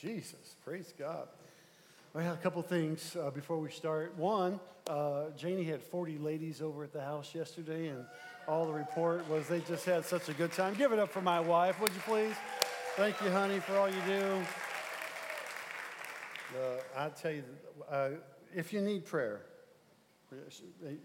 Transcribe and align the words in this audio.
Jesus, 0.00 0.54
praise 0.64 0.94
God. 0.96 1.26
Well, 2.14 2.32
a 2.32 2.36
couple 2.36 2.62
things 2.62 3.16
uh, 3.20 3.30
before 3.30 3.58
we 3.58 3.68
start. 3.70 4.16
One, 4.16 4.60
uh, 4.88 5.30
Janie 5.36 5.64
had 5.64 5.82
40 5.82 6.18
ladies 6.18 6.62
over 6.62 6.84
at 6.84 6.92
the 6.92 7.00
house 7.00 7.34
yesterday, 7.34 7.88
and 7.88 8.04
all 8.46 8.64
the 8.64 8.72
report 8.72 9.28
was 9.28 9.48
they 9.48 9.58
just 9.60 9.84
had 9.84 10.04
such 10.04 10.28
a 10.28 10.32
good 10.34 10.52
time. 10.52 10.74
Give 10.74 10.92
it 10.92 11.00
up 11.00 11.10
for 11.10 11.20
my 11.20 11.40
wife, 11.40 11.80
would 11.80 11.92
you 11.92 12.00
please? 12.06 12.34
Thank 12.94 13.20
you, 13.22 13.30
honey, 13.30 13.58
for 13.58 13.76
all 13.76 13.88
you 13.88 14.00
do. 14.06 14.40
Uh, 16.56 16.80
I 16.96 17.08
tell 17.08 17.32
you, 17.32 17.42
uh, 17.90 18.10
if 18.54 18.72
you 18.72 18.80
need 18.80 19.04
prayer, 19.04 19.46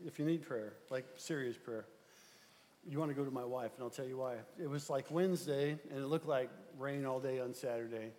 if 0.06 0.20
you 0.20 0.26
need 0.26 0.44
prayer, 0.44 0.74
like 0.92 1.06
serious 1.18 1.58
prayer, 1.58 1.86
you 2.88 3.00
want 3.00 3.10
to 3.10 3.16
go 3.16 3.26
to 3.26 3.32
my 3.32 3.46
wife, 3.46 3.72
and 3.76 3.84
I'll 3.84 3.90
tell 3.90 4.08
you 4.08 4.18
why. 4.18 4.36
It 4.62 4.70
was 4.70 4.88
like 4.92 5.10
Wednesday, 5.10 5.80
and 5.90 6.00
it 6.00 6.06
looked 6.06 6.28
like 6.28 6.52
rain 6.78 7.08
all 7.08 7.20
day 7.20 7.40
on 7.40 7.56
Saturday. 7.56 8.12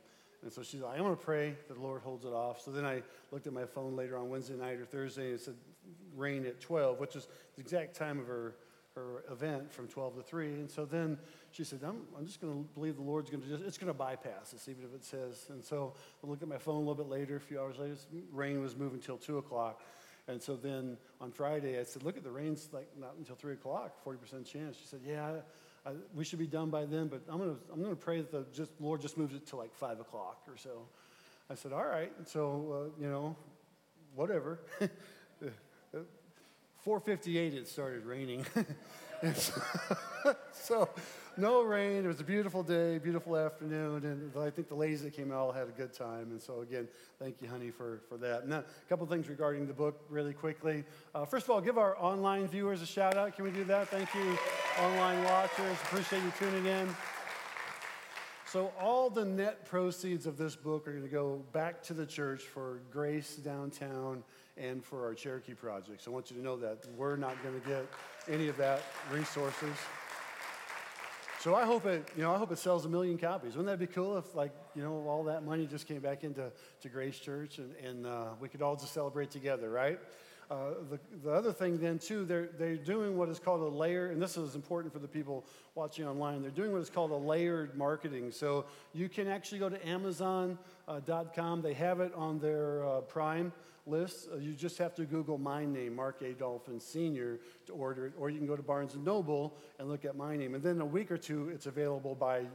And 0.44 0.52
so 0.52 0.62
she's 0.62 0.82
like, 0.82 0.98
I'm 0.98 1.04
going 1.04 1.16
to 1.16 1.22
pray 1.22 1.56
that 1.68 1.74
the 1.74 1.80
Lord 1.80 2.02
holds 2.02 2.26
it 2.26 2.32
off. 2.32 2.60
So 2.60 2.70
then 2.70 2.84
I 2.84 3.02
looked 3.32 3.46
at 3.46 3.54
my 3.54 3.64
phone 3.64 3.96
later 3.96 4.18
on 4.18 4.28
Wednesday 4.28 4.54
night 4.54 4.78
or 4.78 4.84
Thursday, 4.84 5.30
and 5.30 5.34
it 5.34 5.40
said 5.40 5.54
rain 6.14 6.44
at 6.44 6.60
12, 6.60 7.00
which 7.00 7.16
is 7.16 7.26
the 7.56 7.62
exact 7.62 7.96
time 7.96 8.20
of 8.20 8.26
her, 8.26 8.54
her 8.94 9.24
event 9.30 9.72
from 9.72 9.88
12 9.88 10.16
to 10.16 10.22
3. 10.22 10.46
And 10.48 10.70
so 10.70 10.84
then 10.84 11.18
she 11.50 11.64
said, 11.64 11.80
I'm, 11.82 12.02
I'm 12.16 12.26
just 12.26 12.42
going 12.42 12.52
to 12.52 12.68
believe 12.74 12.96
the 12.96 13.02
Lord's 13.02 13.30
going 13.30 13.42
to 13.42 13.48
just, 13.48 13.64
it's 13.64 13.78
going 13.78 13.90
to 13.90 13.98
bypass 13.98 14.52
us, 14.52 14.68
even 14.68 14.84
if 14.84 14.94
it 14.94 15.02
says. 15.02 15.46
And 15.48 15.64
so 15.64 15.94
I 16.22 16.26
looked 16.26 16.42
at 16.42 16.48
my 16.48 16.58
phone 16.58 16.76
a 16.76 16.78
little 16.78 16.94
bit 16.94 17.08
later, 17.08 17.36
a 17.36 17.40
few 17.40 17.58
hours 17.58 17.78
later, 17.78 17.96
mm, 18.14 18.22
rain 18.30 18.60
was 18.60 18.76
moving 18.76 19.00
till 19.00 19.16
2 19.16 19.38
o'clock. 19.38 19.80
And 20.28 20.42
so 20.42 20.56
then 20.56 20.98
on 21.22 21.32
Friday, 21.32 21.78
I 21.78 21.84
said, 21.84 22.02
look 22.02 22.18
at 22.18 22.22
the 22.22 22.30
rain's 22.30 22.68
like 22.70 22.88
not 23.00 23.14
until 23.16 23.36
3 23.36 23.54
o'clock, 23.54 24.04
40% 24.04 24.44
chance. 24.44 24.76
She 24.76 24.86
said, 24.86 25.00
yeah, 25.06 25.36
I, 25.86 25.90
we 26.14 26.24
should 26.24 26.38
be 26.38 26.46
done 26.46 26.70
by 26.70 26.86
then, 26.86 27.08
but 27.08 27.22
I'm 27.28 27.38
to 27.38 27.56
I'm 27.72 27.82
gonna 27.82 27.94
pray 27.94 28.20
that 28.20 28.30
the 28.30 28.46
just, 28.52 28.70
Lord 28.80 29.00
just 29.00 29.18
moves 29.18 29.34
it 29.34 29.46
to 29.48 29.56
like 29.56 29.74
5 29.74 30.00
o'clock 30.00 30.42
or 30.48 30.56
so. 30.56 30.86
I 31.50 31.54
said, 31.54 31.72
all 31.72 31.84
right. 31.84 32.12
So, 32.26 32.92
uh, 32.96 33.02
you 33.02 33.10
know, 33.10 33.36
whatever. 34.14 34.60
458 36.84 37.54
it 37.54 37.68
started 37.68 38.04
raining. 38.04 38.44
so, 39.34 39.62
so 40.52 40.88
no 41.36 41.62
rain. 41.62 42.04
It 42.04 42.06
was 42.06 42.20
a 42.20 42.24
beautiful 42.24 42.62
day, 42.62 42.98
beautiful 42.98 43.36
afternoon, 43.36 44.04
and 44.04 44.32
I 44.40 44.50
think 44.50 44.68
the 44.68 44.74
ladies 44.74 45.02
that 45.02 45.14
came 45.14 45.32
out 45.32 45.38
all 45.38 45.52
had 45.52 45.68
a 45.68 45.72
good 45.72 45.92
time. 45.92 46.30
And 46.30 46.40
so, 46.40 46.60
again, 46.60 46.88
thank 47.18 47.42
you, 47.42 47.48
honey, 47.48 47.70
for, 47.70 48.00
for 48.08 48.16
that. 48.18 48.46
Now, 48.46 48.58
a 48.58 48.88
couple 48.88 49.06
things 49.06 49.28
regarding 49.28 49.66
the 49.66 49.72
book, 49.72 50.00
really 50.08 50.32
quickly. 50.32 50.84
Uh, 51.14 51.24
first 51.24 51.46
of 51.46 51.50
all, 51.50 51.60
give 51.60 51.78
our 51.78 51.96
online 51.98 52.46
viewers 52.46 52.82
a 52.82 52.86
shout 52.86 53.16
out. 53.16 53.34
Can 53.34 53.44
we 53.44 53.50
do 53.50 53.64
that? 53.64 53.88
Thank 53.88 54.14
you, 54.14 54.38
online 54.80 55.22
watchers. 55.24 55.76
Appreciate 55.84 56.22
you 56.22 56.32
tuning 56.38 56.66
in. 56.66 56.94
So, 58.46 58.72
all 58.80 59.10
the 59.10 59.24
net 59.24 59.64
proceeds 59.64 60.26
of 60.26 60.36
this 60.36 60.54
book 60.54 60.86
are 60.86 60.92
going 60.92 61.02
to 61.02 61.08
go 61.08 61.42
back 61.52 61.82
to 61.84 61.94
the 61.94 62.06
church 62.06 62.42
for 62.42 62.80
Grace 62.92 63.34
Downtown 63.36 64.22
and 64.56 64.84
for 64.84 65.04
our 65.04 65.14
Cherokee 65.14 65.54
projects. 65.54 66.06
I 66.06 66.10
want 66.10 66.30
you 66.30 66.36
to 66.36 66.42
know 66.42 66.56
that 66.56 66.86
we're 66.96 67.16
not 67.16 67.42
going 67.42 67.60
to 67.60 67.68
get 67.68 67.86
any 68.28 68.48
of 68.48 68.56
that 68.56 68.82
resources. 69.12 69.74
So 71.40 71.54
I 71.54 71.64
hope 71.64 71.84
it, 71.84 72.08
you 72.16 72.22
know, 72.22 72.34
I 72.34 72.38
hope 72.38 72.52
it 72.52 72.58
sells 72.58 72.86
a 72.86 72.88
million 72.88 73.18
copies. 73.18 73.56
Wouldn't 73.56 73.66
that 73.66 73.78
be 73.78 73.92
cool 73.92 74.16
if, 74.16 74.34
like, 74.34 74.52
you 74.74 74.82
know, 74.82 75.06
all 75.06 75.24
that 75.24 75.44
money 75.44 75.66
just 75.66 75.86
came 75.86 76.00
back 76.00 76.24
into 76.24 76.50
to 76.80 76.88
Grace 76.88 77.18
Church 77.18 77.58
and, 77.58 77.74
and 77.84 78.06
uh, 78.06 78.28
we 78.40 78.48
could 78.48 78.62
all 78.62 78.76
just 78.76 78.94
celebrate 78.94 79.30
together, 79.30 79.68
right? 79.68 79.98
Uh, 80.50 80.70
the, 80.90 80.98
the 81.22 81.30
other 81.30 81.52
thing 81.52 81.78
then 81.78 81.98
too, 81.98 82.24
they're, 82.24 82.48
they're 82.58 82.76
doing 82.76 83.16
what 83.16 83.28
is 83.28 83.38
called 83.38 83.60
a 83.60 83.76
layer, 83.76 84.10
and 84.10 84.22
this 84.22 84.36
is 84.36 84.54
important 84.54 84.92
for 84.92 84.98
the 84.98 85.08
people 85.08 85.44
watching 85.74 86.06
online. 86.06 86.42
They're 86.42 86.50
doing 86.50 86.72
what 86.72 86.80
is 86.82 86.90
called 86.90 87.10
a 87.10 87.16
layered 87.16 87.76
marketing. 87.76 88.30
So 88.30 88.66
you 88.92 89.08
can 89.08 89.28
actually 89.28 89.58
go 89.58 89.68
to 89.68 89.86
Amazon.com. 89.88 90.58
Uh, 90.88 91.62
they 91.62 91.74
have 91.74 92.00
it 92.00 92.12
on 92.14 92.38
their 92.38 92.86
uh, 92.86 93.00
Prime 93.02 93.52
list. 93.86 94.28
Uh, 94.32 94.36
you 94.36 94.52
just 94.52 94.78
have 94.78 94.94
to 94.94 95.04
Google 95.04 95.38
my 95.38 95.64
name, 95.64 95.96
Mark 95.96 96.22
A. 96.22 96.32
Dolphin 96.32 96.80
Sr., 96.80 97.40
to 97.66 97.72
order 97.72 98.06
it, 98.06 98.12
or 98.18 98.30
you 98.30 98.38
can 98.38 98.46
go 98.46 98.56
to 98.56 98.62
Barnes 98.62 98.96
& 98.96 98.96
Noble 98.96 99.56
and 99.78 99.88
look 99.88 100.04
at 100.04 100.16
my 100.16 100.36
name. 100.36 100.54
And 100.54 100.62
then 100.62 100.80
a 100.80 100.86
week 100.86 101.10
or 101.10 101.18
two, 101.18 101.50
it's 101.50 101.66
available 101.66 102.14
by 102.14 102.46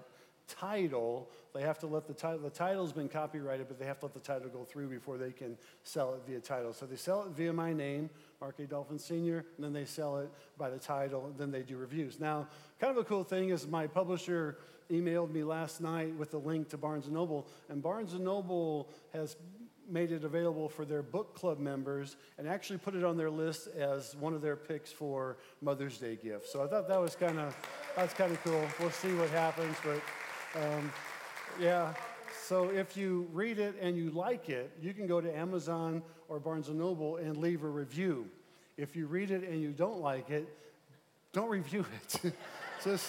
title. 0.47 1.29
They 1.53 1.61
have 1.61 1.79
to 1.79 1.87
let 1.87 2.07
the 2.07 2.13
title, 2.13 2.39
the 2.39 2.49
title's 2.49 2.91
been 2.91 3.09
copyrighted, 3.09 3.67
but 3.67 3.79
they 3.79 3.85
have 3.85 3.99
to 3.99 4.07
let 4.07 4.13
the 4.13 4.19
title 4.19 4.49
go 4.49 4.63
through 4.63 4.89
before 4.89 5.17
they 5.17 5.31
can 5.31 5.57
sell 5.83 6.13
it 6.15 6.21
via 6.27 6.39
title. 6.39 6.73
So 6.73 6.85
they 6.85 6.95
sell 6.95 7.23
it 7.23 7.29
via 7.29 7.53
my 7.53 7.73
name, 7.73 8.09
Mark 8.41 8.59
A. 8.59 8.65
Dolphin 8.65 8.99
Sr., 8.99 9.45
and 9.55 9.63
then 9.63 9.73
they 9.73 9.85
sell 9.85 10.17
it 10.17 10.29
by 10.57 10.69
the 10.69 10.79
title, 10.79 11.27
and 11.27 11.37
then 11.37 11.51
they 11.51 11.61
do 11.61 11.77
reviews. 11.77 12.19
Now, 12.19 12.47
kind 12.79 12.91
of 12.91 12.97
a 12.97 13.03
cool 13.03 13.23
thing 13.23 13.49
is 13.49 13.67
my 13.67 13.87
publisher 13.87 14.57
emailed 14.89 15.31
me 15.31 15.43
last 15.43 15.81
night 15.81 16.15
with 16.15 16.33
a 16.33 16.37
link 16.37 16.69
to 16.69 16.77
Barnes 16.77 17.07
& 17.09 17.11
Noble, 17.11 17.47
and 17.69 17.81
Barnes 17.81 18.13
& 18.13 18.19
Noble 18.19 18.89
has 19.13 19.35
made 19.89 20.11
it 20.11 20.23
available 20.23 20.69
for 20.69 20.85
their 20.85 21.01
book 21.01 21.35
club 21.35 21.59
members 21.59 22.15
and 22.37 22.47
actually 22.47 22.77
put 22.77 22.95
it 22.95 23.03
on 23.03 23.17
their 23.17 23.29
list 23.29 23.67
as 23.67 24.15
one 24.15 24.33
of 24.33 24.41
their 24.41 24.55
picks 24.55 24.91
for 24.91 25.37
Mother's 25.61 25.97
Day 25.97 26.15
gifts. 26.15 26.51
So 26.51 26.63
I 26.63 26.67
thought 26.67 26.87
that 26.87 26.99
was 26.99 27.15
kind 27.15 27.39
of 27.39 27.55
that's 27.95 28.13
kind 28.13 28.31
of 28.31 28.43
cool. 28.43 28.63
We'll 28.79 28.91
see 28.91 29.13
what 29.15 29.29
happens, 29.29 29.75
but 29.83 30.01
um, 30.61 30.91
yeah. 31.59 31.93
So 32.45 32.69
if 32.69 32.97
you 32.97 33.27
read 33.31 33.59
it 33.59 33.75
and 33.81 33.95
you 33.95 34.09
like 34.11 34.49
it, 34.49 34.71
you 34.81 34.93
can 34.93 35.07
go 35.07 35.21
to 35.21 35.37
Amazon 35.37 36.01
or 36.27 36.39
Barnes 36.39 36.69
and 36.69 36.79
Noble 36.79 37.17
and 37.17 37.37
leave 37.37 37.63
a 37.63 37.67
review. 37.67 38.27
If 38.77 38.95
you 38.95 39.07
read 39.07 39.31
it 39.31 39.47
and 39.47 39.61
you 39.61 39.71
don't 39.71 39.99
like 39.99 40.29
it, 40.29 40.47
don't 41.33 41.49
review 41.49 41.85
it. 42.01 42.33
just, 42.83 43.07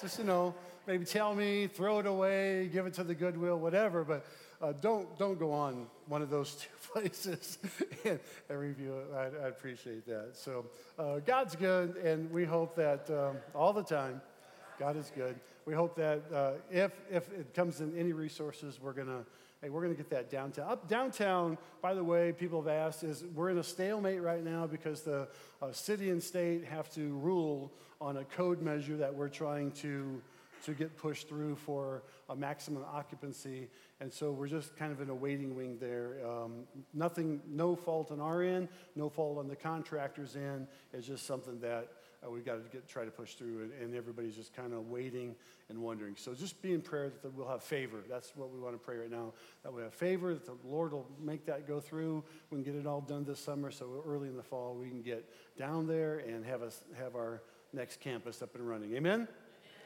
just 0.00 0.18
you 0.18 0.24
know, 0.24 0.54
maybe 0.86 1.04
tell 1.04 1.34
me, 1.34 1.68
throw 1.68 2.00
it 2.00 2.06
away, 2.06 2.68
give 2.72 2.86
it 2.86 2.94
to 2.94 3.04
the 3.04 3.14
Goodwill, 3.14 3.58
whatever. 3.58 4.04
But 4.04 4.26
uh, 4.62 4.72
don't, 4.80 5.18
don't 5.18 5.38
go 5.38 5.52
on 5.52 5.86
one 6.06 6.22
of 6.22 6.30
those 6.30 6.54
two 6.82 6.90
places 6.92 7.58
and, 8.04 8.20
and 8.48 8.58
review 8.58 8.94
it. 8.94 9.14
I, 9.14 9.44
I, 9.44 9.48
appreciate 9.48 10.06
that. 10.06 10.30
So 10.34 10.66
uh, 10.98 11.18
God's 11.18 11.56
good, 11.56 11.96
and 11.96 12.30
we 12.30 12.44
hope 12.44 12.76
that 12.76 13.10
um, 13.10 13.36
all 13.54 13.72
the 13.72 13.82
time, 13.82 14.20
God 14.78 14.96
is 14.96 15.10
good. 15.14 15.38
We 15.66 15.74
hope 15.74 15.96
that 15.96 16.22
uh, 16.32 16.52
if, 16.70 16.92
if 17.10 17.30
it 17.32 17.54
comes 17.54 17.80
in 17.80 17.96
any 17.98 18.12
resources, 18.12 18.78
we're 18.80 18.92
going 18.92 19.08
to 19.08 19.24
hey, 19.60 19.68
we're 19.68 19.80
going 19.80 19.94
to 19.94 19.96
get 19.96 20.10
that 20.10 20.28
downtown. 20.28 20.68
Up 20.68 20.88
downtown, 20.88 21.56
by 21.80 21.94
the 21.94 22.02
way, 22.02 22.32
people 22.32 22.60
have 22.60 22.68
asked, 22.68 23.04
is 23.04 23.24
we're 23.32 23.48
in 23.48 23.58
a 23.58 23.62
stalemate 23.62 24.20
right 24.20 24.42
now 24.42 24.66
because 24.66 25.02
the 25.02 25.28
uh, 25.60 25.70
city 25.70 26.10
and 26.10 26.20
state 26.20 26.64
have 26.64 26.92
to 26.94 27.16
rule 27.18 27.70
on 28.00 28.16
a 28.16 28.24
code 28.24 28.60
measure 28.60 28.96
that 28.96 29.14
we're 29.14 29.28
trying 29.28 29.70
to 29.70 30.20
to 30.64 30.74
get 30.74 30.96
pushed 30.96 31.28
through 31.28 31.56
for 31.56 32.02
a 32.28 32.36
maximum 32.36 32.84
occupancy. 32.92 33.68
And 34.02 34.12
so 34.12 34.32
we're 34.32 34.48
just 34.48 34.74
kind 34.74 34.90
of 34.90 35.00
in 35.00 35.10
a 35.10 35.14
waiting 35.14 35.54
wing 35.54 35.78
there. 35.80 36.16
Um, 36.28 36.64
nothing, 36.92 37.40
no 37.48 37.76
fault 37.76 38.10
on 38.10 38.18
our 38.18 38.42
end, 38.42 38.66
no 38.96 39.08
fault 39.08 39.38
on 39.38 39.46
the 39.46 39.54
contractor's 39.54 40.34
end. 40.34 40.66
It's 40.92 41.06
just 41.06 41.24
something 41.24 41.60
that 41.60 41.86
uh, 42.20 42.28
we've 42.28 42.44
got 42.44 42.54
to 42.54 42.68
get, 42.72 42.88
try 42.88 43.04
to 43.04 43.12
push 43.12 43.34
through, 43.34 43.62
and, 43.62 43.72
and 43.80 43.94
everybody's 43.94 44.34
just 44.34 44.56
kind 44.56 44.72
of 44.72 44.88
waiting 44.88 45.36
and 45.68 45.78
wondering. 45.78 46.16
So 46.16 46.34
just 46.34 46.60
be 46.60 46.72
in 46.72 46.80
prayer 46.80 47.12
that 47.22 47.32
we'll 47.32 47.46
have 47.46 47.62
favor. 47.62 47.98
That's 48.10 48.32
what 48.34 48.50
we 48.52 48.58
want 48.58 48.74
to 48.74 48.84
pray 48.84 48.96
right 48.96 49.10
now. 49.10 49.34
That 49.62 49.72
we 49.72 49.82
have 49.82 49.94
favor, 49.94 50.34
that 50.34 50.46
the 50.46 50.56
Lord 50.68 50.90
will 50.90 51.06
make 51.20 51.46
that 51.46 51.68
go 51.68 51.78
through. 51.78 52.24
We 52.50 52.56
can 52.56 52.64
get 52.64 52.74
it 52.74 52.88
all 52.88 53.02
done 53.02 53.22
this 53.22 53.38
summer, 53.38 53.70
so 53.70 54.02
early 54.04 54.26
in 54.26 54.36
the 54.36 54.42
fall 54.42 54.74
we 54.74 54.88
can 54.88 55.02
get 55.02 55.30
down 55.56 55.86
there 55.86 56.18
and 56.18 56.44
have 56.44 56.62
us 56.62 56.82
have 56.98 57.14
our 57.14 57.40
next 57.72 58.00
campus 58.00 58.42
up 58.42 58.56
and 58.56 58.68
running. 58.68 58.96
Amen. 58.96 59.28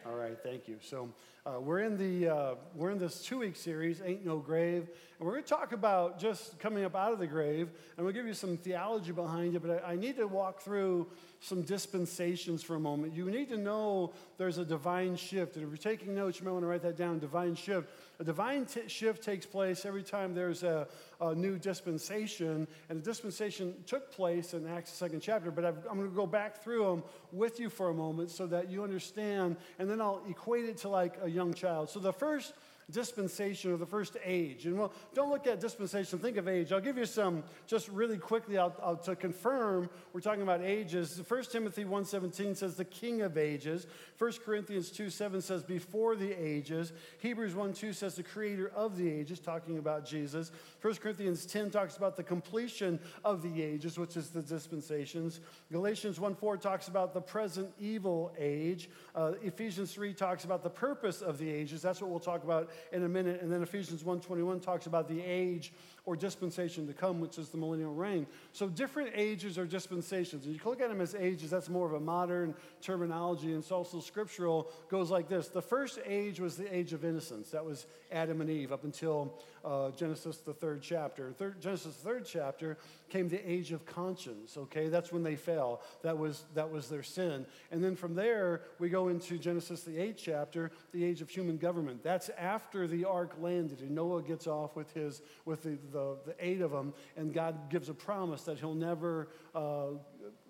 All 0.09 0.15
right, 0.15 0.39
thank 0.41 0.69
you. 0.69 0.77
So 0.81 1.09
uh, 1.45 1.59
we're 1.61 1.81
in 1.81 1.97
the 1.97 2.29
uh, 2.29 2.55
we're 2.77 2.93
in 2.93 2.99
this 2.99 3.23
two 3.23 3.39
week 3.39 3.57
series, 3.57 4.01
Ain't 4.05 4.25
No 4.25 4.39
Grave, 4.39 4.89
and 5.19 5.27
we're 5.27 5.33
going 5.33 5.43
to 5.43 5.49
talk 5.49 5.73
about 5.73 6.21
just 6.21 6.61
coming 6.61 6.85
up 6.85 6.95
out 6.95 7.13
of 7.13 7.19
the 7.19 7.27
grave, 7.27 7.71
and 7.97 8.07
we'll 8.07 8.15
give 8.15 8.25
you 8.25 8.35
some 8.35 8.57
theology 8.57 9.11
behind 9.11 9.57
it. 9.57 9.63
But 9.63 9.85
I, 9.85 9.93
I 9.93 9.97
need 9.97 10.17
to 10.19 10.29
walk 10.29 10.61
through 10.61 11.09
some 11.47 11.63
dispensations 11.63 12.65
for 12.65 12.75
a 12.75 12.81
moment. 12.81 13.15
You 13.15 13.31
need 13.31 13.49
to 13.51 13.57
know 13.57 14.13
there's 14.37 14.59
a 14.59 14.65
divine 14.65 15.15
shift, 15.15 15.55
and 15.55 15.65
if 15.65 15.71
you're 15.71 15.95
taking 15.97 16.13
notes, 16.13 16.41
you 16.41 16.45
might 16.45 16.51
want 16.51 16.65
to 16.65 16.67
write 16.67 16.83
that 16.83 16.97
down. 16.97 17.21
Divine 17.21 17.55
shift. 17.55 17.89
A 18.19 18.25
divine 18.25 18.67
t- 18.67 18.89
shift 18.89 19.23
takes 19.23 19.47
place 19.47 19.87
every 19.87 20.03
time 20.03 20.35
there's 20.35 20.65
a, 20.65 20.89
a, 21.21 21.37
new 21.37 21.57
dispensation, 21.57 22.67
and 22.89 22.99
the 22.99 23.05
dispensation 23.05 23.75
took 23.87 24.11
place 24.11 24.55
in 24.55 24.67
Acts 24.67 24.91
second 24.91 25.21
chapter. 25.21 25.53
But 25.53 25.65
i 25.65 25.69
am 25.69 25.99
going 25.99 26.11
to 26.11 26.17
go 26.17 26.27
back 26.27 26.65
through 26.65 26.85
them 26.85 27.05
with 27.31 27.61
you 27.61 27.71
for 27.71 27.91
a 27.91 27.95
moment 27.95 28.33
so 28.33 28.49
that 28.49 28.69
you 28.69 28.83
understand, 28.83 29.57
and 29.79 29.89
then 29.89 30.01
I'll 30.01 30.23
equate 30.29 30.65
it 30.65 30.79
to 30.79 30.89
like 30.89 31.15
a 31.23 31.31
young 31.31 31.55
child. 31.55 31.91
So 31.91 32.01
the 32.01 32.13
first 32.13 32.55
dispensation 32.91 33.73
or 33.73 33.77
the 33.77 33.87
first 33.87 34.17
age. 34.25 34.67
And 34.67 34.79
well, 34.79 34.93
don't 35.13 35.29
look 35.29 35.47
at 35.49 35.59
dispensation, 35.61 36.21
think 36.21 36.37
of 36.37 36.47
age. 36.47 36.71
I'll 36.71 36.81
give 36.81 36.97
you 36.97 37.05
some 37.05 37.43
just 37.67 37.89
really 37.89 38.17
quickly 38.17 38.59
I'll, 38.59 38.75
I'll, 38.81 38.97
to 38.99 39.17
confirm 39.17 39.91
we're 40.13 40.21
talking 40.21 40.43
about 40.43 40.63
ages. 40.63 41.21
1 41.27 41.45
Timothy 41.45 41.85
1.17 41.85 42.57
says 42.57 42.77
the 42.77 42.85
king 42.85 43.23
of 43.23 43.37
ages. 43.37 43.89
1 44.19 44.33
Corinthians 44.45 44.91
2.7 44.91 45.43
says 45.43 45.65
before 45.65 46.15
the 46.15 46.33
ages. 46.33 46.93
Hebrews 47.19 47.55
1.2 47.55 47.93
says 47.93 48.15
the 48.15 48.23
creator 48.23 48.71
of 48.75 48.97
the 48.97 49.11
ages, 49.11 49.41
talking 49.41 49.79
about 49.79 50.07
Jesus. 50.07 50.53
1 50.81 50.95
Corinthians 50.97 51.45
10 51.45 51.71
talks 51.71 51.97
about 51.97 52.17
the 52.17 52.23
completion 52.23 53.01
of 53.25 53.43
the 53.43 53.63
ages, 53.63 53.99
which 53.99 54.17
is 54.17 54.29
the 54.29 54.43
dispensations. 54.43 55.41
Galatians 55.73 56.21
1.4 56.21 56.61
talks 56.61 56.87
about 56.87 57.15
the 57.15 57.21
present 57.21 57.69
evil 57.81 58.33
age. 58.39 58.89
Uh, 59.15 59.33
Ephesians 59.43 59.93
3 59.93 60.15
talks 60.15 60.45
about 60.45 60.63
the 60.63 60.71
purpose 60.71 61.21
of 61.21 61.39
the 61.39 61.51
ages. 61.51 61.83
That's 61.83 62.01
what 62.01 62.11
we'll 62.11 62.21
talk 62.21 62.45
about 62.45 62.71
in 62.93 63.05
a 63.05 63.09
minute. 63.09 63.43
And 63.43 63.53
then 63.53 63.63
Ephesians 63.63 64.03
1.21 64.03 64.63
talks 64.63 64.87
about 64.87 65.09
the 65.09 65.23
age 65.23 65.73
or 66.07 66.15
dispensation 66.15 66.87
to 66.87 66.93
come, 66.93 67.21
which 67.21 67.37
is 67.37 67.49
the 67.49 67.59
millennial 67.59 67.93
reign. 67.93 68.27
So 68.53 68.69
different 68.69 69.11
ages 69.15 69.59
or 69.59 69.67
dispensations. 69.67 70.45
And 70.45 70.55
you 70.55 70.61
can 70.61 70.71
look 70.71 70.81
at 70.81 70.89
them 70.89 71.01
as 71.01 71.17
ages, 71.17 71.51
that's 71.51 71.69
more 71.69 71.87
of 71.87 71.95
a 71.95 72.01
modern 72.01 72.55
terminology. 72.81 73.49
And 73.49 73.59
it's 73.59 73.73
also 73.73 74.01
scriptural, 74.01 74.71
goes 74.89 75.11
like 75.11 75.29
this. 75.29 75.49
The 75.49 75.61
first 75.61 75.99
age 76.07 76.39
was 76.39 76.57
the 76.57 76.75
age 76.75 76.93
of 76.93 77.05
innocence. 77.05 77.51
That 77.51 77.65
was 77.65 77.87
Adam 78.13 78.41
and 78.41 78.49
Eve 78.49 78.73
up 78.73 78.85
until 78.85 79.35
uh, 79.65 79.91
Genesis, 79.91 80.37
the 80.39 80.55
third 80.55 80.81
chapter. 80.81 81.33
Third, 81.33 81.61
Genesis, 81.61 81.97
the 81.97 82.09
third 82.09 82.25
chapter, 82.25 82.79
came 83.09 83.29
the 83.29 83.51
age 83.51 83.73
of 83.73 83.85
conscience, 83.85 84.57
okay? 84.57 84.89
That's 84.89 85.13
when 85.13 85.25
they 85.25 85.35
fell. 85.35 85.83
That 86.03 86.17
was, 86.17 86.45
that 86.55 86.71
was 86.71 86.89
their 86.89 87.03
sin. 87.03 87.45
And 87.73 87.83
then 87.83 87.97
from 87.97 88.15
there, 88.15 88.63
we 88.79 88.89
go 88.89 89.09
into 89.09 89.39
Genesis, 89.39 89.83
the 89.83 89.99
eighth 89.99 90.21
chapter, 90.23 90.71
the 90.93 91.05
age 91.05 91.21
of 91.21 91.29
human 91.29 91.57
government. 91.57 92.05
That's 92.05 92.29
after 92.39 92.87
the 92.87 93.07
ark 93.07 93.35
landed 93.41 93.81
and 93.81 93.91
Noah 93.91 94.23
gets 94.23 94.47
off 94.47 94.77
with, 94.77 94.93
his, 94.93 95.23
with 95.45 95.63
the, 95.63 95.79
the, 95.97 96.17
the 96.27 96.35
eight 96.39 96.61
of 96.61 96.71
them, 96.71 96.93
and 97.17 97.33
God 97.33 97.71
gives 97.71 97.89
a 97.89 97.95
promise 97.95 98.43
that 98.43 98.59
he'll 98.59 98.75
never 98.75 99.29
uh, 99.55 99.87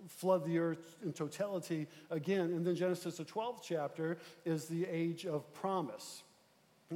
flood 0.09 0.45
the 0.45 0.59
earth 0.59 0.97
in 1.05 1.13
totality 1.13 1.87
again. 2.11 2.53
And 2.53 2.67
then 2.67 2.75
Genesis, 2.75 3.19
the 3.19 3.25
12th 3.25 3.61
chapter, 3.63 4.19
is 4.45 4.67
the 4.67 4.85
age 4.87 5.25
of 5.25 5.53
promise. 5.55 6.23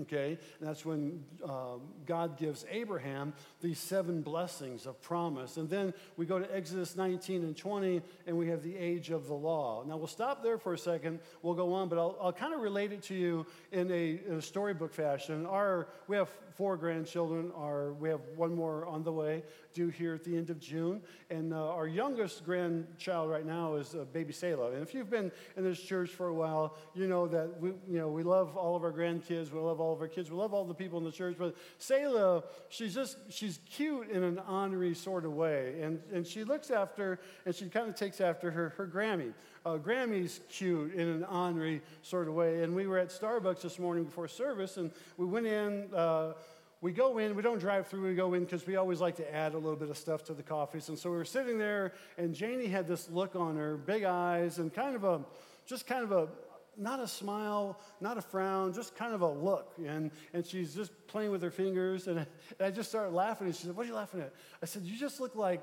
Okay, 0.02 0.38
and 0.60 0.68
that's 0.68 0.84
when 0.84 1.24
uh, 1.44 1.78
God 2.06 2.38
gives 2.38 2.64
Abraham 2.70 3.32
these 3.60 3.80
seven 3.80 4.22
blessings 4.22 4.86
of 4.86 5.02
promise. 5.02 5.56
And 5.56 5.68
then 5.68 5.92
we 6.16 6.26
go 6.26 6.38
to 6.38 6.56
Exodus 6.56 6.94
19 6.94 7.42
and 7.42 7.56
20, 7.56 8.00
and 8.28 8.38
we 8.38 8.46
have 8.50 8.62
the 8.62 8.76
age 8.76 9.10
of 9.10 9.26
the 9.26 9.34
law. 9.34 9.82
Now 9.84 9.96
we'll 9.96 10.06
stop 10.06 10.44
there 10.44 10.58
for 10.58 10.74
a 10.74 10.78
second. 10.78 11.18
We'll 11.42 11.54
go 11.54 11.72
on, 11.72 11.88
but 11.88 11.98
I'll, 11.98 12.16
I'll 12.22 12.32
kind 12.32 12.54
of 12.54 12.60
relate 12.60 12.92
it 12.92 13.02
to 13.04 13.16
you 13.16 13.46
in 13.72 13.90
a, 13.90 14.20
in 14.28 14.34
a, 14.34 14.42
storybook 14.42 14.94
fashion. 14.94 15.44
Our, 15.44 15.88
we 16.06 16.16
have 16.16 16.30
four 16.60 16.76
grandchildren. 16.76 17.50
are, 17.56 17.94
we 17.94 18.10
have 18.10 18.20
one 18.36 18.54
more 18.54 18.84
on 18.84 19.02
the 19.02 19.10
way, 19.10 19.42
due 19.72 19.88
here 19.88 20.12
at 20.12 20.22
the 20.24 20.36
end 20.36 20.50
of 20.50 20.60
June. 20.60 21.00
And 21.30 21.54
uh, 21.54 21.56
our 21.56 21.88
youngest 21.88 22.44
grandchild 22.44 23.30
right 23.30 23.46
now 23.46 23.76
is 23.76 23.94
uh, 23.94 24.04
baby 24.12 24.34
Selah. 24.34 24.72
And 24.72 24.82
if 24.82 24.92
you've 24.92 25.08
been 25.08 25.32
in 25.56 25.64
this 25.64 25.80
church 25.80 26.10
for 26.10 26.28
a 26.28 26.34
while, 26.34 26.76
you 26.92 27.06
know 27.06 27.26
that 27.28 27.58
we, 27.58 27.70
you 27.88 27.96
know, 27.96 28.08
we 28.08 28.22
love 28.22 28.58
all 28.58 28.76
of 28.76 28.84
our 28.84 28.92
grandkids. 28.92 29.50
We 29.50 29.58
love 29.58 29.80
all 29.80 29.94
of 29.94 30.02
our 30.02 30.08
kids. 30.08 30.30
We 30.30 30.36
love 30.36 30.52
all 30.52 30.66
the 30.66 30.74
people 30.74 30.98
in 30.98 31.04
the 31.04 31.12
church. 31.12 31.36
But 31.38 31.56
Selah, 31.78 32.42
she's 32.68 32.94
just, 32.94 33.16
she's 33.30 33.58
cute 33.64 34.10
in 34.10 34.22
an 34.22 34.38
honorary 34.40 34.94
sort 34.94 35.24
of 35.24 35.32
way. 35.32 35.80
And, 35.80 36.00
and 36.12 36.26
she 36.26 36.44
looks 36.44 36.70
after, 36.70 37.20
and 37.46 37.54
she 37.54 37.70
kind 37.70 37.88
of 37.88 37.94
takes 37.94 38.20
after 38.20 38.50
her, 38.50 38.74
her 38.76 38.86
Grammy. 38.86 39.32
Uh, 39.64 39.76
Grammy's 39.76 40.40
cute 40.48 40.94
in 40.94 41.06
an 41.06 41.24
honorary 41.24 41.82
sort 42.02 42.28
of 42.28 42.34
way. 42.34 42.62
And 42.62 42.74
we 42.74 42.86
were 42.86 42.98
at 42.98 43.08
Starbucks 43.08 43.60
this 43.60 43.78
morning 43.78 44.04
before 44.04 44.26
service, 44.26 44.78
and 44.78 44.90
we 45.16 45.26
went 45.26 45.46
in. 45.46 45.92
Uh, 45.94 46.32
we 46.82 46.92
go 46.92 47.18
in, 47.18 47.36
we 47.36 47.42
don't 47.42 47.58
drive 47.58 47.88
through, 47.88 48.08
we 48.08 48.14
go 48.14 48.32
in 48.32 48.44
because 48.44 48.66
we 48.66 48.76
always 48.76 49.02
like 49.02 49.16
to 49.16 49.34
add 49.34 49.52
a 49.52 49.58
little 49.58 49.76
bit 49.76 49.90
of 49.90 49.98
stuff 49.98 50.24
to 50.24 50.32
the 50.32 50.42
coffees. 50.42 50.88
And 50.88 50.98
so 50.98 51.10
we 51.10 51.16
were 51.18 51.26
sitting 51.26 51.58
there, 51.58 51.92
and 52.16 52.34
Janie 52.34 52.68
had 52.68 52.88
this 52.88 53.10
look 53.10 53.36
on 53.36 53.56
her, 53.56 53.76
big 53.76 54.04
eyes, 54.04 54.58
and 54.58 54.72
kind 54.72 54.96
of 54.96 55.04
a, 55.04 55.20
just 55.66 55.86
kind 55.86 56.04
of 56.04 56.12
a, 56.12 56.28
not 56.78 56.98
a 56.98 57.06
smile, 57.06 57.78
not 58.00 58.16
a 58.16 58.22
frown, 58.22 58.72
just 58.72 58.96
kind 58.96 59.12
of 59.12 59.20
a 59.20 59.28
look. 59.28 59.74
And, 59.76 60.10
and 60.32 60.46
she's 60.46 60.74
just 60.74 60.90
playing 61.06 61.30
with 61.30 61.42
her 61.42 61.50
fingers. 61.50 62.06
And 62.06 62.20
I, 62.20 62.26
and 62.58 62.68
I 62.68 62.70
just 62.70 62.88
started 62.88 63.12
laughing. 63.12 63.48
And 63.48 63.54
she 63.54 63.66
said, 63.66 63.76
What 63.76 63.84
are 63.84 63.88
you 63.90 63.94
laughing 63.94 64.22
at? 64.22 64.32
I 64.62 64.66
said, 64.66 64.82
You 64.82 64.96
just 64.96 65.20
look 65.20 65.36
like 65.36 65.60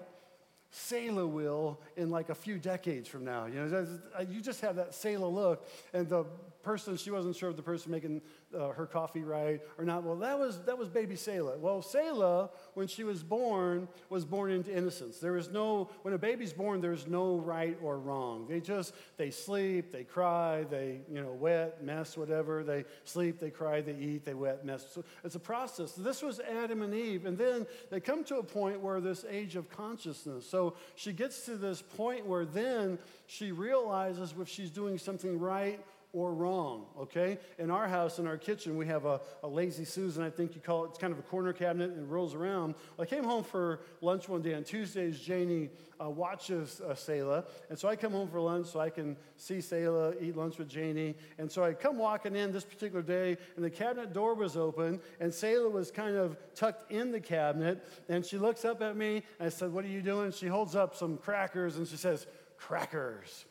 Selah 0.77 1.25
will 1.25 1.79
in 1.95 2.11
like 2.11 2.29
a 2.29 2.35
few 2.35 2.59
decades 2.59 3.09
from 3.09 3.25
now. 3.25 3.45
You 3.45 3.65
know, 3.65 3.87
uh, 4.17 4.23
you 4.29 4.41
just 4.41 4.61
have 4.61 4.75
that 4.75 4.93
Selah 4.93 5.25
look. 5.27 5.67
And 5.93 6.07
the 6.07 6.25
person, 6.67 6.97
she 6.97 7.11
wasn't 7.11 7.33
sure 7.33 7.49
if 7.49 7.55
the 7.55 7.61
person 7.61 7.93
making 7.93 8.21
uh, 8.53 8.71
her 8.71 8.85
coffee 8.85 9.23
right 9.23 9.61
or 9.77 9.85
not. 9.85 10.03
Well, 10.03 10.17
that 10.17 10.37
was, 10.37 10.59
that 10.63 10.77
was 10.77 10.89
baby 10.89 11.15
Selah. 11.15 11.57
Well, 11.57 11.81
Selah, 11.81 12.49
when 12.73 12.87
she 12.87 13.05
was 13.05 13.23
born, 13.23 13.87
was 14.09 14.25
born 14.25 14.51
into 14.51 14.75
innocence. 14.75 15.19
There 15.19 15.37
is 15.37 15.49
no, 15.49 15.89
when 16.01 16.13
a 16.13 16.17
baby's 16.17 16.51
born, 16.51 16.81
there's 16.81 17.07
no 17.07 17.37
right 17.37 17.77
or 17.81 17.97
wrong. 17.97 18.47
They 18.49 18.59
just, 18.59 18.93
they 19.15 19.31
sleep, 19.31 19.93
they 19.93 20.03
cry, 20.03 20.65
they, 20.69 20.99
you 21.09 21.21
know, 21.21 21.31
wet, 21.31 21.81
mess, 21.81 22.17
whatever. 22.17 22.65
They 22.65 22.83
sleep, 23.05 23.39
they 23.39 23.49
cry, 23.49 23.79
they 23.79 23.95
eat, 23.95 24.25
they 24.25 24.33
wet, 24.33 24.65
mess. 24.65 24.85
So 24.93 25.05
it's 25.23 25.35
a 25.35 25.39
process. 25.39 25.93
This 25.93 26.21
was 26.21 26.41
Adam 26.41 26.81
and 26.81 26.93
Eve. 26.93 27.25
And 27.25 27.37
then 27.37 27.65
they 27.89 28.01
come 28.01 28.25
to 28.25 28.39
a 28.39 28.43
point 28.43 28.81
where 28.81 28.99
this 28.99 29.23
age 29.29 29.55
of 29.55 29.69
consciousness. 29.69 30.45
So 30.45 30.75
she 30.95 31.13
gets 31.13 31.45
to 31.45 31.55
this 31.55 31.81
point 31.81 32.25
where 32.25 32.43
then 32.43 32.99
she 33.25 33.53
realizes 33.53 34.33
if 34.37 34.49
she's 34.49 34.69
doing 34.69 34.97
something 34.97 35.39
right 35.39 35.79
or 36.13 36.33
wrong, 36.33 36.85
okay? 36.97 37.37
In 37.59 37.69
our 37.69 37.87
house, 37.87 38.17
in 38.17 38.27
our 38.27 38.37
kitchen, 38.37 38.77
we 38.77 38.87
have 38.87 39.05
a, 39.05 39.19
a, 39.43 39.47
lazy 39.47 39.85
Susan, 39.85 40.23
I 40.23 40.29
think 40.29 40.55
you 40.55 40.61
call 40.61 40.85
it. 40.85 40.89
It's 40.89 40.97
kind 40.97 41.11
of 41.11 41.19
a 41.19 41.23
corner 41.23 41.51
cabinet 41.53 41.91
and 41.91 41.99
it 41.99 42.09
rolls 42.09 42.33
around. 42.33 42.75
I 42.97 43.05
came 43.05 43.23
home 43.23 43.43
for 43.43 43.81
lunch 44.01 44.29
one 44.29 44.41
day 44.41 44.53
on 44.53 44.63
Tuesdays. 44.63 45.19
Janie 45.19 45.69
uh, 46.01 46.09
watches 46.09 46.81
uh, 46.81 46.95
Selah. 46.95 47.43
And 47.69 47.77
so 47.77 47.89
I 47.89 47.95
come 47.95 48.13
home 48.13 48.29
for 48.29 48.39
lunch 48.39 48.67
so 48.67 48.79
I 48.79 48.89
can 48.89 49.17
see 49.35 49.59
Selah, 49.59 50.13
eat 50.21 50.37
lunch 50.37 50.57
with 50.57 50.69
Janie. 50.69 51.15
And 51.37 51.51
so 51.51 51.63
I 51.63 51.73
come 51.73 51.97
walking 51.97 52.35
in 52.35 52.51
this 52.51 52.63
particular 52.63 53.01
day, 53.01 53.37
and 53.55 53.65
the 53.65 53.69
cabinet 53.69 54.13
door 54.13 54.33
was 54.33 54.55
open, 54.55 55.01
and 55.19 55.33
Selah 55.33 55.69
was 55.69 55.91
kind 55.91 56.15
of 56.15 56.37
tucked 56.55 56.91
in 56.91 57.11
the 57.11 57.19
cabinet. 57.19 57.85
And 58.07 58.25
she 58.25 58.37
looks 58.37 58.63
up 58.63 58.81
at 58.81 58.95
me, 58.95 59.23
and 59.39 59.47
I 59.47 59.49
said, 59.49 59.73
What 59.73 59.83
are 59.83 59.89
you 59.89 60.01
doing? 60.01 60.31
She 60.31 60.47
holds 60.47 60.75
up 60.75 60.95
some 60.95 61.17
crackers, 61.17 61.77
and 61.77 61.87
she 61.87 61.97
says, 61.97 62.27
Crackers. 62.57 63.45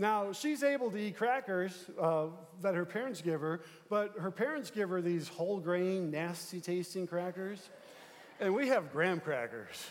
Now, 0.00 0.32
she's 0.32 0.62
able 0.62 0.92
to 0.92 0.96
eat 0.96 1.16
crackers 1.16 1.90
uh, 2.00 2.26
that 2.62 2.76
her 2.76 2.84
parents 2.84 3.20
give 3.20 3.40
her, 3.40 3.62
but 3.90 4.14
her 4.18 4.30
parents 4.30 4.70
give 4.70 4.88
her 4.90 5.02
these 5.02 5.26
whole 5.26 5.58
grain, 5.58 6.12
nasty 6.12 6.60
tasting 6.60 7.08
crackers. 7.08 7.68
And 8.38 8.54
we 8.54 8.68
have 8.68 8.92
graham 8.92 9.18
crackers. 9.18 9.90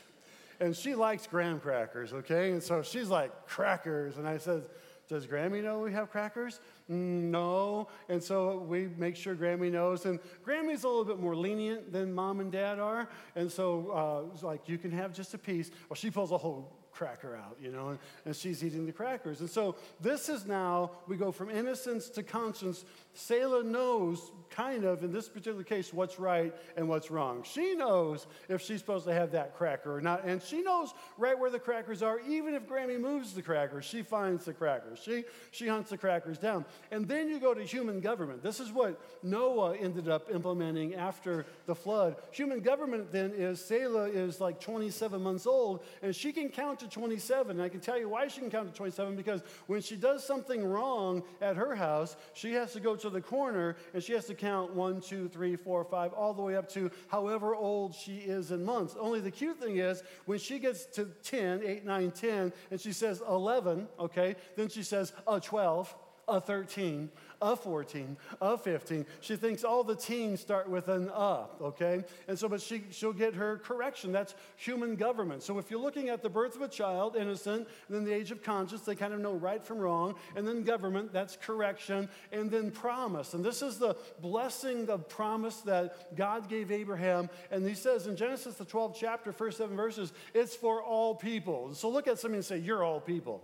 And 0.61 0.73
she 0.73 0.95
likes 0.95 1.27
graham 1.27 1.59
crackers, 1.59 2.13
okay? 2.13 2.51
And 2.51 2.63
so 2.63 2.81
she's 2.81 3.09
like, 3.09 3.47
crackers. 3.47 4.17
And 4.17 4.25
I 4.25 4.37
said, 4.37 4.63
Does 5.09 5.27
Grammy 5.27 5.61
know 5.61 5.79
we 5.79 5.91
have 5.91 6.09
crackers? 6.09 6.61
Mm, 6.89 7.29
no. 7.29 7.89
And 8.07 8.23
so 8.23 8.59
we 8.59 8.87
make 8.97 9.17
sure 9.17 9.35
Grammy 9.35 9.71
knows. 9.71 10.05
And 10.05 10.19
Grammy's 10.45 10.83
a 10.83 10.87
little 10.87 11.05
bit 11.05 11.19
more 11.19 11.35
lenient 11.35 11.91
than 11.91 12.13
mom 12.13 12.39
and 12.39 12.51
dad 12.51 12.79
are. 12.79 13.09
And 13.35 13.51
so 13.51 14.31
uh, 14.41 14.45
like, 14.45 14.67
You 14.67 14.77
can 14.77 14.91
have 14.91 15.13
just 15.13 15.33
a 15.33 15.37
piece. 15.37 15.69
Well, 15.89 15.95
she 15.95 16.09
pulls 16.09 16.31
a 16.31 16.37
whole 16.37 16.73
cracker 16.97 17.35
out, 17.35 17.57
you 17.61 17.71
know, 17.71 17.89
and, 17.89 17.99
and 18.25 18.35
she's 18.35 18.63
eating 18.63 18.85
the 18.87 18.91
crackers. 18.91 19.39
And 19.39 19.49
so 19.49 19.75
this 20.01 20.29
is 20.29 20.45
now, 20.47 20.91
we 21.07 21.15
go 21.15 21.31
from 21.31 21.51
innocence 21.51 22.09
to 22.09 22.23
conscience. 22.23 22.85
Selah 23.17 23.63
knows, 23.63 24.31
kind 24.51 24.83
of, 24.83 25.03
in 25.03 25.11
this 25.11 25.27
particular 25.27 25.63
case, 25.63 25.91
what's 25.91 26.19
right 26.19 26.53
and 26.75 26.87
what's 26.87 27.09
wrong. 27.09 27.43
She 27.43 27.73
knows 27.73 28.27
if 28.47 28.61
she's 28.61 28.79
supposed 28.79 29.05
to 29.05 29.13
have 29.13 29.31
that 29.31 29.55
cracker 29.55 29.95
or 29.95 30.01
not. 30.01 30.23
And 30.23 30.39
she 30.39 30.61
knows 30.61 30.93
right 31.17 31.37
where 31.37 31.49
the 31.49 31.57
crackers 31.57 32.03
are. 32.03 32.19
Even 32.27 32.53
if 32.53 32.67
Grammy 32.67 32.99
moves 32.99 33.33
the 33.33 33.41
crackers, 33.41 33.85
she 33.85 34.03
finds 34.03 34.45
the 34.45 34.53
crackers. 34.53 34.99
She, 35.03 35.23
she 35.49 35.67
hunts 35.67 35.89
the 35.89 35.97
crackers 35.97 36.37
down. 36.37 36.63
And 36.91 37.07
then 37.07 37.27
you 37.27 37.39
go 37.39 37.55
to 37.55 37.63
human 37.63 38.01
government. 38.01 38.43
This 38.43 38.59
is 38.59 38.71
what 38.71 39.01
Noah 39.23 39.75
ended 39.75 40.07
up 40.07 40.29
implementing 40.31 40.93
after 40.93 41.47
the 41.65 41.73
flood. 41.73 42.17
Human 42.33 42.59
government 42.59 43.11
then 43.11 43.31
is 43.35 43.65
Selah 43.65 44.09
is 44.09 44.39
like 44.39 44.61
27 44.61 45.19
months 45.19 45.47
old, 45.47 45.83
and 46.03 46.15
she 46.15 46.31
can 46.31 46.49
count 46.49 46.81
to 46.81 46.87
27. 46.87 47.51
And 47.51 47.61
I 47.63 47.69
can 47.69 47.79
tell 47.79 47.97
you 47.97 48.09
why 48.09 48.27
she 48.27 48.41
can 48.41 48.51
count 48.51 48.69
to 48.71 48.77
27 48.77 49.15
because 49.15 49.41
when 49.65 49.81
she 49.81 49.95
does 49.95 50.23
something 50.23 50.63
wrong 50.63 51.23
at 51.41 51.55
her 51.55 51.73
house, 51.75 52.15
she 52.33 52.53
has 52.53 52.73
to 52.73 52.79
go 52.79 52.95
to 52.95 53.06
the 53.09 53.21
corner 53.21 53.75
and 53.93 54.03
she 54.03 54.13
has 54.13 54.25
to 54.25 54.35
count 54.35 54.73
one, 54.73 55.01
two, 55.01 55.27
three, 55.27 55.55
four, 55.55 55.83
five, 55.83 56.13
all 56.13 56.33
the 56.33 56.41
way 56.41 56.55
up 56.55 56.69
to 56.69 56.91
however 57.07 57.55
old 57.55 57.93
she 57.95 58.17
is 58.17 58.51
in 58.51 58.63
months. 58.63 58.95
Only 58.99 59.19
the 59.19 59.31
cute 59.31 59.59
thing 59.59 59.77
is 59.77 60.03
when 60.25 60.39
she 60.39 60.59
gets 60.59 60.85
to 60.87 61.05
10, 61.23 61.61
8, 61.63 61.85
9, 61.85 62.11
10, 62.11 62.53
and 62.71 62.79
she 62.79 62.93
says 62.93 63.21
11, 63.27 63.87
okay, 63.99 64.35
then 64.55 64.69
she 64.69 64.83
says 64.83 65.13
a 65.27 65.39
12, 65.39 65.95
a 66.27 66.41
13, 66.41 67.09
a 67.41 67.55
14, 67.55 68.17
a 68.41 68.57
15. 68.57 69.05
She 69.21 69.35
thinks 69.35 69.63
all 69.63 69.83
the 69.83 69.95
teens 69.95 70.39
start 70.39 70.69
with 70.69 70.87
an 70.87 71.09
uh, 71.09 71.45
okay? 71.61 72.03
And 72.27 72.37
so, 72.37 72.49
but 72.49 72.61
she, 72.61 72.83
she'll 72.91 73.13
get 73.13 73.35
her 73.35 73.57
correction. 73.57 74.11
That's 74.11 74.35
human 74.55 74.95
government. 74.95 75.43
So 75.43 75.57
if 75.59 75.69
you're 75.69 75.79
looking 75.79 76.09
at 76.09 76.21
the 76.21 76.29
birth 76.29 76.55
of 76.55 76.61
a 76.61 76.67
child, 76.67 77.15
innocent, 77.15 77.67
and 77.87 77.95
then 77.95 78.03
the 78.03 78.13
age 78.13 78.31
of 78.31 78.43
conscience, 78.43 78.81
they 78.81 78.95
kind 78.95 79.13
of 79.13 79.19
know 79.19 79.33
right 79.33 79.63
from 79.63 79.77
wrong, 79.79 80.15
and 80.35 80.47
then 80.47 80.63
government, 80.63 81.13
that's 81.13 81.37
correction, 81.37 82.09
and 82.31 82.49
then 82.49 82.71
promise. 82.71 83.33
And 83.33 83.43
this 83.43 83.61
is 83.61 83.77
the 83.77 83.95
blessing 84.21 84.89
of 84.89 85.07
promise 85.09 85.57
that 85.61 86.15
God 86.15 86.49
gave 86.49 86.71
Abraham. 86.71 87.29
And 87.51 87.67
he 87.67 87.75
says 87.75 88.07
in 88.07 88.15
Genesis, 88.15 88.55
the 88.55 88.65
12th 88.65 88.95
chapter, 88.99 89.31
first 89.31 89.57
seven 89.57 89.75
verses, 89.75 90.13
it's 90.33 90.55
for 90.55 90.81
all 90.81 91.15
people. 91.15 91.73
So 91.73 91.89
look 91.89 92.07
at 92.07 92.19
somebody 92.19 92.37
and 92.37 92.45
say, 92.45 92.57
You're 92.57 92.83
all 92.83 92.99
people. 92.99 93.43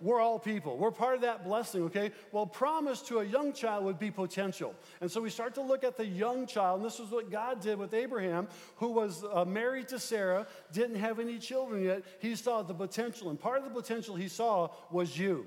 We're 0.00 0.20
all 0.20 0.38
people. 0.38 0.76
We're 0.76 0.90
part 0.90 1.16
of 1.16 1.22
that 1.22 1.44
blessing, 1.44 1.82
okay? 1.84 2.12
Well, 2.32 2.46
promise 2.46 3.00
to 3.02 3.18
a 3.18 3.24
young 3.24 3.52
child 3.52 3.84
would 3.84 3.98
be 3.98 4.10
potential. 4.10 4.74
And 5.00 5.10
so 5.10 5.20
we 5.20 5.30
start 5.30 5.54
to 5.54 5.62
look 5.62 5.84
at 5.84 5.96
the 5.96 6.06
young 6.06 6.46
child, 6.46 6.80
and 6.80 6.86
this 6.86 7.00
is 7.00 7.10
what 7.10 7.30
God 7.30 7.60
did 7.60 7.78
with 7.78 7.94
Abraham, 7.94 8.48
who 8.76 8.88
was 8.88 9.24
uh, 9.24 9.44
married 9.44 9.88
to 9.88 9.98
Sarah, 9.98 10.46
didn't 10.72 10.96
have 10.96 11.18
any 11.18 11.38
children 11.38 11.82
yet. 11.82 12.02
He 12.20 12.36
saw 12.36 12.62
the 12.62 12.74
potential, 12.74 13.30
and 13.30 13.38
part 13.38 13.58
of 13.58 13.64
the 13.64 13.70
potential 13.70 14.14
he 14.14 14.28
saw 14.28 14.70
was 14.90 15.18
you 15.18 15.46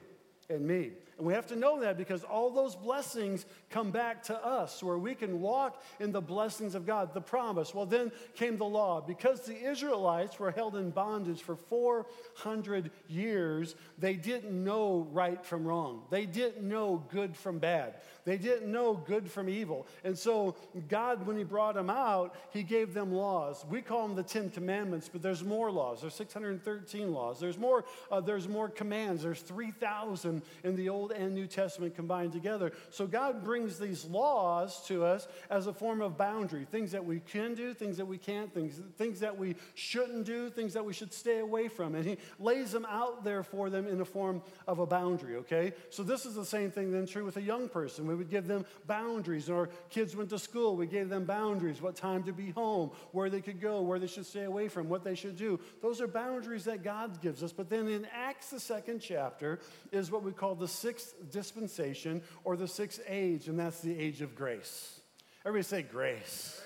and 0.49 0.65
me. 0.65 0.91
And 1.21 1.27
we 1.27 1.35
have 1.35 1.45
to 1.49 1.55
know 1.55 1.81
that 1.81 1.99
because 1.99 2.23
all 2.23 2.49
those 2.49 2.75
blessings 2.75 3.45
come 3.69 3.91
back 3.91 4.23
to 4.23 4.43
us 4.43 4.81
where 4.81 4.97
we 4.97 5.13
can 5.13 5.39
walk 5.39 5.79
in 5.99 6.11
the 6.11 6.19
blessings 6.19 6.73
of 6.73 6.87
God, 6.87 7.13
the 7.13 7.21
promise. 7.21 7.75
Well, 7.75 7.85
then 7.85 8.11
came 8.33 8.57
the 8.57 8.65
law. 8.65 9.01
Because 9.01 9.41
the 9.41 9.55
Israelites 9.55 10.39
were 10.39 10.49
held 10.49 10.75
in 10.75 10.89
bondage 10.89 11.43
for 11.43 11.55
400 11.55 12.89
years, 13.07 13.75
they 13.99 14.15
didn't 14.15 14.63
know 14.63 15.07
right 15.11 15.45
from 15.45 15.63
wrong. 15.63 16.01
They 16.09 16.25
didn't 16.25 16.67
know 16.67 17.05
good 17.11 17.37
from 17.37 17.59
bad. 17.59 17.97
They 18.25 18.37
didn't 18.37 18.71
know 18.71 18.95
good 18.95 19.29
from 19.29 19.47
evil. 19.47 19.85
And 20.03 20.17
so, 20.17 20.55
God, 20.89 21.27
when 21.27 21.37
He 21.37 21.43
brought 21.43 21.75
them 21.75 21.91
out, 21.91 22.35
He 22.49 22.63
gave 22.63 22.95
them 22.95 23.13
laws. 23.13 23.63
We 23.69 23.83
call 23.83 24.07
them 24.07 24.15
the 24.15 24.23
Ten 24.23 24.49
Commandments, 24.49 25.07
but 25.07 25.21
there's 25.21 25.43
more 25.43 25.71
laws. 25.71 26.01
There's 26.01 26.15
613 26.15 27.13
laws. 27.13 27.39
There's 27.39 27.59
more, 27.59 27.85
uh, 28.11 28.21
there's 28.21 28.47
more 28.47 28.69
commands. 28.69 29.21
There's 29.21 29.41
3,000 29.41 30.41
in 30.63 30.75
the 30.75 30.89
Old 30.89 31.10
and 31.11 31.33
New 31.33 31.47
Testament 31.47 31.95
combined 31.95 32.33
together. 32.33 32.71
So, 32.89 33.07
God 33.07 33.43
brings 33.43 33.79
these 33.79 34.05
laws 34.05 34.85
to 34.87 35.03
us 35.05 35.27
as 35.49 35.67
a 35.67 35.73
form 35.73 36.01
of 36.01 36.17
boundary 36.17 36.65
things 36.65 36.91
that 36.91 37.05
we 37.05 37.19
can 37.19 37.53
do, 37.53 37.73
things 37.73 37.97
that 37.97 38.05
we 38.05 38.17
can't, 38.17 38.53
things, 38.53 38.79
things 38.97 39.19
that 39.19 39.37
we 39.37 39.55
shouldn't 39.75 40.25
do, 40.25 40.49
things 40.49 40.73
that 40.73 40.85
we 40.85 40.93
should 40.93 41.13
stay 41.13 41.39
away 41.39 41.67
from. 41.67 41.95
And 41.95 42.05
He 42.05 42.17
lays 42.39 42.71
them 42.71 42.85
out 42.89 43.23
there 43.23 43.43
for 43.43 43.69
them 43.69 43.87
in 43.87 43.97
the 43.97 44.05
form 44.05 44.41
of 44.67 44.79
a 44.79 44.85
boundary, 44.85 45.37
okay? 45.37 45.73
So, 45.89 46.03
this 46.03 46.25
is 46.25 46.35
the 46.35 46.45
same 46.45 46.71
thing 46.71 46.91
then 46.91 47.05
true 47.05 47.25
with 47.25 47.37
a 47.37 47.41
young 47.41 47.69
person. 47.69 48.07
We 48.07 48.15
would 48.15 48.29
give 48.29 48.47
them 48.47 48.65
boundaries. 48.87 49.49
Our 49.49 49.69
kids 49.89 50.15
went 50.15 50.29
to 50.29 50.39
school, 50.39 50.75
we 50.75 50.87
gave 50.87 51.09
them 51.09 51.25
boundaries 51.25 51.81
what 51.81 51.95
time 51.95 52.23
to 52.23 52.33
be 52.33 52.51
home, 52.51 52.91
where 53.11 53.29
they 53.29 53.41
could 53.41 53.61
go, 53.61 53.81
where 53.81 53.99
they 53.99 54.07
should 54.07 54.25
stay 54.25 54.43
away 54.43 54.67
from, 54.67 54.89
what 54.89 55.03
they 55.03 55.15
should 55.15 55.37
do. 55.37 55.59
Those 55.81 56.01
are 56.01 56.07
boundaries 56.07 56.65
that 56.65 56.83
God 56.83 57.21
gives 57.21 57.43
us. 57.43 57.51
But 57.51 57.69
then 57.69 57.87
in 57.87 58.07
Acts, 58.13 58.49
the 58.49 58.59
second 58.59 58.99
chapter, 58.99 59.59
is 59.91 60.11
what 60.11 60.23
we 60.23 60.31
call 60.31 60.55
the 60.55 60.67
sixth 60.91 61.31
dispensation 61.31 62.21
or 62.43 62.57
the 62.57 62.67
sixth 62.67 63.01
age, 63.07 63.47
and 63.47 63.57
that's 63.57 63.79
the 63.79 63.97
age 63.97 64.21
of 64.21 64.35
grace. 64.35 64.99
Everybody 65.45 65.63
say 65.63 65.81
grace. 65.83 65.89
grace. 65.89 66.61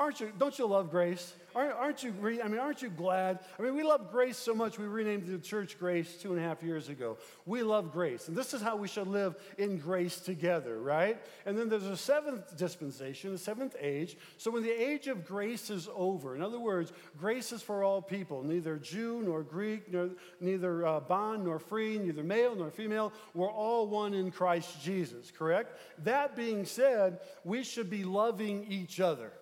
Aren't 0.00 0.20
you, 0.20 0.32
don't 0.36 0.58
you 0.58 0.66
love 0.66 0.90
grace? 0.90 1.32
Aren't, 1.54 2.02
you, 2.02 2.14
I 2.42 2.48
mean, 2.48 2.58
aren't 2.58 2.82
you 2.82 2.88
glad? 2.88 3.40
I 3.58 3.62
mean, 3.62 3.74
we 3.74 3.82
love 3.82 4.10
grace 4.10 4.36
so 4.36 4.54
much, 4.54 4.78
we 4.78 4.86
renamed 4.86 5.26
the 5.26 5.38
church 5.38 5.78
Grace 5.78 6.16
two 6.16 6.32
and 6.32 6.40
a 6.40 6.42
half 6.42 6.62
years 6.62 6.88
ago. 6.88 7.18
We 7.44 7.62
love 7.62 7.92
grace. 7.92 8.28
And 8.28 8.36
this 8.36 8.54
is 8.54 8.62
how 8.62 8.76
we 8.76 8.88
should 8.88 9.06
live 9.06 9.36
in 9.58 9.78
grace 9.78 10.20
together, 10.20 10.80
right? 10.80 11.20
And 11.44 11.58
then 11.58 11.68
there's 11.68 11.86
a 11.86 11.96
seventh 11.96 12.56
dispensation, 12.56 13.32
the 13.32 13.38
seventh 13.38 13.76
age. 13.80 14.16
So 14.38 14.50
when 14.50 14.62
the 14.62 14.70
age 14.70 15.08
of 15.08 15.26
grace 15.26 15.70
is 15.70 15.88
over, 15.94 16.34
in 16.34 16.42
other 16.42 16.60
words, 16.60 16.92
grace 17.18 17.52
is 17.52 17.62
for 17.62 17.84
all 17.84 18.00
people, 18.00 18.42
neither 18.42 18.76
Jew 18.76 19.22
nor 19.22 19.42
Greek, 19.42 19.92
nor, 19.92 20.10
neither 20.40 20.86
uh, 20.86 21.00
bond 21.00 21.44
nor 21.44 21.58
free, 21.58 21.98
neither 21.98 22.22
male 22.22 22.54
nor 22.54 22.70
female. 22.70 23.12
We're 23.34 23.50
all 23.50 23.86
one 23.86 24.14
in 24.14 24.30
Christ 24.30 24.82
Jesus, 24.82 25.30
correct? 25.36 25.78
That 26.04 26.36
being 26.36 26.64
said, 26.64 27.20
we 27.44 27.64
should 27.64 27.90
be 27.90 28.04
loving 28.04 28.66
each 28.68 29.00
other 29.00 29.32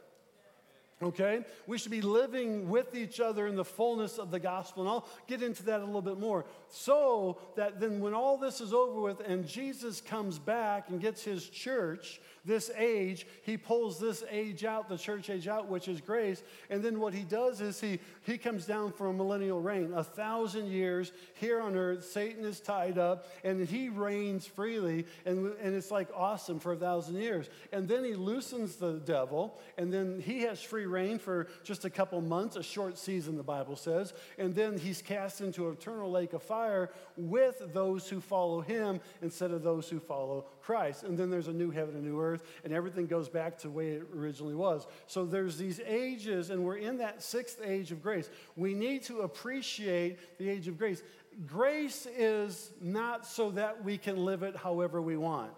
okay? 1.03 1.45
We 1.67 1.79
should 1.79 1.91
be 1.91 2.03
living 2.03 2.69
with 2.69 2.95
each 2.95 3.21
other 3.21 3.47
in 3.47 3.57
the 3.57 3.65
fullness 3.65 4.19
of 4.19 4.31
the 4.31 4.39
gospel. 4.39 4.83
And 4.83 4.91
I'll 4.91 5.09
get 5.27 5.43
into 5.43 5.63
that 5.65 5.81
a 5.81 5.85
little 5.85 6.03
bit 6.03 6.19
more. 6.19 6.45
So 6.69 7.39
that 7.57 7.81
then, 7.81 8.01
when 8.01 8.15
all 8.15 8.37
this 8.37 8.61
is 8.61 8.73
over 8.73 9.01
with 9.01 9.21
and 9.21 9.47
Jesus 9.47 10.01
comes 10.01 10.39
back 10.39 10.89
and 10.89 11.01
gets 11.01 11.23
his 11.23 11.49
church, 11.49 12.21
this 12.45 12.71
age, 12.77 13.27
he 13.43 13.57
pulls 13.57 13.99
this 13.99 14.25
age 14.31 14.65
out, 14.65 14.89
the 14.89 14.97
church 14.97 15.29
age 15.29 15.47
out, 15.47 15.69
which 15.69 15.89
is 15.89 16.01
grace. 16.01 16.43
And 16.71 16.83
then 16.83 16.99
what 16.99 17.13
he 17.13 17.23
does 17.23 17.61
is 17.61 17.81
he, 17.81 17.99
he 18.23 18.39
comes 18.39 18.65
down 18.67 18.93
for 18.93 19.09
a 19.09 19.13
millennial 19.13 19.61
reign. 19.61 19.93
A 19.95 20.05
thousand 20.05 20.69
years 20.69 21.13
here 21.35 21.61
on 21.61 21.77
earth, 21.77 22.05
Satan 22.05 22.45
is 22.45 22.61
tied 22.61 22.99
up 22.99 23.27
and 23.45 23.67
he 23.69 23.89
reigns 23.89 24.47
freely. 24.47 25.07
And, 25.27 25.53
and 25.63 25.75
it's 25.75 25.91
like 25.91 26.09
awesome 26.15 26.61
for 26.61 26.73
a 26.73 26.77
thousand 26.77 27.17
years. 27.17 27.51
And 27.73 27.89
then 27.89 28.05
he 28.05 28.15
loosens 28.15 28.77
the 28.77 28.95
devil, 28.95 29.59
and 29.77 29.93
then 29.93 30.21
he 30.21 30.43
has 30.43 30.63
free 30.63 30.87
reign 30.91 31.19
for 31.19 31.47
just 31.65 31.85
a 31.85 31.91
couple 31.91 32.21
months, 32.21 32.57
a 32.57 32.63
short 32.63 32.99
season, 32.99 33.37
the 33.37 33.43
Bible 33.43 33.77
says. 33.77 34.13
And 34.39 34.55
then 34.55 34.77
he's 34.79 35.01
cast 35.01 35.41
into 35.41 35.69
an 35.69 35.75
eternal 35.75 36.11
lake 36.11 36.33
of 36.33 36.43
fire 36.43 36.91
with 37.17 37.63
those 37.73 38.09
who 38.09 38.21
follow 38.21 38.61
him 38.61 39.01
instead 39.23 39.51
of 39.53 39.63
those 39.63 39.89
who 39.89 40.01
follow 40.01 40.47
Christ. 40.61 41.05
And 41.05 41.17
then 41.17 41.31
there's 41.31 41.49
a 41.49 41.53
new 41.53 41.71
heaven 41.71 41.95
and 41.95 42.05
new 42.05 42.21
earth, 42.21 42.45
and 42.65 42.73
everything 42.73 43.07
goes 43.07 43.29
back 43.29 43.57
to 43.59 43.69
the 43.69 43.73
way 43.73 43.91
it 43.93 44.03
originally 44.15 44.55
was. 44.55 44.87
So 45.07 45.25
there's 45.25 45.57
these 45.57 45.81
ages, 45.87 46.51
and 46.51 46.65
we're 46.65 46.77
in 46.77 46.99
that 46.99 47.23
sixth 47.23 47.61
age 47.65 47.93
of 47.93 48.03
grace. 48.03 48.29
We 48.57 48.75
need 48.75 49.03
to 49.05 49.21
appreciate 49.21 50.39
the 50.39 50.49
age 50.49 50.69
of 50.69 50.77
grace. 50.77 51.03
Grace 51.47 52.07
is 52.07 52.73
not 52.81 53.25
so 53.27 53.51
that 53.53 53.85
we 53.85 53.97
can 53.97 54.25
live 54.25 54.43
it 54.43 54.57
however 54.57 55.01
we 55.01 55.17
want. 55.17 55.53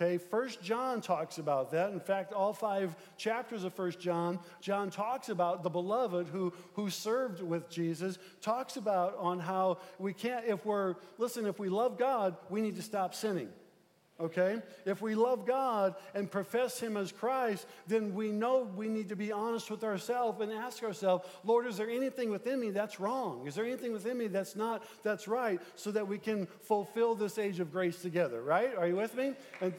Okay, 0.00 0.16
First 0.16 0.62
John 0.62 1.00
talks 1.00 1.38
about 1.38 1.72
that. 1.72 1.90
In 1.90 1.98
fact, 1.98 2.32
all 2.32 2.52
five 2.52 2.94
chapters 3.16 3.64
of 3.64 3.74
First 3.74 3.98
John, 3.98 4.38
John 4.60 4.90
talks 4.90 5.28
about 5.28 5.64
the 5.64 5.70
beloved 5.70 6.28
who, 6.28 6.52
who 6.74 6.88
served 6.88 7.42
with 7.42 7.68
Jesus, 7.68 8.16
talks 8.40 8.76
about 8.76 9.16
on 9.18 9.40
how 9.40 9.78
we 9.98 10.12
can't, 10.12 10.44
if 10.46 10.64
we're, 10.64 10.94
listen, 11.18 11.46
if 11.46 11.58
we 11.58 11.68
love 11.68 11.98
God, 11.98 12.36
we 12.48 12.60
need 12.60 12.76
to 12.76 12.82
stop 12.82 13.12
sinning 13.12 13.48
okay? 14.20 14.60
If 14.84 15.00
we 15.00 15.14
love 15.14 15.46
God 15.46 15.94
and 16.14 16.30
profess 16.30 16.80
Him 16.80 16.96
as 16.96 17.12
Christ, 17.12 17.66
then 17.86 18.14
we 18.14 18.30
know 18.30 18.68
we 18.76 18.88
need 18.88 19.08
to 19.10 19.16
be 19.16 19.32
honest 19.32 19.70
with 19.70 19.84
ourselves 19.84 20.40
and 20.40 20.52
ask 20.52 20.82
ourselves, 20.82 21.26
Lord, 21.44 21.66
is 21.66 21.76
there 21.76 21.90
anything 21.90 22.30
within 22.30 22.60
me 22.60 22.70
that's 22.70 22.98
wrong? 22.98 23.46
Is 23.46 23.54
there 23.54 23.64
anything 23.64 23.92
within 23.92 24.18
me 24.18 24.26
that's 24.26 24.56
not, 24.56 24.84
that's 25.02 25.28
right, 25.28 25.60
so 25.76 25.90
that 25.92 26.06
we 26.06 26.18
can 26.18 26.46
fulfill 26.62 27.14
this 27.14 27.38
age 27.38 27.60
of 27.60 27.72
grace 27.72 28.02
together, 28.02 28.42
right? 28.42 28.74
Are 28.76 28.86
you 28.86 28.96
with 28.96 29.14
me? 29.14 29.34
And, 29.60 29.72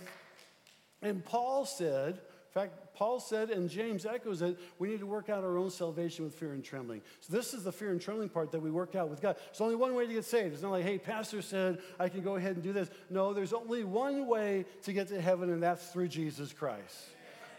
and 1.02 1.24
Paul 1.24 1.66
said, 1.66 2.22
in 2.50 2.62
fact, 2.62 2.96
Paul 2.96 3.20
said, 3.20 3.52
and 3.52 3.70
James 3.70 4.08
echoes 4.08 4.42
it, 4.42 4.58
we 4.80 4.88
need 4.88 5.02
to 5.02 5.06
work 5.06 5.30
out 5.30 5.44
our 5.44 5.56
own 5.56 5.70
salvation 5.70 6.26
with 6.26 6.34
fear 6.34 6.54
and 6.54 6.64
trembling. 6.64 7.02
So, 7.20 7.32
this 7.32 7.54
is 7.54 7.64
the 7.64 7.72
fear 7.72 7.92
and 7.92 8.02
trembling 8.02 8.30
part 8.30 8.52
that 8.54 8.60
we 8.60 8.72
work 8.72 8.96
out 8.96 9.08
with 9.08 9.22
God. 9.22 9.36
There's 9.38 9.62
only 9.62 9.76
one 9.76 9.94
way 9.94 10.08
to 10.08 10.14
get 10.14 10.26
saved. 10.26 10.54
It's 10.54 10.64
not 10.64 10.72
like, 10.72 10.84
hey, 10.84 10.98
Pastor 10.98 11.44
said 11.44 11.78
I 12.00 12.10
can 12.10 12.22
go 12.22 12.38
ahead 12.38 12.56
and 12.56 12.64
do 12.64 12.74
this. 12.74 12.90
No, 13.12 13.34
there's 13.34 13.54
only 13.54 13.84
one 13.84 14.26
way 14.26 14.66
to 14.82 14.94
get 14.94 15.10
to 15.10 15.22
heaven, 15.22 15.52
and 15.52 15.62
that's 15.62 15.90
through 15.90 16.08
Jesus 16.08 16.52
Christ. 16.52 17.10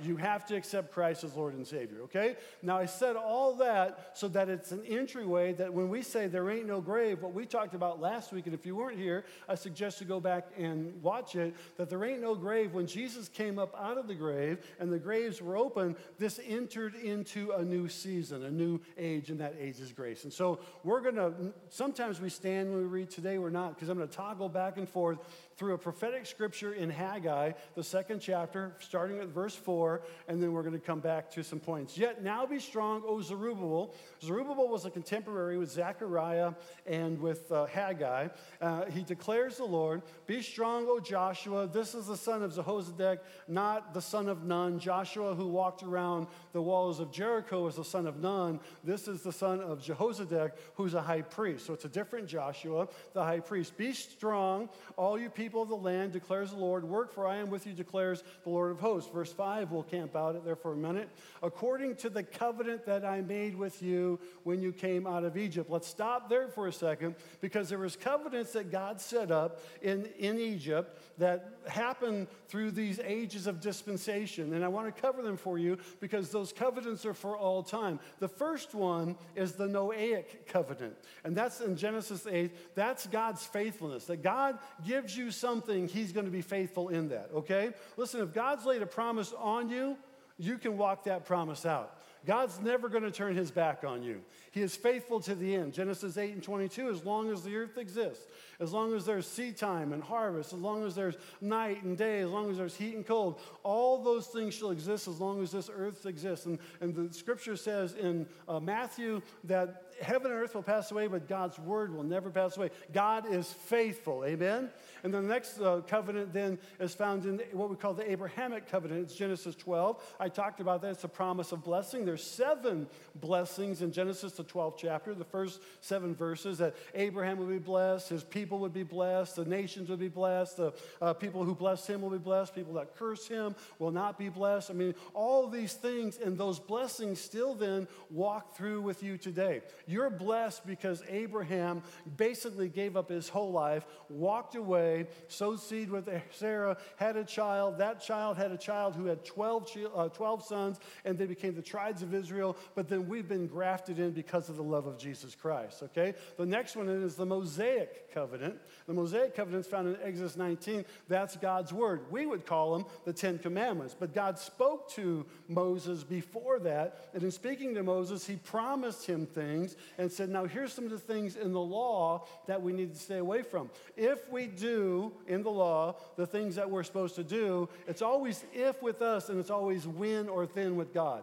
You 0.02 0.16
have 0.16 0.44
to 0.46 0.56
accept 0.56 0.92
Christ 0.92 1.24
as 1.24 1.34
Lord 1.34 1.54
and 1.54 1.66
Savior, 1.66 2.02
okay? 2.02 2.36
Now, 2.62 2.78
I 2.78 2.86
said 2.86 3.16
all 3.16 3.54
that 3.56 4.10
so 4.14 4.28
that 4.28 4.48
it's 4.48 4.72
an 4.72 4.84
entryway 4.86 5.52
that 5.54 5.72
when 5.72 5.88
we 5.88 6.02
say 6.02 6.26
there 6.26 6.50
ain't 6.50 6.66
no 6.66 6.80
grave, 6.80 7.22
what 7.22 7.32
we 7.32 7.46
talked 7.46 7.74
about 7.74 8.00
last 8.00 8.32
week, 8.32 8.46
and 8.46 8.54
if 8.54 8.64
you 8.64 8.76
weren't 8.76 8.98
here, 8.98 9.24
I 9.48 9.54
suggest 9.54 10.00
you 10.00 10.06
go 10.06 10.20
back 10.20 10.48
and 10.56 11.02
watch 11.02 11.36
it, 11.36 11.54
that 11.76 11.90
there 11.90 12.04
ain't 12.04 12.20
no 12.20 12.34
grave. 12.34 12.72
When 12.72 12.86
Jesus 12.86 13.28
came 13.28 13.58
up 13.58 13.74
out 13.78 13.98
of 13.98 14.08
the 14.08 14.14
grave 14.14 14.58
and 14.78 14.92
the 14.92 14.98
graves 14.98 15.40
were 15.42 15.56
open, 15.56 15.96
this 16.18 16.40
entered 16.46 16.94
into 16.94 17.52
a 17.52 17.64
new 17.64 17.88
season, 17.88 18.44
a 18.44 18.50
new 18.50 18.80
age, 18.98 19.30
and 19.30 19.40
that 19.40 19.54
age 19.60 19.80
is 19.80 19.92
grace. 19.92 20.24
And 20.24 20.32
so 20.32 20.60
we're 20.84 21.00
going 21.00 21.16
to, 21.16 21.32
sometimes 21.68 22.20
we 22.20 22.28
stand 22.28 22.70
when 22.70 22.78
we 22.78 22.86
read, 22.86 23.10
today 23.10 23.38
we're 23.38 23.50
not, 23.50 23.74
because 23.74 23.88
I'm 23.88 23.96
going 23.96 24.08
to 24.08 24.16
toggle 24.16 24.48
back 24.48 24.76
and 24.76 24.88
forth 24.88 25.18
through 25.60 25.74
a 25.74 25.78
prophetic 25.78 26.24
scripture 26.24 26.72
in 26.72 26.88
Haggai, 26.88 27.52
the 27.74 27.84
second 27.84 28.20
chapter, 28.20 28.72
starting 28.78 29.18
at 29.18 29.26
verse 29.26 29.54
4, 29.54 30.00
and 30.26 30.42
then 30.42 30.54
we're 30.54 30.62
going 30.62 30.72
to 30.72 30.78
come 30.78 31.00
back 31.00 31.30
to 31.32 31.44
some 31.44 31.60
points. 31.60 31.98
Yet 31.98 32.24
now 32.24 32.46
be 32.46 32.58
strong, 32.58 33.02
O 33.06 33.20
Zerubbabel. 33.20 33.94
Zerubbabel 34.22 34.68
was 34.68 34.86
a 34.86 34.90
contemporary 34.90 35.58
with 35.58 35.70
Zechariah 35.70 36.54
and 36.86 37.20
with 37.20 37.52
uh, 37.52 37.66
Haggai. 37.66 38.28
Uh, 38.58 38.86
he 38.86 39.02
declares 39.02 39.58
the 39.58 39.66
Lord, 39.66 40.00
Be 40.26 40.40
strong, 40.40 40.86
O 40.88 40.98
Joshua. 40.98 41.66
This 41.66 41.94
is 41.94 42.06
the 42.06 42.16
son 42.16 42.42
of 42.42 42.54
Jehozadak, 42.54 43.18
not 43.46 43.92
the 43.92 44.00
son 44.00 44.30
of 44.30 44.44
Nun. 44.44 44.78
Joshua, 44.78 45.34
who 45.34 45.46
walked 45.46 45.82
around 45.82 46.26
the 46.52 46.62
walls 46.62 47.00
of 47.00 47.12
Jericho, 47.12 47.66
is 47.66 47.76
the 47.76 47.84
son 47.84 48.06
of 48.06 48.20
Nun. 48.20 48.60
This 48.84 49.08
is 49.08 49.22
the 49.22 49.32
son 49.32 49.60
of 49.60 49.80
Jehozadak, 49.80 50.52
who's 50.74 50.94
a 50.94 51.02
high 51.02 51.22
priest. 51.22 51.66
So 51.66 51.72
it's 51.72 51.84
a 51.84 51.88
different 51.88 52.26
Joshua, 52.26 52.88
the 53.12 53.24
high 53.24 53.40
priest. 53.40 53.76
Be 53.76 53.92
strong, 53.92 54.68
all 54.96 55.18
you 55.18 55.30
people 55.30 55.62
of 55.62 55.68
the 55.68 55.76
land, 55.76 56.12
declares 56.12 56.50
the 56.50 56.58
Lord. 56.58 56.84
Work, 56.84 57.12
for 57.12 57.26
I 57.26 57.36
am 57.36 57.50
with 57.50 57.66
you, 57.66 57.72
declares 57.72 58.22
the 58.44 58.50
Lord 58.50 58.70
of 58.70 58.80
hosts. 58.80 59.10
Verse 59.12 59.32
5, 59.32 59.70
we'll 59.70 59.82
camp 59.82 60.16
out 60.16 60.44
there 60.44 60.56
for 60.56 60.72
a 60.72 60.76
minute. 60.76 61.08
According 61.42 61.96
to 61.96 62.10
the 62.10 62.22
covenant 62.22 62.86
that 62.86 63.04
I 63.04 63.20
made 63.20 63.54
with 63.56 63.82
you 63.82 64.18
when 64.44 64.62
you 64.62 64.72
came 64.72 65.06
out 65.06 65.24
of 65.24 65.36
Egypt. 65.36 65.70
Let's 65.70 65.86
stop 65.86 66.30
there 66.30 66.48
for 66.48 66.66
a 66.66 66.72
second 66.72 67.16
because 67.40 67.68
there 67.68 67.78
was 67.78 67.96
covenants 67.96 68.52
that 68.52 68.70
God 68.70 69.00
set 69.00 69.30
up 69.30 69.60
in, 69.82 70.06
in 70.18 70.38
Egypt 70.38 70.98
that 71.18 71.58
happened 71.66 72.28
through 72.48 72.70
these 72.70 72.98
ages 73.04 73.46
of 73.46 73.60
dispensation. 73.60 74.54
And 74.54 74.64
I 74.64 74.68
want 74.68 74.94
to 74.94 75.00
cover 75.02 75.20
them 75.22 75.36
for 75.36 75.58
you 75.58 75.76
because 76.00 76.30
those 76.30 76.39
covenants 76.52 77.04
are 77.06 77.14
for 77.14 77.36
all 77.36 77.62
time. 77.62 78.00
The 78.18 78.28
first 78.28 78.74
one 78.74 79.16
is 79.36 79.52
the 79.52 79.66
Noahic 79.66 80.46
covenant. 80.46 80.96
And 81.24 81.36
that's 81.36 81.60
in 81.60 81.76
Genesis 81.76 82.26
8. 82.26 82.74
That's 82.74 83.06
God's 83.06 83.44
faithfulness, 83.44 84.06
that 84.06 84.22
God 84.22 84.58
gives 84.86 85.16
you 85.16 85.30
something, 85.30 85.88
He's 85.88 86.12
going 86.12 86.26
to 86.26 86.32
be 86.32 86.42
faithful 86.42 86.88
in 86.88 87.08
that, 87.10 87.30
okay? 87.34 87.72
Listen, 87.96 88.20
if 88.20 88.32
God's 88.32 88.64
laid 88.64 88.82
a 88.82 88.86
promise 88.86 89.32
on 89.38 89.68
you, 89.68 89.96
you 90.38 90.56
can 90.56 90.78
walk 90.78 91.04
that 91.04 91.26
promise 91.26 91.66
out. 91.66 91.99
God's 92.26 92.60
never 92.60 92.88
going 92.88 93.02
to 93.02 93.10
turn 93.10 93.34
his 93.34 93.50
back 93.50 93.82
on 93.84 94.02
you. 94.02 94.20
He 94.50 94.60
is 94.60 94.76
faithful 94.76 95.20
to 95.20 95.34
the 95.34 95.54
end. 95.54 95.72
Genesis 95.72 96.18
8 96.18 96.34
and 96.34 96.42
22, 96.42 96.90
as 96.90 97.04
long 97.04 97.30
as 97.30 97.42
the 97.42 97.56
earth 97.56 97.78
exists, 97.78 98.26
as 98.58 98.72
long 98.72 98.94
as 98.94 99.06
there's 99.06 99.26
seed 99.26 99.56
time 99.56 99.92
and 99.92 100.02
harvest, 100.02 100.52
as 100.52 100.58
long 100.58 100.84
as 100.84 100.94
there's 100.94 101.16
night 101.40 101.82
and 101.82 101.96
day, 101.96 102.20
as 102.20 102.28
long 102.28 102.50
as 102.50 102.58
there's 102.58 102.76
heat 102.76 102.94
and 102.94 103.06
cold, 103.06 103.40
all 103.62 104.02
those 104.02 104.26
things 104.26 104.54
shall 104.54 104.70
exist 104.70 105.08
as 105.08 105.20
long 105.20 105.42
as 105.42 105.50
this 105.50 105.70
earth 105.74 106.04
exists. 106.04 106.46
And, 106.46 106.58
and 106.80 106.94
the 106.94 107.14
scripture 107.14 107.56
says 107.56 107.94
in 107.94 108.26
uh, 108.48 108.60
Matthew 108.60 109.22
that 109.44 109.89
heaven 110.00 110.30
and 110.30 110.40
earth 110.40 110.54
will 110.54 110.62
pass 110.62 110.90
away, 110.90 111.06
but 111.06 111.28
God's 111.28 111.58
word 111.58 111.94
will 111.94 112.02
never 112.02 112.30
pass 112.30 112.56
away. 112.56 112.70
God 112.92 113.32
is 113.32 113.50
faithful. 113.50 114.24
Amen? 114.24 114.70
And 115.02 115.12
the 115.14 115.22
next 115.22 115.60
uh, 115.60 115.80
covenant 115.86 116.32
then 116.32 116.58
is 116.78 116.94
found 116.94 117.24
in 117.24 117.40
what 117.52 117.70
we 117.70 117.76
call 117.76 117.94
the 117.94 118.10
Abrahamic 118.10 118.70
covenant. 118.70 119.02
It's 119.02 119.14
Genesis 119.14 119.54
12. 119.56 120.02
I 120.18 120.28
talked 120.28 120.60
about 120.60 120.82
that. 120.82 120.92
It's 120.92 121.04
a 121.04 121.08
promise 121.08 121.52
of 121.52 121.64
blessing. 121.64 122.04
There's 122.04 122.22
seven 122.22 122.86
blessings 123.16 123.82
in 123.82 123.92
Genesis, 123.92 124.32
the 124.32 124.44
12th 124.44 124.76
chapter, 124.78 125.14
the 125.14 125.24
first 125.24 125.60
seven 125.80 126.14
verses 126.14 126.58
that 126.58 126.74
Abraham 126.94 127.38
would 127.38 127.48
be 127.48 127.58
blessed, 127.58 128.08
his 128.08 128.24
people 128.24 128.58
would 128.58 128.72
be 128.72 128.82
blessed, 128.82 129.36
the 129.36 129.44
nations 129.44 129.88
would 129.88 129.98
be 129.98 130.08
blessed, 130.08 130.56
the 130.56 130.72
uh, 131.00 131.12
people 131.12 131.44
who 131.44 131.54
bless 131.54 131.86
him 131.86 132.02
will 132.02 132.10
be 132.10 132.18
blessed, 132.18 132.54
people 132.54 132.74
that 132.74 132.96
curse 132.96 133.26
him 133.26 133.54
will 133.78 133.90
not 133.90 134.18
be 134.18 134.28
blessed. 134.28 134.70
I 134.70 134.74
mean, 134.74 134.94
all 135.14 135.48
these 135.48 135.74
things 135.74 136.18
and 136.18 136.36
those 136.36 136.58
blessings 136.58 137.20
still 137.20 137.54
then 137.54 137.88
walk 138.10 138.56
through 138.56 138.80
with 138.82 139.02
you 139.02 139.16
today. 139.16 139.62
You're 139.90 140.08
blessed 140.08 140.64
because 140.68 141.02
Abraham 141.08 141.82
basically 142.16 142.68
gave 142.68 142.96
up 142.96 143.10
his 143.10 143.28
whole 143.28 143.50
life, 143.50 143.84
walked 144.08 144.54
away, 144.54 145.08
sowed 145.26 145.58
seed 145.58 145.90
with 145.90 146.08
Sarah, 146.30 146.76
had 146.94 147.16
a 147.16 147.24
child. 147.24 147.78
That 147.78 148.00
child 148.00 148.36
had 148.36 148.52
a 148.52 148.56
child 148.56 148.94
who 148.94 149.06
had 149.06 149.24
12, 149.24 149.68
uh, 149.92 150.08
12 150.10 150.44
sons, 150.44 150.78
and 151.04 151.18
they 151.18 151.26
became 151.26 151.56
the 151.56 151.62
tribes 151.62 152.02
of 152.02 152.14
Israel. 152.14 152.56
But 152.76 152.88
then 152.88 153.08
we've 153.08 153.28
been 153.28 153.48
grafted 153.48 153.98
in 153.98 154.12
because 154.12 154.48
of 154.48 154.54
the 154.54 154.62
love 154.62 154.86
of 154.86 154.96
Jesus 154.96 155.34
Christ, 155.34 155.82
okay? 155.82 156.14
The 156.36 156.46
next 156.46 156.76
one 156.76 156.88
is 156.88 157.16
the 157.16 157.26
Mosaic 157.26 158.14
covenant. 158.14 158.60
The 158.86 158.94
Mosaic 158.94 159.34
covenant 159.34 159.66
is 159.66 159.70
found 159.70 159.88
in 159.88 159.96
Exodus 160.04 160.36
19. 160.36 160.84
That's 161.08 161.36
God's 161.36 161.72
word. 161.72 162.02
We 162.12 162.26
would 162.26 162.46
call 162.46 162.74
them 162.74 162.86
the 163.04 163.12
Ten 163.12 163.38
Commandments. 163.38 163.96
But 163.98 164.14
God 164.14 164.38
spoke 164.38 164.88
to 164.90 165.26
Moses 165.48 166.04
before 166.04 166.60
that. 166.60 167.10
And 167.12 167.24
in 167.24 167.32
speaking 167.32 167.74
to 167.74 167.82
Moses, 167.82 168.24
he 168.24 168.36
promised 168.36 169.04
him 169.04 169.26
things 169.26 169.74
and 169.98 170.10
said, 170.10 170.28
Now 170.28 170.44
here's 170.44 170.72
some 170.72 170.84
of 170.84 170.90
the 170.90 170.98
things 170.98 171.36
in 171.36 171.52
the 171.52 171.60
law 171.60 172.26
that 172.46 172.60
we 172.60 172.72
need 172.72 172.94
to 172.94 173.00
stay 173.00 173.18
away 173.18 173.42
from. 173.42 173.70
If 173.96 174.30
we 174.30 174.46
do 174.46 175.12
in 175.26 175.42
the 175.42 175.50
law 175.50 175.96
the 176.16 176.26
things 176.26 176.56
that 176.56 176.70
we're 176.70 176.82
supposed 176.82 177.14
to 177.16 177.24
do, 177.24 177.68
it's 177.86 178.02
always 178.02 178.44
if 178.52 178.82
with 178.82 179.02
us 179.02 179.28
and 179.28 179.38
it's 179.38 179.50
always 179.50 179.86
when 179.86 180.28
or 180.28 180.46
then 180.46 180.76
with 180.76 180.92
God. 180.94 181.22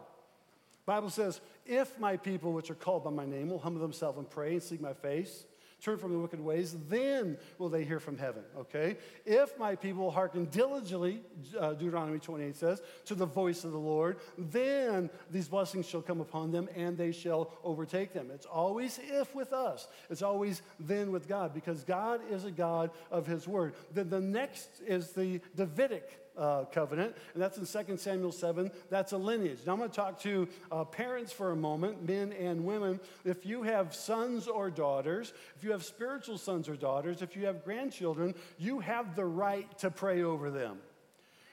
Bible 0.86 1.10
says, 1.10 1.42
if 1.66 1.98
my 1.98 2.16
people 2.16 2.54
which 2.54 2.70
are 2.70 2.74
called 2.74 3.04
by 3.04 3.10
my 3.10 3.26
name 3.26 3.50
will 3.50 3.58
humble 3.58 3.82
themselves 3.82 4.16
and 4.16 4.28
pray 4.28 4.52
and 4.52 4.62
seek 4.62 4.80
my 4.80 4.94
face 4.94 5.44
turn 5.80 5.98
from 5.98 6.12
the 6.12 6.18
wicked 6.18 6.40
ways, 6.40 6.76
then 6.88 7.38
will 7.58 7.68
they 7.68 7.84
hear 7.84 8.00
from 8.00 8.18
heaven, 8.18 8.42
okay? 8.56 8.96
If 9.24 9.56
my 9.58 9.76
people 9.76 10.10
hearken 10.10 10.46
diligently, 10.46 11.20
uh, 11.58 11.74
Deuteronomy 11.74 12.18
28 12.18 12.56
says, 12.56 12.82
to 13.06 13.14
the 13.14 13.26
voice 13.26 13.64
of 13.64 13.72
the 13.72 13.78
Lord, 13.78 14.18
then 14.36 15.08
these 15.30 15.48
blessings 15.48 15.86
shall 15.86 16.02
come 16.02 16.20
upon 16.20 16.50
them 16.50 16.68
and 16.74 16.96
they 16.96 17.12
shall 17.12 17.52
overtake 17.62 18.12
them. 18.12 18.30
It's 18.32 18.46
always 18.46 18.98
if 19.10 19.34
with 19.34 19.52
us, 19.52 19.86
it's 20.10 20.22
always 20.22 20.62
then 20.80 21.12
with 21.12 21.28
God 21.28 21.54
because 21.54 21.84
God 21.84 22.20
is 22.30 22.44
a 22.44 22.50
God 22.50 22.90
of 23.10 23.26
his 23.26 23.46
word. 23.46 23.74
Then 23.92 24.10
the 24.10 24.20
next 24.20 24.68
is 24.86 25.12
the 25.12 25.40
Davidic 25.56 26.27
uh, 26.38 26.64
covenant, 26.66 27.14
and 27.34 27.42
that's 27.42 27.58
in 27.58 27.86
2 27.86 27.96
Samuel 27.96 28.32
7. 28.32 28.70
That's 28.90 29.12
a 29.12 29.18
lineage. 29.18 29.60
Now 29.66 29.72
I'm 29.72 29.78
going 29.78 29.90
to 29.90 29.96
talk 29.96 30.20
to 30.20 30.48
uh, 30.70 30.84
parents 30.84 31.32
for 31.32 31.50
a 31.50 31.56
moment, 31.56 32.06
men 32.06 32.32
and 32.32 32.64
women. 32.64 33.00
If 33.24 33.44
you 33.44 33.62
have 33.62 33.94
sons 33.94 34.46
or 34.46 34.70
daughters, 34.70 35.32
if 35.56 35.64
you 35.64 35.72
have 35.72 35.84
spiritual 35.84 36.38
sons 36.38 36.68
or 36.68 36.76
daughters, 36.76 37.22
if 37.22 37.36
you 37.36 37.46
have 37.46 37.64
grandchildren, 37.64 38.34
you 38.58 38.80
have 38.80 39.16
the 39.16 39.24
right 39.24 39.78
to 39.78 39.90
pray 39.90 40.22
over 40.22 40.50
them. 40.50 40.78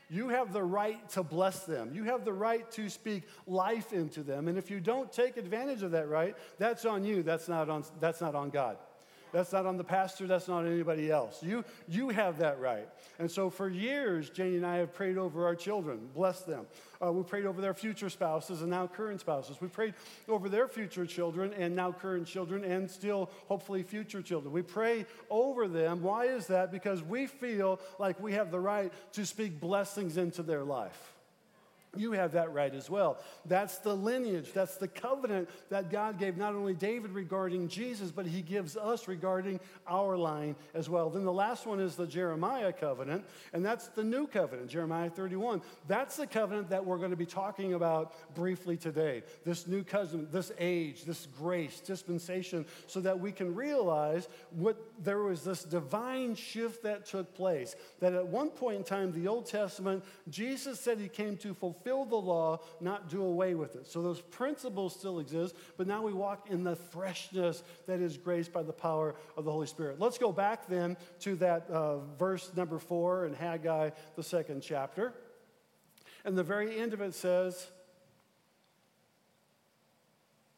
You 0.09 0.29
have 0.29 0.53
the 0.53 0.63
right 0.63 1.07
to 1.09 1.23
bless 1.23 1.65
them. 1.65 1.91
You 1.93 2.03
have 2.03 2.25
the 2.25 2.33
right 2.33 2.69
to 2.71 2.89
speak 2.89 3.23
life 3.47 3.91
into 3.91 4.21
them. 4.21 4.47
And 4.47 4.57
if 4.57 4.69
you 4.69 4.79
don't 4.79 5.11
take 5.11 5.37
advantage 5.37 5.81
of 5.81 5.91
that 5.91 6.07
right, 6.07 6.35
that's 6.59 6.85
on 6.85 7.03
you. 7.03 7.23
That's 7.23 7.47
not 7.47 7.69
on, 7.69 7.83
that's 7.99 8.21
not 8.21 8.35
on 8.35 8.51
God. 8.51 8.77
That's 9.35 9.51
not 9.51 9.65
on 9.65 9.75
the 9.75 9.83
pastor, 9.83 10.27
that's 10.27 10.47
not 10.47 10.59
on 10.59 10.67
anybody 10.67 11.11
else. 11.11 11.43
You, 11.43 11.65
you 11.89 12.07
have 12.07 12.37
that 12.37 12.57
right. 12.57 12.87
And 13.19 13.29
so 13.29 13.49
for 13.49 13.67
years, 13.67 14.29
Janie 14.29 14.55
and 14.55 14.65
I 14.65 14.77
have 14.77 14.93
prayed 14.93 15.17
over 15.17 15.45
our 15.45 15.55
children, 15.55 16.07
bless 16.13 16.43
them. 16.43 16.65
Uh, 17.03 17.11
we 17.11 17.21
prayed 17.21 17.45
over 17.45 17.59
their 17.59 17.73
future 17.73 18.09
spouses 18.09 18.61
and 18.61 18.71
now 18.71 18.87
current 18.87 19.19
spouses. 19.19 19.59
We 19.59 19.67
prayed 19.67 19.93
over 20.29 20.47
their 20.47 20.69
future 20.69 21.05
children 21.05 21.51
and 21.51 21.75
now 21.75 21.91
current 21.91 22.25
children 22.25 22.63
and 22.63 22.89
still 22.89 23.29
hopefully 23.49 23.83
future 23.83 24.21
children. 24.21 24.53
We 24.53 24.61
pray 24.61 25.05
over 25.29 25.67
them. 25.67 26.01
Why 26.01 26.27
is 26.27 26.47
that? 26.47 26.71
Because 26.71 27.03
we 27.03 27.27
feel 27.27 27.81
like 27.99 28.17
we 28.21 28.31
have 28.31 28.51
the 28.51 28.59
right 28.61 28.93
to 29.11 29.25
speak 29.25 29.59
blessings 29.59 30.15
into 30.15 30.43
their 30.43 30.63
life. 30.63 31.14
You 31.95 32.11
have 32.13 32.31
that 32.33 32.53
right 32.53 32.73
as 32.73 32.89
well. 32.89 33.17
That's 33.45 33.77
the 33.79 33.95
lineage, 33.95 34.51
that's 34.53 34.77
the 34.77 34.87
covenant 34.87 35.49
that 35.69 35.89
God 35.89 36.19
gave 36.19 36.37
not 36.37 36.55
only 36.55 36.73
David 36.73 37.11
regarding 37.11 37.67
Jesus, 37.67 38.11
but 38.11 38.25
he 38.25 38.41
gives 38.41 38.77
us 38.77 39.07
regarding 39.07 39.59
our 39.87 40.17
line 40.17 40.55
as 40.73 40.89
well. 40.89 41.09
Then 41.09 41.23
the 41.23 41.33
last 41.33 41.65
one 41.65 41.79
is 41.79 41.95
the 41.95 42.07
Jeremiah 42.07 42.73
covenant, 42.73 43.25
and 43.53 43.65
that's 43.65 43.87
the 43.87 44.03
new 44.03 44.27
covenant, 44.27 44.69
Jeremiah 44.69 45.09
31. 45.09 45.61
That's 45.87 46.17
the 46.17 46.27
covenant 46.27 46.69
that 46.69 46.85
we're 46.85 46.97
going 46.97 47.11
to 47.11 47.15
be 47.15 47.25
talking 47.25 47.73
about 47.73 48.13
briefly 48.35 48.77
today. 48.77 49.23
This 49.45 49.67
new 49.67 49.83
covenant, 49.83 50.31
this 50.31 50.51
age, 50.59 51.03
this 51.03 51.27
grace, 51.37 51.79
dispensation, 51.79 52.65
so 52.87 52.99
that 53.01 53.19
we 53.19 53.31
can 53.31 53.55
realize 53.55 54.27
what 54.51 54.77
there 55.03 55.19
was 55.19 55.43
this 55.43 55.63
divine 55.63 56.35
shift 56.35 56.83
that 56.83 57.05
took 57.05 57.33
place. 57.35 57.75
That 57.99 58.13
at 58.13 58.27
one 58.27 58.49
point 58.49 58.77
in 58.77 58.83
time, 58.83 59.11
the 59.11 59.27
Old 59.27 59.45
Testament, 59.45 60.03
Jesus 60.29 60.79
said 60.79 60.99
he 60.99 61.07
came 61.07 61.37
to 61.37 61.53
fulfill 61.53 61.84
fulfill 61.85 62.05
the 62.05 62.15
law, 62.15 62.59
not 62.81 63.09
do 63.09 63.21
away 63.21 63.53
with 63.53 63.75
it. 63.75 63.87
So 63.87 64.01
those 64.01 64.19
principles 64.19 64.95
still 64.95 65.19
exist, 65.19 65.55
but 65.77 65.87
now 65.87 66.01
we 66.01 66.13
walk 66.13 66.49
in 66.49 66.63
the 66.63 66.75
freshness 66.75 67.63
that 67.85 67.99
is 67.99 68.17
graced 68.17 68.51
by 68.51 68.63
the 68.63 68.73
power 68.73 69.15
of 69.37 69.45
the 69.45 69.51
Holy 69.51 69.67
Spirit. 69.67 69.99
Let's 69.99 70.17
go 70.17 70.31
back 70.31 70.67
then 70.67 70.97
to 71.21 71.35
that 71.35 71.69
uh, 71.69 71.99
verse 72.17 72.51
number 72.55 72.79
four 72.79 73.27
in 73.27 73.33
Haggai, 73.33 73.91
the 74.15 74.23
second 74.23 74.61
chapter. 74.61 75.13
And 76.23 76.35
the 76.35 76.43
very 76.43 76.79
end 76.79 76.93
of 76.93 77.01
it 77.01 77.13
says, 77.13 77.67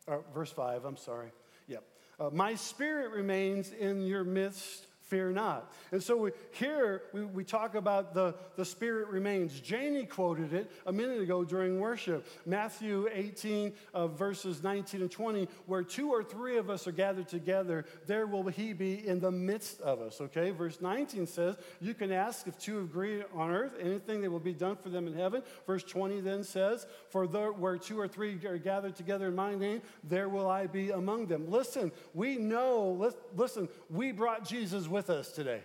uh, 0.07 0.19
verse 0.33 0.51
5, 0.51 0.85
I'm 0.85 0.95
sorry. 0.95 1.31
Yep. 1.67 1.83
Uh, 2.19 2.29
My 2.31 2.55
spirit 2.55 3.11
remains 3.11 3.73
in 3.73 4.01
your 4.01 4.23
midst 4.23 4.87
fear 5.07 5.31
not. 5.31 5.71
And 5.91 6.03
so 6.03 6.17
we, 6.17 6.31
here 6.51 7.03
we, 7.13 7.25
we 7.25 7.43
talk 7.43 7.75
about 7.75 8.13
the, 8.13 8.35
the 8.55 8.65
Spirit 8.65 9.07
remains. 9.07 9.59
Janie 9.59 10.05
quoted 10.05 10.53
it 10.53 10.71
a 10.85 10.91
minute 10.91 11.21
ago 11.21 11.43
during 11.43 11.79
worship. 11.79 12.27
Matthew 12.45 13.09
18, 13.11 13.73
uh, 13.93 14.07
verses 14.07 14.63
19 14.63 15.01
and 15.01 15.11
20, 15.11 15.47
where 15.65 15.83
two 15.83 16.09
or 16.09 16.23
three 16.23 16.57
of 16.57 16.69
us 16.69 16.87
are 16.87 16.91
gathered 16.91 17.27
together, 17.27 17.85
there 18.05 18.27
will 18.27 18.47
he 18.47 18.73
be 18.73 19.07
in 19.07 19.19
the 19.19 19.31
midst 19.31 19.79
of 19.81 20.01
us. 20.01 20.19
Okay? 20.19 20.51
Verse 20.51 20.81
19 20.81 21.25
says, 21.25 21.55
You 21.79 21.93
can 21.93 22.11
ask 22.11 22.47
if 22.47 22.57
two 22.57 22.79
agree 22.79 23.23
on 23.33 23.51
earth, 23.51 23.75
anything 23.79 24.21
that 24.21 24.31
will 24.31 24.39
be 24.39 24.53
done 24.53 24.75
for 24.75 24.89
them 24.89 25.07
in 25.07 25.13
heaven. 25.13 25.41
Verse 25.65 25.83
20 25.83 26.19
then 26.21 26.43
says, 26.43 26.85
For 27.09 27.27
there, 27.27 27.53
where 27.53 27.77
two 27.77 27.99
or 27.99 28.07
three 28.07 28.37
are 28.45 28.57
gathered 28.57 28.95
together 28.95 29.27
in 29.27 29.35
my 29.35 29.55
name, 29.55 29.81
there 30.03 30.27
will 30.27 30.49
I 30.49 30.67
be 30.67 30.91
among 30.91 31.27
them. 31.27 31.49
Listen, 31.49 31.91
we 32.13 32.35
know, 32.37 33.13
listen, 33.35 33.69
we 33.89 34.11
brought 34.11 34.43
Jesus 34.43 34.87
with 34.87 34.96
with 34.97 35.11
us 35.11 35.31
today. 35.31 35.61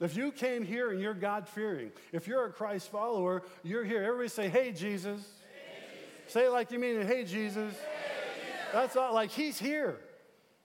If 0.00 0.16
you 0.16 0.30
came 0.30 0.64
here 0.64 0.92
and 0.92 1.00
you're 1.00 1.12
God 1.12 1.48
fearing, 1.48 1.90
if 2.12 2.28
you're 2.28 2.44
a 2.44 2.52
Christ 2.52 2.88
follower, 2.88 3.42
you're 3.64 3.82
here. 3.82 4.00
Everybody 4.00 4.28
say, 4.28 4.48
Hey, 4.48 4.70
Jesus. 4.70 5.26
Hey, 5.42 5.80
Jesus. 6.22 6.32
Say 6.32 6.46
it 6.46 6.50
like 6.50 6.70
you 6.70 6.78
mean 6.78 7.00
it. 7.00 7.06
Hey, 7.08 7.24
Jesus. 7.24 7.74
Hey, 7.74 8.68
That's 8.72 8.94
all. 8.94 9.12
Like, 9.12 9.30
He's 9.30 9.58
here. 9.58 9.96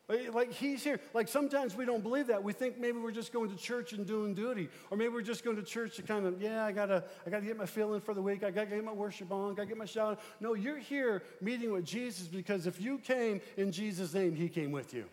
Like, 0.07 0.51
He's 0.51 0.83
here. 0.83 0.99
Like, 1.15 1.27
sometimes 1.27 1.75
we 1.75 1.83
don't 1.83 2.03
believe 2.03 2.27
that. 2.27 2.43
We 2.43 2.53
think 2.53 2.77
maybe 2.77 2.99
we're 2.99 3.09
just 3.09 3.33
going 3.33 3.49
to 3.49 3.57
church 3.57 3.93
and 3.93 4.05
doing 4.05 4.35
duty. 4.35 4.69
Or 4.91 4.97
maybe 4.97 5.09
we're 5.09 5.23
just 5.23 5.43
going 5.43 5.55
to 5.55 5.63
church 5.63 5.95
to 5.95 6.03
kind 6.03 6.27
of, 6.27 6.39
yeah, 6.39 6.63
I 6.63 6.71
got 6.71 6.87
to 6.87 7.03
I 7.25 7.31
gotta 7.31 7.45
get 7.47 7.57
my 7.57 7.65
feeling 7.65 8.01
for 8.01 8.13
the 8.13 8.21
week. 8.21 8.43
I 8.43 8.51
got 8.51 8.69
to 8.69 8.75
get 8.75 8.83
my 8.83 8.93
worship 8.93 9.31
on. 9.31 9.53
I 9.53 9.55
got 9.55 9.63
to 9.63 9.67
get 9.69 9.77
my 9.77 9.85
shout. 9.85 10.11
Out. 10.11 10.19
No, 10.39 10.53
you're 10.53 10.77
here 10.77 11.23
meeting 11.41 11.71
with 11.71 11.85
Jesus 11.85 12.27
because 12.27 12.67
if 12.67 12.79
you 12.79 12.99
came 12.99 13.41
in 13.57 13.71
Jesus' 13.71 14.13
name, 14.13 14.35
He 14.35 14.47
came 14.47 14.71
with 14.71 14.93
you. 14.93 15.05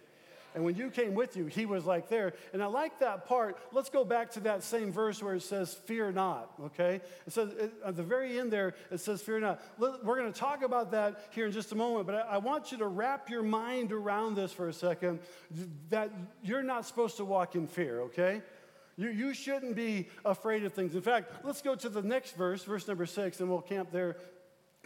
And 0.58 0.64
when 0.64 0.74
you 0.74 0.90
came 0.90 1.14
with 1.14 1.36
you, 1.36 1.46
he 1.46 1.66
was 1.66 1.84
like 1.84 2.08
there. 2.08 2.32
And 2.52 2.60
I 2.60 2.66
like 2.66 2.98
that 2.98 3.28
part. 3.28 3.56
Let's 3.70 3.90
go 3.90 4.04
back 4.04 4.32
to 4.32 4.40
that 4.40 4.64
same 4.64 4.90
verse 4.90 5.22
where 5.22 5.36
it 5.36 5.42
says, 5.42 5.72
Fear 5.72 6.10
not, 6.10 6.50
okay? 6.60 7.00
It 7.28 7.32
says, 7.32 7.50
at 7.84 7.94
the 7.94 8.02
very 8.02 8.40
end 8.40 8.52
there, 8.52 8.74
it 8.90 8.98
says, 8.98 9.22
Fear 9.22 9.38
not. 9.38 9.62
We're 9.78 10.18
going 10.18 10.32
to 10.32 10.36
talk 10.36 10.64
about 10.64 10.90
that 10.90 11.28
here 11.30 11.46
in 11.46 11.52
just 11.52 11.70
a 11.70 11.76
moment, 11.76 12.08
but 12.08 12.26
I 12.28 12.38
want 12.38 12.72
you 12.72 12.78
to 12.78 12.88
wrap 12.88 13.30
your 13.30 13.44
mind 13.44 13.92
around 13.92 14.34
this 14.34 14.50
for 14.50 14.68
a 14.68 14.72
second 14.72 15.20
that 15.90 16.10
you're 16.42 16.64
not 16.64 16.84
supposed 16.84 17.18
to 17.18 17.24
walk 17.24 17.54
in 17.54 17.68
fear, 17.68 18.00
okay? 18.00 18.42
You, 18.96 19.10
you 19.10 19.34
shouldn't 19.34 19.76
be 19.76 20.08
afraid 20.24 20.64
of 20.64 20.72
things. 20.72 20.96
In 20.96 21.02
fact, 21.02 21.30
let's 21.44 21.62
go 21.62 21.76
to 21.76 21.88
the 21.88 22.02
next 22.02 22.36
verse, 22.36 22.64
verse 22.64 22.88
number 22.88 23.06
six, 23.06 23.38
and 23.38 23.48
we'll 23.48 23.60
camp 23.60 23.92
there 23.92 24.16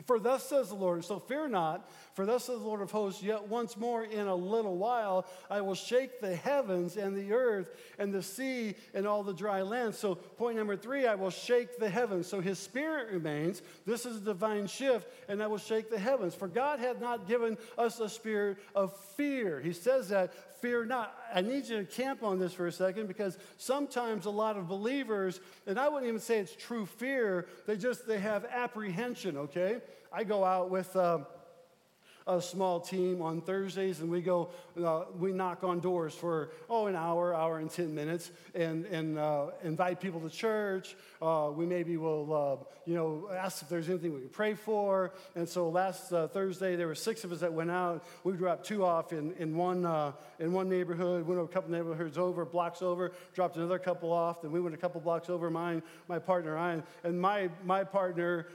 For 0.07 0.18
thus 0.18 0.48
says 0.48 0.68
the 0.68 0.74
Lord, 0.74 1.05
so 1.05 1.18
fear 1.18 1.48
not, 1.48 1.88
for 2.14 2.26
thus 2.26 2.44
says 2.44 2.59
the 2.59 2.66
Lord 2.66 2.81
of 2.81 2.90
hosts, 2.90 3.22
yet 3.22 3.46
once 3.48 3.76
more 3.76 4.02
in 4.02 4.26
a 4.26 4.35
little 4.35 4.76
while 4.76 5.26
I 5.50 5.61
will 5.61 5.74
shake 5.74 6.20
the 6.20 6.35
heavens 6.35 6.96
and 6.96 7.16
the 7.16 7.33
earth 7.33 7.70
and 7.98 8.12
the 8.12 8.22
sea 8.22 8.74
and 8.94 9.07
all 9.07 9.22
the 9.22 9.35
dry 9.35 9.62
land. 9.62 9.94
So, 9.94 10.14
point 10.14 10.57
number 10.57 10.76
three, 10.76 11.07
I 11.07 11.14
will 11.14 11.31
shake 11.31 11.78
the 11.78 11.90
heavens. 11.90 12.26
So, 12.26 12.40
his 12.40 12.59
spirit 12.59 13.12
remains. 13.12 13.62
This 13.87 14.07
is 14.07 14.16
a 14.16 14.24
divine 14.24 14.66
shift, 14.66 15.09
and 15.28 15.42
I 15.42 15.46
will 15.46 15.59
shake 15.59 15.90
the 15.90 15.98
heavens. 15.98 16.35
For 16.35 16.48
God 16.48 16.78
had 16.78 17.00
not 17.00 17.28
given 17.28 17.57
us 17.78 18.00
a 18.00 18.09
spirit 18.09 18.59
of 18.74 18.96
fear. 18.96 19.61
He 19.61 19.72
says 19.72 20.09
that 20.09 20.33
fear 20.62 20.85
not. 20.85 21.18
I 21.35 21.40
need 21.40 21.66
you 21.66 21.79
to 21.79 21.85
camp 21.85 22.22
on 22.22 22.38
this 22.38 22.55
for 22.55 22.68
a 22.68 22.72
second 22.72 23.09
because 23.09 23.37
sometimes 23.59 24.27
a 24.27 24.31
lot 24.31 24.57
of 24.57 24.68
believers, 24.68 25.40
and 25.66 25.79
I 25.79 25.88
wouldn't 25.88 26.09
even 26.09 26.20
say 26.20 26.38
it's 26.38 26.55
true 26.55 26.87
fear, 26.87 27.48
they 27.66 27.77
just 27.77 28.07
they 28.07 28.20
have 28.20 28.44
apprehension, 28.44 29.37
okay? 29.37 29.81
I 30.12 30.22
go 30.22 30.44
out 30.44 30.70
with 30.70 30.94
um, 30.94 31.27
a 32.26 32.40
small 32.40 32.80
team 32.80 33.22
on 33.22 33.40
Thursdays, 33.40 34.00
and 34.00 34.11
we 34.11 34.20
go, 34.20 34.50
uh, 34.82 35.04
we 35.18 35.32
knock 35.32 35.64
on 35.64 35.80
doors 35.80 36.14
for, 36.14 36.50
oh, 36.70 36.87
an 36.87 36.96
hour, 36.96 37.35
hour 37.35 37.58
and 37.58 37.70
10 37.70 37.94
minutes, 37.94 38.30
and, 38.54 38.87
and 38.87 39.18
uh, 39.18 39.46
invite 39.64 40.00
people 40.00 40.20
to 40.20 40.30
church. 40.30 40.96
Uh, 41.20 41.50
we 41.54 41.66
maybe 41.66 41.96
will, 41.96 42.32
uh, 42.32 42.64
you 42.85 42.94
know, 42.94 43.28
ask 43.37 43.62
if 43.62 43.68
there's 43.68 43.88
anything 43.88 44.12
we 44.12 44.20
can 44.20 44.28
pray 44.28 44.54
for. 44.54 45.12
And 45.35 45.48
so 45.48 45.68
last 45.68 46.12
uh, 46.12 46.28
Thursday, 46.28 46.76
there 46.76 46.87
were 46.87 46.94
six 46.94 47.24
of 47.24 47.32
us 47.32 47.40
that 47.40 47.52
went 47.52 47.70
out. 47.70 48.04
We 48.24 48.32
dropped 48.35 48.66
two 48.66 48.85
off 48.85 49.12
in, 49.12 49.32
in, 49.38 49.56
one, 49.56 49.85
uh, 49.85 50.12
in 50.38 50.52
one 50.52 50.68
neighborhood, 50.68 51.26
went 51.26 51.40
a 51.40 51.46
couple 51.46 51.70
neighborhoods 51.70 52.18
over, 52.18 52.44
blocks 52.44 52.82
over, 52.82 53.12
dropped 53.35 53.56
another 53.56 53.78
couple 53.78 54.12
off, 54.12 54.42
then 54.42 54.52
we 54.52 54.61
went 54.61 54.74
a 54.74 54.78
couple 54.78 55.00
blocks 55.00 55.28
over, 55.28 55.50
mine, 55.50 55.82
my 56.08 56.18
partner, 56.18 56.56
I, 56.56 56.82
and 57.04 57.20
my, 57.20 57.50
my 57.64 57.85
partner, 57.85 58.46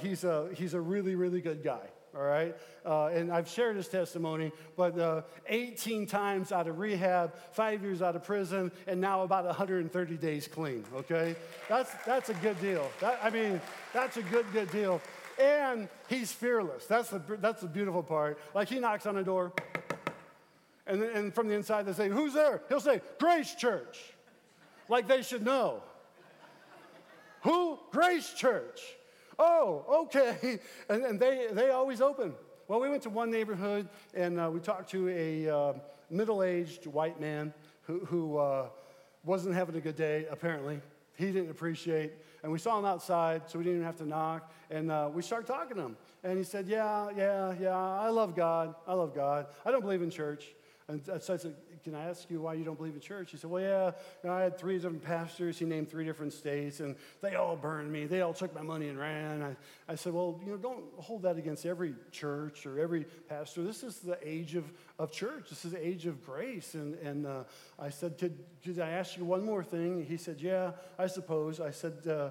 he's, 0.00 0.24
a, 0.24 0.50
he's 0.54 0.74
a 0.74 0.80
really, 0.80 1.14
really 1.14 1.40
good 1.40 1.62
guy 1.62 1.88
all 2.16 2.22
right? 2.22 2.56
Uh, 2.84 3.06
and 3.06 3.32
I've 3.32 3.48
shared 3.48 3.76
his 3.76 3.88
testimony, 3.88 4.52
but 4.76 4.98
uh, 4.98 5.22
18 5.48 6.06
times 6.06 6.52
out 6.52 6.68
of 6.68 6.78
rehab, 6.78 7.34
five 7.52 7.82
years 7.82 8.02
out 8.02 8.14
of 8.14 8.24
prison, 8.24 8.70
and 8.86 9.00
now 9.00 9.22
about 9.22 9.44
130 9.44 10.16
days 10.16 10.46
clean, 10.46 10.84
okay? 10.94 11.34
That's, 11.68 11.90
that's 12.06 12.28
a 12.28 12.34
good 12.34 12.60
deal. 12.60 12.90
That, 13.00 13.20
I 13.22 13.30
mean, 13.30 13.60
that's 13.92 14.16
a 14.16 14.22
good, 14.22 14.46
good 14.52 14.70
deal. 14.70 15.00
And 15.40 15.88
he's 16.08 16.30
fearless. 16.30 16.86
That's 16.86 17.10
the, 17.10 17.20
that's 17.40 17.62
the 17.62 17.66
beautiful 17.68 18.02
part. 18.02 18.38
Like 18.54 18.68
he 18.68 18.78
knocks 18.78 19.06
on 19.06 19.16
the 19.16 19.24
door, 19.24 19.52
and, 20.86 21.02
and 21.02 21.34
from 21.34 21.48
the 21.48 21.54
inside 21.54 21.86
they 21.86 21.92
say, 21.92 22.08
Who's 22.08 22.34
there? 22.34 22.62
He'll 22.68 22.80
say, 22.80 23.00
Grace 23.18 23.54
Church. 23.54 23.98
Like 24.88 25.08
they 25.08 25.22
should 25.22 25.44
know. 25.44 25.82
Who? 27.42 27.78
Grace 27.90 28.32
Church. 28.32 28.80
Oh, 29.38 30.04
okay. 30.04 30.60
And, 30.88 31.04
and 31.04 31.20
they, 31.20 31.48
they 31.52 31.70
always 31.70 32.00
open. 32.00 32.34
Well, 32.68 32.80
we 32.80 32.88
went 32.88 33.02
to 33.02 33.10
one 33.10 33.30
neighborhood 33.30 33.88
and 34.14 34.40
uh, 34.40 34.50
we 34.52 34.60
talked 34.60 34.90
to 34.90 35.08
a 35.08 35.48
uh, 35.48 35.72
middle 36.10 36.42
aged 36.42 36.86
white 36.86 37.20
man 37.20 37.52
who, 37.82 38.00
who 38.06 38.38
uh, 38.38 38.68
wasn't 39.24 39.54
having 39.54 39.76
a 39.76 39.80
good 39.80 39.96
day, 39.96 40.26
apparently. 40.30 40.80
He 41.16 41.26
didn't 41.26 41.50
appreciate. 41.50 42.12
And 42.42 42.52
we 42.52 42.58
saw 42.58 42.78
him 42.78 42.84
outside, 42.84 43.42
so 43.46 43.58
we 43.58 43.64
didn't 43.64 43.78
even 43.78 43.86
have 43.86 43.96
to 43.96 44.06
knock. 44.06 44.52
And 44.70 44.90
uh, 44.90 45.08
we 45.12 45.22
started 45.22 45.46
talking 45.46 45.76
to 45.76 45.82
him. 45.82 45.96
And 46.22 46.36
he 46.36 46.44
said, 46.44 46.66
Yeah, 46.66 47.08
yeah, 47.16 47.54
yeah, 47.60 47.76
I 47.76 48.08
love 48.08 48.34
God. 48.34 48.74
I 48.86 48.94
love 48.94 49.14
God. 49.14 49.46
I 49.64 49.70
don't 49.70 49.80
believe 49.80 50.02
in 50.02 50.10
church. 50.10 50.54
And 50.88 51.00
so 51.20 51.34
I 51.34 51.36
said, 51.36 51.54
Can 51.84 51.94
I 51.94 52.08
ask 52.08 52.30
you 52.30 52.40
why 52.40 52.54
you 52.54 52.64
don't 52.64 52.78
believe 52.78 52.94
in 52.94 53.00
church? 53.00 53.30
He 53.30 53.36
said, 53.36 53.50
Well, 53.50 53.62
yeah, 53.62 53.92
you 54.22 54.30
know, 54.30 54.34
I 54.34 54.40
had 54.40 54.58
three 54.58 54.74
different 54.74 55.02
pastors. 55.02 55.58
He 55.58 55.66
named 55.66 55.90
three 55.90 56.04
different 56.04 56.32
states, 56.32 56.80
and 56.80 56.96
they 57.20 57.34
all 57.34 57.56
burned 57.56 57.92
me. 57.92 58.06
They 58.06 58.22
all 58.22 58.32
took 58.32 58.54
my 58.54 58.62
money 58.62 58.88
and 58.88 58.98
ran. 58.98 59.42
I, 59.42 59.92
I 59.92 59.94
said, 59.94 60.14
Well, 60.14 60.40
you 60.44 60.52
know, 60.52 60.56
don't 60.56 60.84
hold 60.96 61.22
that 61.22 61.36
against 61.36 61.66
every 61.66 61.94
church 62.10 62.64
or 62.64 62.80
every 62.80 63.04
pastor. 63.28 63.62
This 63.62 63.82
is 63.82 63.98
the 63.98 64.18
age 64.26 64.54
of, 64.54 64.64
of 64.98 65.12
church, 65.12 65.50
this 65.50 65.66
is 65.66 65.72
the 65.72 65.86
age 65.86 66.06
of 66.06 66.24
grace. 66.24 66.74
And, 66.74 66.94
and 66.96 67.26
uh, 67.26 67.44
I 67.78 67.90
said, 67.90 68.16
could, 68.16 68.38
could 68.64 68.80
I 68.80 68.90
ask 68.90 69.18
you 69.18 69.24
one 69.26 69.44
more 69.44 69.62
thing? 69.62 70.06
He 70.06 70.16
said, 70.16 70.40
Yeah, 70.40 70.72
I 70.98 71.06
suppose. 71.06 71.60
I 71.60 71.70
said, 71.70 72.06
uh, 72.06 72.30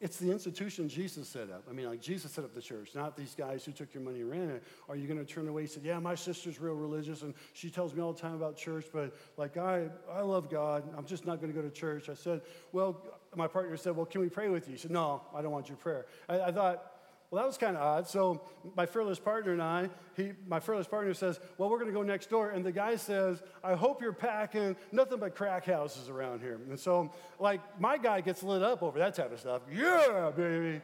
it's 0.00 0.16
the 0.18 0.30
institution 0.30 0.88
Jesus 0.88 1.28
set 1.28 1.50
up. 1.50 1.64
I 1.68 1.72
mean, 1.72 1.86
like 1.86 2.00
Jesus 2.00 2.30
set 2.30 2.44
up 2.44 2.54
the 2.54 2.62
church, 2.62 2.94
not 2.94 3.16
these 3.16 3.34
guys 3.34 3.64
who 3.64 3.72
took 3.72 3.92
your 3.92 4.02
money 4.02 4.20
and 4.20 4.30
ran 4.30 4.50
it. 4.50 4.62
Are 4.88 4.94
you 4.94 5.08
going 5.08 5.18
to 5.18 5.24
turn 5.24 5.48
away 5.48 5.62
and 5.62 5.70
say, 5.70 5.80
Yeah, 5.82 5.98
my 5.98 6.14
sister's 6.14 6.60
real 6.60 6.74
religious 6.74 7.22
and 7.22 7.34
she 7.52 7.68
tells 7.68 7.94
me 7.94 8.00
all 8.00 8.12
the 8.12 8.20
time 8.20 8.34
about 8.34 8.56
church, 8.56 8.86
but 8.92 9.16
like 9.36 9.56
I, 9.56 9.88
I 10.12 10.20
love 10.20 10.50
God. 10.50 10.84
I'm 10.96 11.04
just 11.04 11.26
not 11.26 11.40
going 11.40 11.52
to 11.52 11.60
go 11.60 11.66
to 11.66 11.72
church. 11.72 12.08
I 12.08 12.14
said, 12.14 12.42
Well, 12.72 13.02
my 13.34 13.48
partner 13.48 13.76
said, 13.76 13.96
Well, 13.96 14.06
can 14.06 14.20
we 14.20 14.28
pray 14.28 14.48
with 14.48 14.68
you? 14.68 14.72
He 14.72 14.78
said, 14.78 14.92
No, 14.92 15.22
I 15.34 15.42
don't 15.42 15.52
want 15.52 15.68
your 15.68 15.78
prayer. 15.78 16.06
I, 16.28 16.40
I 16.42 16.52
thought, 16.52 16.97
well, 17.30 17.42
that 17.42 17.46
was 17.46 17.58
kind 17.58 17.76
of 17.76 17.82
odd. 17.82 18.08
So 18.08 18.40
my 18.74 18.86
fearless 18.86 19.18
partner 19.18 19.52
and 19.52 19.62
I, 19.62 19.90
he, 20.16 20.32
my 20.46 20.60
fearless 20.60 20.86
partner 20.86 21.12
says, 21.12 21.38
well, 21.58 21.68
we're 21.68 21.78
going 21.78 21.90
to 21.90 21.94
go 21.94 22.02
next 22.02 22.30
door. 22.30 22.50
And 22.50 22.64
the 22.64 22.72
guy 22.72 22.96
says, 22.96 23.42
I 23.62 23.74
hope 23.74 24.00
you're 24.00 24.14
packing 24.14 24.76
nothing 24.92 25.18
but 25.18 25.34
crack 25.34 25.66
houses 25.66 26.08
around 26.08 26.40
here. 26.40 26.58
And 26.70 26.80
so, 26.80 27.12
like, 27.38 27.60
my 27.78 27.98
guy 27.98 28.22
gets 28.22 28.42
lit 28.42 28.62
up 28.62 28.82
over 28.82 28.98
that 28.98 29.14
type 29.14 29.32
of 29.32 29.40
stuff. 29.40 29.62
Yeah, 29.70 30.30
baby. 30.34 30.80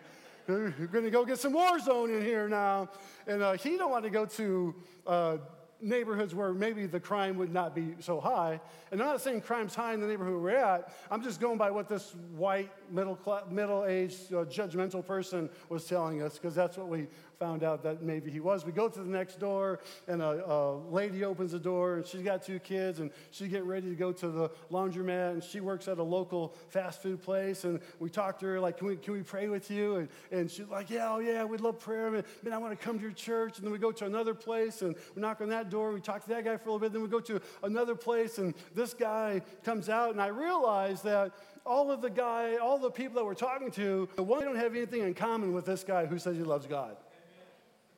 We're 0.46 0.70
going 0.92 1.04
to 1.04 1.10
go 1.10 1.24
get 1.24 1.38
some 1.38 1.54
war 1.54 1.78
zone 1.78 2.12
in 2.12 2.22
here 2.22 2.46
now. 2.48 2.90
And 3.26 3.42
uh, 3.42 3.52
he 3.54 3.78
don't 3.78 3.90
want 3.90 4.04
to 4.04 4.10
go 4.10 4.26
to 4.26 4.74
uh, 5.06 5.36
neighborhoods 5.84 6.34
where 6.34 6.52
maybe 6.52 6.86
the 6.86 6.98
crime 6.98 7.36
would 7.36 7.52
not 7.52 7.74
be 7.74 7.94
so 8.00 8.20
high. 8.20 8.60
And 8.90 9.00
I'm 9.00 9.08
not 9.08 9.20
saying 9.20 9.42
crime's 9.42 9.74
high 9.74 9.94
in 9.94 10.00
the 10.00 10.06
neighborhood 10.06 10.40
we're 10.40 10.50
at. 10.50 10.92
I'm 11.10 11.22
just 11.22 11.40
going 11.40 11.58
by 11.58 11.70
what 11.70 11.88
this 11.88 12.14
white, 12.34 12.70
middle, 12.90 13.18
middle-aged, 13.50 14.32
uh, 14.32 14.44
judgmental 14.44 15.04
person 15.04 15.50
was 15.68 15.84
telling 15.84 16.22
us, 16.22 16.38
because 16.38 16.54
that's 16.54 16.76
what 16.76 16.88
we 16.88 17.06
found 17.38 17.62
out 17.62 17.82
that 17.82 18.02
maybe 18.02 18.30
he 18.30 18.40
was. 18.40 18.64
We 18.64 18.72
go 18.72 18.88
to 18.88 18.98
the 18.98 19.10
next 19.10 19.38
door, 19.38 19.80
and 20.08 20.22
a, 20.22 20.44
a, 20.46 20.76
lady 20.90 21.24
opens 21.24 21.52
the 21.52 21.58
door, 21.58 21.96
and 21.96 22.06
she's 22.06 22.22
got 22.22 22.44
two 22.44 22.58
kids, 22.58 23.00
and 23.00 23.10
she 23.30 23.48
get 23.48 23.64
ready 23.64 23.88
to 23.88 23.94
go 23.94 24.12
to 24.12 24.28
the 24.28 24.50
laundromat, 24.70 25.32
and 25.32 25.42
she 25.42 25.60
works 25.60 25.88
at 25.88 25.98
a 25.98 26.02
local 26.02 26.54
fast 26.68 27.02
food 27.02 27.22
place, 27.22 27.64
and 27.64 27.80
we 27.98 28.08
talked 28.08 28.40
to 28.40 28.46
her, 28.46 28.60
like, 28.60 28.78
can 28.78 28.86
we, 28.86 28.96
can 28.96 29.12
we 29.12 29.22
pray 29.22 29.48
with 29.48 29.70
you? 29.70 29.96
And, 29.96 30.08
and 30.30 30.50
she's 30.50 30.68
like, 30.68 30.90
yeah, 30.90 31.10
oh 31.10 31.18
yeah, 31.18 31.44
we'd 31.44 31.60
love 31.60 31.78
prayer. 31.78 32.10
Man, 32.10 32.24
I 32.52 32.58
want 32.58 32.78
to 32.78 32.84
come 32.84 32.96
to 32.98 33.02
your 33.02 33.12
church. 33.12 33.58
And 33.58 33.66
then 33.66 33.72
we 33.72 33.78
go 33.78 33.92
to 33.92 34.06
another 34.06 34.34
place, 34.34 34.82
and 34.82 34.94
we 35.14 35.22
knock 35.22 35.40
on 35.40 35.48
that 35.50 35.70
door, 35.70 35.92
we 35.92 36.00
talk 36.00 36.22
to 36.24 36.28
that 36.30 36.44
guy 36.44 36.56
for 36.56 36.68
a 36.68 36.72
little 36.72 36.78
bit, 36.78 36.92
then 36.92 37.02
we 37.02 37.08
go 37.08 37.20
to 37.20 37.40
another 37.62 37.94
place, 37.94 38.38
and 38.38 38.54
this 38.74 38.94
guy 38.94 39.42
comes 39.64 39.88
out, 39.88 40.10
and 40.10 40.20
I 40.20 40.28
realize 40.28 41.02
that 41.02 41.32
all 41.66 41.90
of 41.90 42.02
the 42.02 42.10
guy, 42.10 42.56
all 42.56 42.78
the 42.78 42.90
people 42.90 43.16
that 43.16 43.24
we're 43.24 43.34
talking 43.34 43.70
to, 43.72 44.08
the 44.16 44.22
one 44.22 44.40
they 44.40 44.44
don't 44.44 44.56
have 44.56 44.74
anything 44.74 45.02
in 45.02 45.14
common 45.14 45.52
with 45.52 45.64
this 45.64 45.82
guy 45.82 46.06
who 46.06 46.18
says 46.18 46.36
he 46.36 46.42
loves 46.42 46.66
God. 46.66 46.96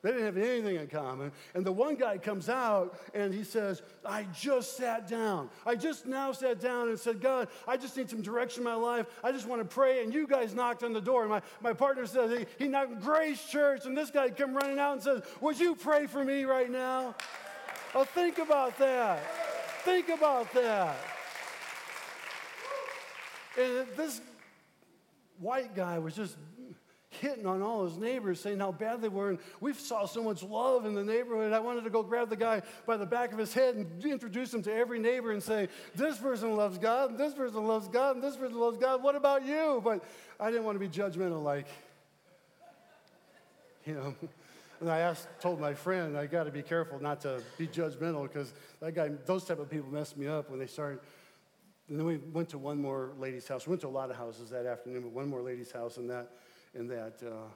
They 0.07 0.13
didn't 0.13 0.25
have 0.25 0.37
anything 0.37 0.77
in 0.77 0.87
common. 0.87 1.33
And 1.53 1.65
the 1.65 1.71
one 1.73 1.95
guy 1.95 2.17
comes 2.17 2.47
out 2.47 2.97
and 3.13 3.33
he 3.33 3.43
says, 3.43 3.81
I 4.05 4.25
just 4.33 4.77
sat 4.77 5.05
down. 5.05 5.49
I 5.65 5.75
just 5.75 6.05
now 6.05 6.31
sat 6.31 6.61
down 6.61 6.87
and 6.87 6.97
said, 6.97 7.19
God, 7.19 7.49
I 7.67 7.75
just 7.75 7.97
need 7.97 8.09
some 8.09 8.21
direction 8.21 8.61
in 8.61 8.63
my 8.63 8.75
life. 8.75 9.07
I 9.21 9.33
just 9.33 9.49
want 9.49 9.61
to 9.61 9.67
pray. 9.67 10.05
And 10.05 10.13
you 10.13 10.25
guys 10.25 10.53
knocked 10.53 10.83
on 10.83 10.93
the 10.93 11.01
door. 11.01 11.23
And 11.23 11.29
my, 11.29 11.41
my 11.59 11.73
partner 11.73 12.05
says, 12.05 12.39
he, 12.39 12.45
he 12.57 12.69
knocked 12.69 13.01
Grace 13.01 13.43
Church. 13.49 13.85
And 13.85 13.97
this 13.97 14.09
guy 14.09 14.29
come 14.29 14.55
running 14.55 14.79
out 14.79 14.93
and 14.93 15.03
says, 15.03 15.23
Would 15.41 15.59
you 15.59 15.75
pray 15.75 16.07
for 16.07 16.23
me 16.23 16.45
right 16.45 16.71
now? 16.71 17.13
Oh, 17.93 18.05
think 18.05 18.37
about 18.37 18.77
that. 18.77 19.19
Think 19.83 20.07
about 20.07 20.53
that. 20.53 20.95
And 23.59 23.85
this 23.97 24.21
white 25.39 25.75
guy 25.75 25.99
was 25.99 26.15
just 26.15 26.37
hitting 27.09 27.45
on 27.45 27.61
all 27.61 27.85
his 27.85 27.97
neighbors, 27.97 28.39
saying 28.39 28.59
how 28.59 28.71
bad 28.71 29.01
they 29.01 29.09
were. 29.09 29.29
And 29.29 29.39
we 29.59 29.73
saw 29.73 30.05
so 30.05 30.23
much 30.23 30.43
love 30.43 30.85
in 30.85 30.93
the 30.93 31.03
neighborhood. 31.03 31.53
I 31.53 31.59
wanted 31.59 31.83
to 31.85 31.89
go 31.89 32.03
grab 32.03 32.29
the 32.29 32.35
guy 32.35 32.61
by 32.85 32.97
the 32.97 33.05
back 33.05 33.31
of 33.31 33.39
his 33.39 33.53
head 33.53 33.75
and 33.75 34.05
introduce 34.05 34.53
him 34.53 34.61
to 34.63 34.73
every 34.73 34.99
neighbor 34.99 35.31
and 35.31 35.41
say, 35.41 35.69
This 35.95 36.17
person 36.17 36.55
loves 36.55 36.77
God, 36.77 37.11
and 37.11 37.19
this 37.19 37.33
person 37.33 37.65
loves 37.65 37.87
God, 37.87 38.15
and 38.15 38.23
this 38.23 38.35
person 38.35 38.59
loves 38.59 38.77
God. 38.77 39.01
What 39.01 39.15
about 39.15 39.45
you? 39.45 39.81
But 39.83 40.03
I 40.39 40.51
didn't 40.51 40.65
want 40.65 40.75
to 40.75 40.79
be 40.79 40.89
judgmental, 40.89 41.41
like, 41.41 41.67
you 43.85 43.93
know. 43.93 44.15
And 44.79 44.91
I 44.91 44.99
asked, 44.99 45.27
told 45.41 45.59
my 45.59 45.73
friend, 45.73 46.15
I 46.15 46.27
got 46.27 46.43
to 46.43 46.51
be 46.51 46.61
careful 46.61 46.99
not 47.01 47.21
to 47.21 47.41
be 47.57 47.67
judgmental 47.67 48.23
because 48.23 48.53
that 48.79 48.93
guy, 48.93 49.09
those 49.25 49.43
type 49.43 49.57
of 49.57 49.71
people 49.71 49.89
messed 49.89 50.17
me 50.17 50.27
up 50.27 50.51
when 50.51 50.59
they 50.59 50.67
started. 50.67 50.99
And 51.89 51.97
then 51.97 52.05
we 52.05 52.17
went 52.17 52.49
to 52.49 52.59
one 52.59 52.79
more 52.79 53.13
lady's 53.17 53.47
house. 53.47 53.65
We 53.65 53.71
went 53.71 53.81
to 53.81 53.87
a 53.87 53.89
lot 53.89 54.11
of 54.11 54.17
houses 54.17 54.51
that 54.51 54.67
afternoon, 54.67 55.01
but 55.01 55.11
one 55.13 55.29
more 55.29 55.41
lady's 55.41 55.71
house, 55.71 55.97
and 55.97 56.09
that 56.11 56.29
in 56.77 56.87
that, 56.87 57.21
uh, 57.25 57.49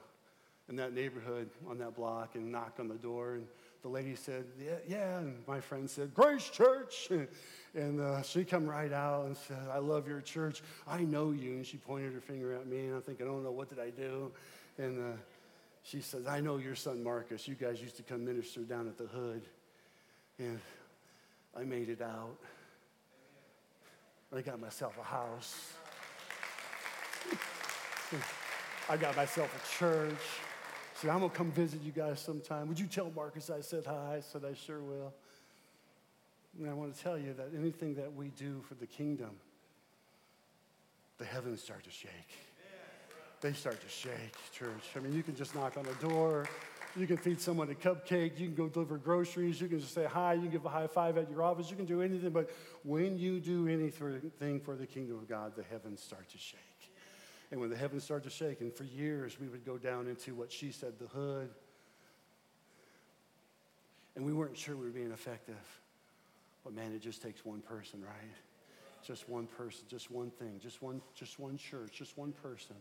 in 0.68 0.76
that 0.76 0.92
neighborhood 0.92 1.48
on 1.68 1.78
that 1.78 1.94
block 1.94 2.34
and 2.34 2.50
knocked 2.50 2.80
on 2.80 2.88
the 2.88 2.94
door. 2.94 3.34
And 3.34 3.46
the 3.82 3.88
lady 3.88 4.14
said, 4.14 4.44
Yeah, 4.60 4.76
yeah. 4.86 5.18
And 5.18 5.36
my 5.46 5.60
friend 5.60 5.88
said, 5.88 6.12
Grace 6.14 6.48
Church. 6.48 7.08
and 7.74 8.00
uh, 8.00 8.22
she 8.22 8.44
come 8.44 8.66
right 8.66 8.92
out 8.92 9.26
and 9.26 9.36
said, 9.36 9.68
I 9.72 9.78
love 9.78 10.08
your 10.08 10.20
church. 10.20 10.62
I 10.86 11.02
know 11.02 11.30
you. 11.30 11.52
And 11.52 11.66
she 11.66 11.76
pointed 11.76 12.12
her 12.12 12.20
finger 12.20 12.52
at 12.52 12.66
me. 12.66 12.86
And 12.86 12.96
I'm 12.96 13.02
thinking, 13.02 13.28
Oh 13.28 13.38
no, 13.38 13.50
what 13.50 13.68
did 13.68 13.78
I 13.78 13.90
do? 13.90 14.32
And 14.78 15.14
uh, 15.14 15.16
she 15.82 16.00
says, 16.00 16.26
I 16.26 16.40
know 16.40 16.58
your 16.58 16.74
son 16.74 17.02
Marcus. 17.02 17.46
You 17.46 17.54
guys 17.54 17.80
used 17.80 17.96
to 17.96 18.02
come 18.02 18.24
minister 18.24 18.60
down 18.60 18.88
at 18.88 18.98
the 18.98 19.06
hood. 19.06 19.42
And 20.38 20.58
I 21.56 21.64
made 21.64 21.88
it 21.88 22.00
out. 22.00 22.36
I 24.34 24.40
got 24.40 24.58
myself 24.58 24.96
a 24.98 25.04
house. 25.04 25.74
I 28.88 28.96
got 28.96 29.16
myself 29.16 29.54
a 29.54 29.78
church. 29.78 30.12
said, 30.94 31.10
I'm 31.10 31.20
to 31.20 31.28
come 31.28 31.50
visit 31.52 31.82
you 31.82 31.92
guys 31.92 32.20
sometime. 32.20 32.68
Would 32.68 32.80
you 32.80 32.86
tell 32.86 33.10
Marcus 33.14 33.48
I 33.48 33.60
said 33.60 33.84
hi? 33.86 34.16
I 34.16 34.20
said, 34.20 34.42
I 34.44 34.54
sure 34.54 34.80
will. 34.80 35.12
And 36.58 36.68
I 36.68 36.74
want 36.74 36.94
to 36.94 37.02
tell 37.02 37.16
you 37.16 37.32
that 37.34 37.50
anything 37.56 37.94
that 37.94 38.12
we 38.12 38.28
do 38.36 38.60
for 38.68 38.74
the 38.74 38.86
kingdom, 38.86 39.30
the 41.18 41.24
heavens 41.24 41.62
start 41.62 41.84
to 41.84 41.90
shake. 41.90 42.10
They 43.40 43.52
start 43.52 43.80
to 43.80 43.88
shake, 43.88 44.36
church. 44.52 44.84
I 44.94 45.00
mean, 45.00 45.12
you 45.14 45.22
can 45.22 45.34
just 45.34 45.54
knock 45.54 45.76
on 45.76 45.86
a 45.86 45.94
door. 46.06 46.46
You 46.94 47.06
can 47.06 47.16
feed 47.16 47.40
someone 47.40 47.70
a 47.70 47.74
cupcake. 47.74 48.38
You 48.38 48.46
can 48.46 48.54
go 48.54 48.68
deliver 48.68 48.98
groceries. 48.98 49.60
You 49.60 49.66
can 49.68 49.80
just 49.80 49.94
say 49.94 50.04
hi. 50.04 50.34
You 50.34 50.42
can 50.42 50.50
give 50.50 50.64
a 50.64 50.68
high 50.68 50.86
five 50.86 51.16
at 51.16 51.30
your 51.30 51.42
office. 51.42 51.70
You 51.70 51.76
can 51.76 51.86
do 51.86 52.02
anything. 52.02 52.30
But 52.30 52.50
when 52.84 53.18
you 53.18 53.40
do 53.40 53.66
anything 53.66 54.60
for 54.60 54.76
the 54.76 54.86
kingdom 54.86 55.16
of 55.16 55.28
God, 55.28 55.56
the 55.56 55.64
heavens 55.64 56.02
start 56.02 56.28
to 56.28 56.38
shake. 56.38 56.60
And 57.52 57.60
when 57.60 57.68
the 57.68 57.76
heavens 57.76 58.02
started 58.02 58.24
to 58.24 58.34
shake, 58.34 58.62
and 58.62 58.72
for 58.74 58.84
years 58.84 59.38
we 59.38 59.46
would 59.46 59.64
go 59.64 59.76
down 59.76 60.08
into 60.08 60.34
what 60.34 60.50
she 60.50 60.72
said, 60.72 60.94
the 60.98 61.06
hood, 61.06 61.50
and 64.16 64.24
we 64.24 64.32
weren't 64.32 64.56
sure 64.56 64.74
we 64.74 64.86
were 64.86 64.90
being 64.90 65.12
effective. 65.12 65.80
But 66.64 66.72
man, 66.72 66.92
it 66.92 67.02
just 67.02 67.20
takes 67.20 67.44
one 67.44 67.60
person, 67.60 68.00
right? 68.00 68.34
Just 69.04 69.28
one 69.28 69.46
person, 69.46 69.84
just 69.86 70.10
one 70.10 70.30
thing, 70.30 70.60
just 70.62 70.80
one, 70.80 71.02
just 71.14 71.38
one 71.38 71.58
church, 71.58 71.92
just 71.92 72.16
one 72.16 72.32
person. 72.32 72.76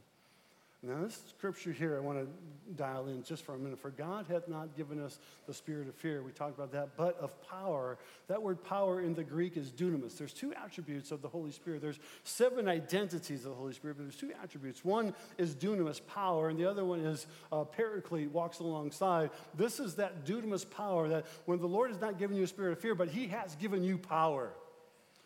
Now, 0.83 1.03
this 1.03 1.21
scripture 1.29 1.71
here, 1.71 1.95
I 1.95 1.99
want 1.99 2.17
to 2.17 2.73
dial 2.73 3.07
in 3.07 3.21
just 3.21 3.45
for 3.45 3.53
a 3.53 3.57
minute. 3.57 3.79
For 3.79 3.91
God 3.91 4.25
hath 4.27 4.47
not 4.47 4.75
given 4.75 4.99
us 4.99 5.19
the 5.45 5.53
spirit 5.53 5.87
of 5.87 5.93
fear. 5.93 6.23
We 6.23 6.31
talked 6.31 6.57
about 6.57 6.71
that, 6.71 6.97
but 6.97 7.19
of 7.19 7.39
power. 7.47 7.99
That 8.27 8.41
word 8.41 8.63
power 8.63 8.99
in 8.99 9.13
the 9.13 9.23
Greek 9.23 9.57
is 9.57 9.69
dunamis. 9.69 10.17
There's 10.17 10.33
two 10.33 10.55
attributes 10.55 11.11
of 11.11 11.21
the 11.21 11.27
Holy 11.27 11.51
Spirit. 11.51 11.83
There's 11.83 11.99
seven 12.23 12.67
identities 12.67 13.45
of 13.45 13.51
the 13.51 13.57
Holy 13.57 13.73
Spirit, 13.73 13.97
but 13.97 14.05
there's 14.05 14.15
two 14.15 14.31
attributes. 14.41 14.83
One 14.83 15.13
is 15.37 15.53
dunamis, 15.53 16.01
power, 16.07 16.49
and 16.49 16.57
the 16.57 16.67
other 16.67 16.83
one 16.83 17.01
is 17.01 17.27
uh, 17.51 17.63
paraclete, 17.63 18.31
walks 18.31 18.57
alongside. 18.57 19.29
This 19.53 19.79
is 19.79 19.93
that 19.95 20.25
dunamis 20.25 20.67
power 20.67 21.07
that 21.09 21.27
when 21.45 21.59
the 21.59 21.67
Lord 21.67 21.91
has 21.91 22.01
not 22.01 22.17
given 22.17 22.35
you 22.35 22.43
a 22.43 22.47
spirit 22.47 22.71
of 22.71 22.79
fear, 22.79 22.95
but 22.95 23.09
He 23.09 23.27
has 23.27 23.53
given 23.57 23.83
you 23.83 23.99
power. 23.99 24.51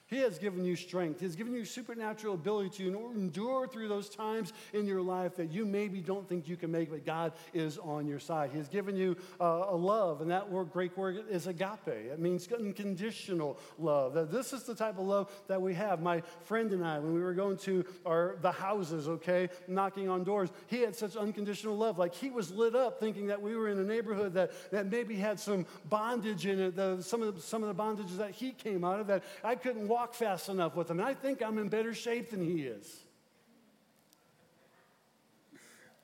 He 0.07 0.17
has 0.17 0.37
given 0.37 0.63
you 0.63 0.75
strength. 0.75 1.19
He 1.19 1.25
has 1.25 1.35
given 1.35 1.53
you 1.53 1.65
supernatural 1.65 2.35
ability 2.35 2.69
to 2.77 3.11
endure 3.15 3.67
through 3.67 3.87
those 3.87 4.07
times 4.07 4.53
in 4.71 4.85
your 4.85 5.01
life 5.01 5.35
that 5.37 5.51
you 5.51 5.65
maybe 5.65 5.99
don't 5.99 6.29
think 6.29 6.47
you 6.47 6.55
can 6.55 6.71
make, 6.71 6.91
but 6.91 7.03
God 7.05 7.33
is 7.55 7.79
on 7.79 8.05
your 8.05 8.19
side. 8.19 8.51
He 8.51 8.59
has 8.59 8.67
given 8.67 8.95
you 8.95 9.17
uh, 9.41 9.65
a 9.69 9.75
love, 9.75 10.21
and 10.21 10.29
that 10.29 10.47
word, 10.47 10.71
Greek 10.71 10.95
word 10.95 11.25
is 11.31 11.47
agape. 11.47 11.87
It 11.87 12.19
means 12.19 12.47
unconditional 12.51 13.57
love. 13.79 14.13
That 14.13 14.31
this 14.31 14.53
is 14.53 14.63
the 14.63 14.75
type 14.75 14.99
of 14.99 15.07
love 15.07 15.31
that 15.47 15.59
we 15.59 15.73
have. 15.73 16.01
My 16.01 16.21
friend 16.43 16.71
and 16.71 16.85
I, 16.85 16.99
when 16.99 17.15
we 17.15 17.21
were 17.21 17.33
going 17.33 17.57
to 17.59 17.83
our 18.05 18.37
the 18.41 18.51
houses, 18.51 19.07
okay, 19.07 19.49
knocking 19.67 20.07
on 20.07 20.23
doors, 20.23 20.49
he 20.67 20.81
had 20.81 20.95
such 20.95 21.15
unconditional 21.15 21.75
love. 21.75 21.97
Like 21.97 22.13
he 22.13 22.29
was 22.29 22.51
lit 22.51 22.75
up 22.75 22.99
thinking 22.99 23.25
that 23.27 23.41
we 23.41 23.55
were 23.55 23.69
in 23.69 23.79
a 23.79 23.83
neighborhood 23.83 24.35
that, 24.35 24.51
that 24.69 24.91
maybe 24.91 25.15
had 25.15 25.39
some 25.39 25.65
bondage 25.89 26.45
in 26.45 26.59
it, 26.59 26.75
the, 26.75 27.01
some, 27.01 27.23
of 27.23 27.35
the, 27.35 27.41
some 27.41 27.63
of 27.63 27.75
the 27.75 27.83
bondages 27.83 28.17
that 28.17 28.31
he 28.31 28.51
came 28.51 28.83
out 28.83 28.99
of 28.99 29.07
that 29.07 29.23
I 29.43 29.55
couldn't 29.55 29.87
walk 29.87 29.94
fast 30.13 30.49
enough 30.49 30.75
with 30.75 30.89
him. 30.89 30.99
I 30.99 31.13
think 31.13 31.41
I'm 31.41 31.57
in 31.57 31.69
better 31.69 31.93
shape 31.93 32.31
than 32.31 32.41
he 32.41 32.63
is. 32.63 32.99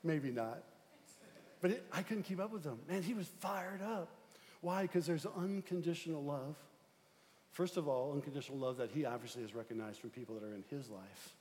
Maybe 0.02 0.30
not. 0.30 0.62
But 1.60 1.72
it, 1.72 1.86
I 1.92 2.02
couldn't 2.02 2.24
keep 2.24 2.40
up 2.40 2.52
with 2.52 2.64
him. 2.64 2.78
Man, 2.88 3.02
he 3.02 3.14
was 3.14 3.28
fired 3.38 3.82
up. 3.82 4.08
Why? 4.60 4.82
Because 4.82 5.06
there's 5.06 5.26
unconditional 5.26 6.24
love. 6.24 6.56
First 7.52 7.76
of 7.76 7.86
all, 7.86 8.12
unconditional 8.12 8.58
love 8.58 8.78
that 8.78 8.90
he 8.90 9.04
obviously 9.04 9.42
has 9.42 9.54
recognized 9.54 10.00
from 10.00 10.10
people 10.10 10.34
that 10.36 10.44
are 10.44 10.54
in 10.54 10.64
his 10.70 10.88
life. 10.88 11.34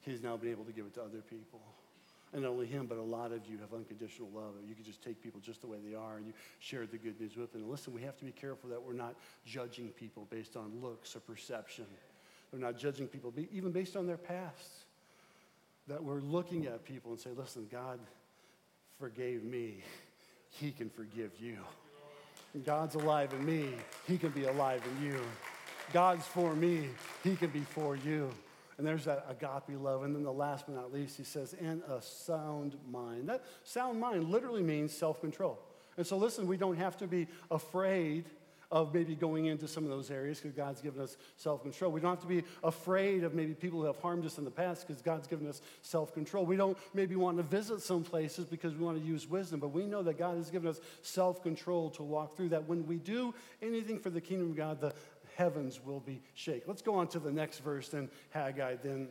He's 0.00 0.22
now 0.22 0.36
been 0.36 0.50
able 0.50 0.64
to 0.64 0.72
give 0.72 0.86
it 0.86 0.94
to 0.94 1.02
other 1.02 1.22
people. 1.30 1.60
And 2.32 2.42
not 2.42 2.50
only 2.50 2.66
him, 2.66 2.86
but 2.86 2.98
a 2.98 3.02
lot 3.02 3.32
of 3.32 3.46
you 3.46 3.56
have 3.58 3.72
unconditional 3.72 4.28
love. 4.34 4.54
You 4.68 4.74
can 4.74 4.84
just 4.84 5.02
take 5.02 5.22
people 5.22 5.40
just 5.40 5.60
the 5.60 5.66
way 5.66 5.78
they 5.86 5.94
are 5.94 6.16
and 6.16 6.26
you 6.26 6.32
share 6.58 6.86
the 6.86 6.98
good 6.98 7.20
news 7.20 7.36
with 7.36 7.52
them. 7.52 7.62
And 7.62 7.70
listen, 7.70 7.94
we 7.94 8.02
have 8.02 8.18
to 8.18 8.24
be 8.24 8.32
careful 8.32 8.68
that 8.70 8.82
we're 8.82 8.92
not 8.92 9.14
judging 9.44 9.88
people 9.90 10.26
based 10.28 10.56
on 10.56 10.72
looks 10.82 11.14
or 11.14 11.20
perception. 11.20 11.86
We're 12.52 12.58
not 12.58 12.76
judging 12.76 13.06
people 13.06 13.32
even 13.52 13.70
based 13.72 13.96
on 13.96 14.06
their 14.06 14.16
past. 14.16 14.70
That 15.88 16.02
we're 16.02 16.20
looking 16.20 16.66
at 16.66 16.84
people 16.84 17.12
and 17.12 17.20
say, 17.20 17.30
listen, 17.36 17.68
God 17.70 18.00
forgave 18.98 19.44
me. 19.44 19.84
He 20.50 20.72
can 20.72 20.90
forgive 20.90 21.30
you. 21.38 21.58
God's 22.64 22.96
alive 22.96 23.32
in 23.34 23.44
me. 23.44 23.68
He 24.06 24.18
can 24.18 24.30
be 24.30 24.44
alive 24.44 24.82
in 24.98 25.06
you. 25.06 25.20
God's 25.92 26.26
for 26.26 26.54
me. 26.54 26.88
He 27.22 27.36
can 27.36 27.50
be 27.50 27.60
for 27.60 27.94
you. 27.94 28.30
And 28.78 28.86
there's 28.86 29.04
that 29.04 29.26
agape 29.28 29.80
love. 29.80 30.02
And 30.02 30.14
then 30.14 30.22
the 30.22 30.32
last 30.32 30.66
but 30.66 30.74
not 30.74 30.92
least, 30.92 31.16
he 31.16 31.24
says, 31.24 31.54
and 31.60 31.82
a 31.88 32.02
sound 32.02 32.76
mind. 32.90 33.28
That 33.28 33.42
sound 33.64 34.00
mind 34.00 34.24
literally 34.24 34.62
means 34.62 34.92
self 34.92 35.20
control. 35.20 35.58
And 35.96 36.06
so, 36.06 36.16
listen, 36.16 36.46
we 36.46 36.56
don't 36.56 36.76
have 36.76 36.96
to 36.98 37.06
be 37.06 37.26
afraid 37.50 38.26
of 38.70 38.92
maybe 38.92 39.14
going 39.14 39.46
into 39.46 39.68
some 39.68 39.84
of 39.84 39.90
those 39.90 40.10
areas 40.10 40.40
because 40.40 40.54
God's 40.54 40.80
given 40.80 41.00
us 41.00 41.16
self 41.36 41.62
control. 41.62 41.92
We 41.92 42.00
don't 42.00 42.10
have 42.10 42.20
to 42.20 42.26
be 42.26 42.42
afraid 42.64 43.24
of 43.24 43.34
maybe 43.34 43.54
people 43.54 43.80
who 43.80 43.86
have 43.86 43.98
harmed 43.98 44.24
us 44.26 44.38
in 44.38 44.44
the 44.44 44.50
past 44.50 44.86
because 44.86 45.00
God's 45.02 45.26
given 45.26 45.46
us 45.46 45.60
self 45.82 46.12
control. 46.12 46.44
We 46.44 46.56
don't 46.56 46.76
maybe 46.94 47.16
want 47.16 47.36
to 47.36 47.42
visit 47.42 47.80
some 47.80 48.02
places 48.02 48.44
because 48.44 48.74
we 48.74 48.84
want 48.84 48.98
to 48.98 49.04
use 49.04 49.28
wisdom, 49.28 49.60
but 49.60 49.68
we 49.68 49.86
know 49.86 50.02
that 50.02 50.18
God 50.18 50.36
has 50.36 50.50
given 50.50 50.68
us 50.68 50.80
self 51.02 51.42
control 51.42 51.90
to 51.90 52.02
walk 52.02 52.36
through 52.36 52.50
that. 52.50 52.66
When 52.68 52.86
we 52.86 52.96
do 52.96 53.34
anything 53.62 53.98
for 53.98 54.10
the 54.10 54.20
kingdom 54.20 54.50
of 54.50 54.56
God, 54.56 54.80
the, 54.80 54.92
heavens 55.36 55.84
will 55.84 56.00
be 56.00 56.22
shaken. 56.34 56.62
Let's 56.66 56.82
go 56.82 56.94
on 56.94 57.08
to 57.08 57.18
the 57.18 57.30
next 57.30 57.58
verse 57.58 57.92
in 57.92 58.08
Haggai. 58.30 58.76
Then 58.82 59.08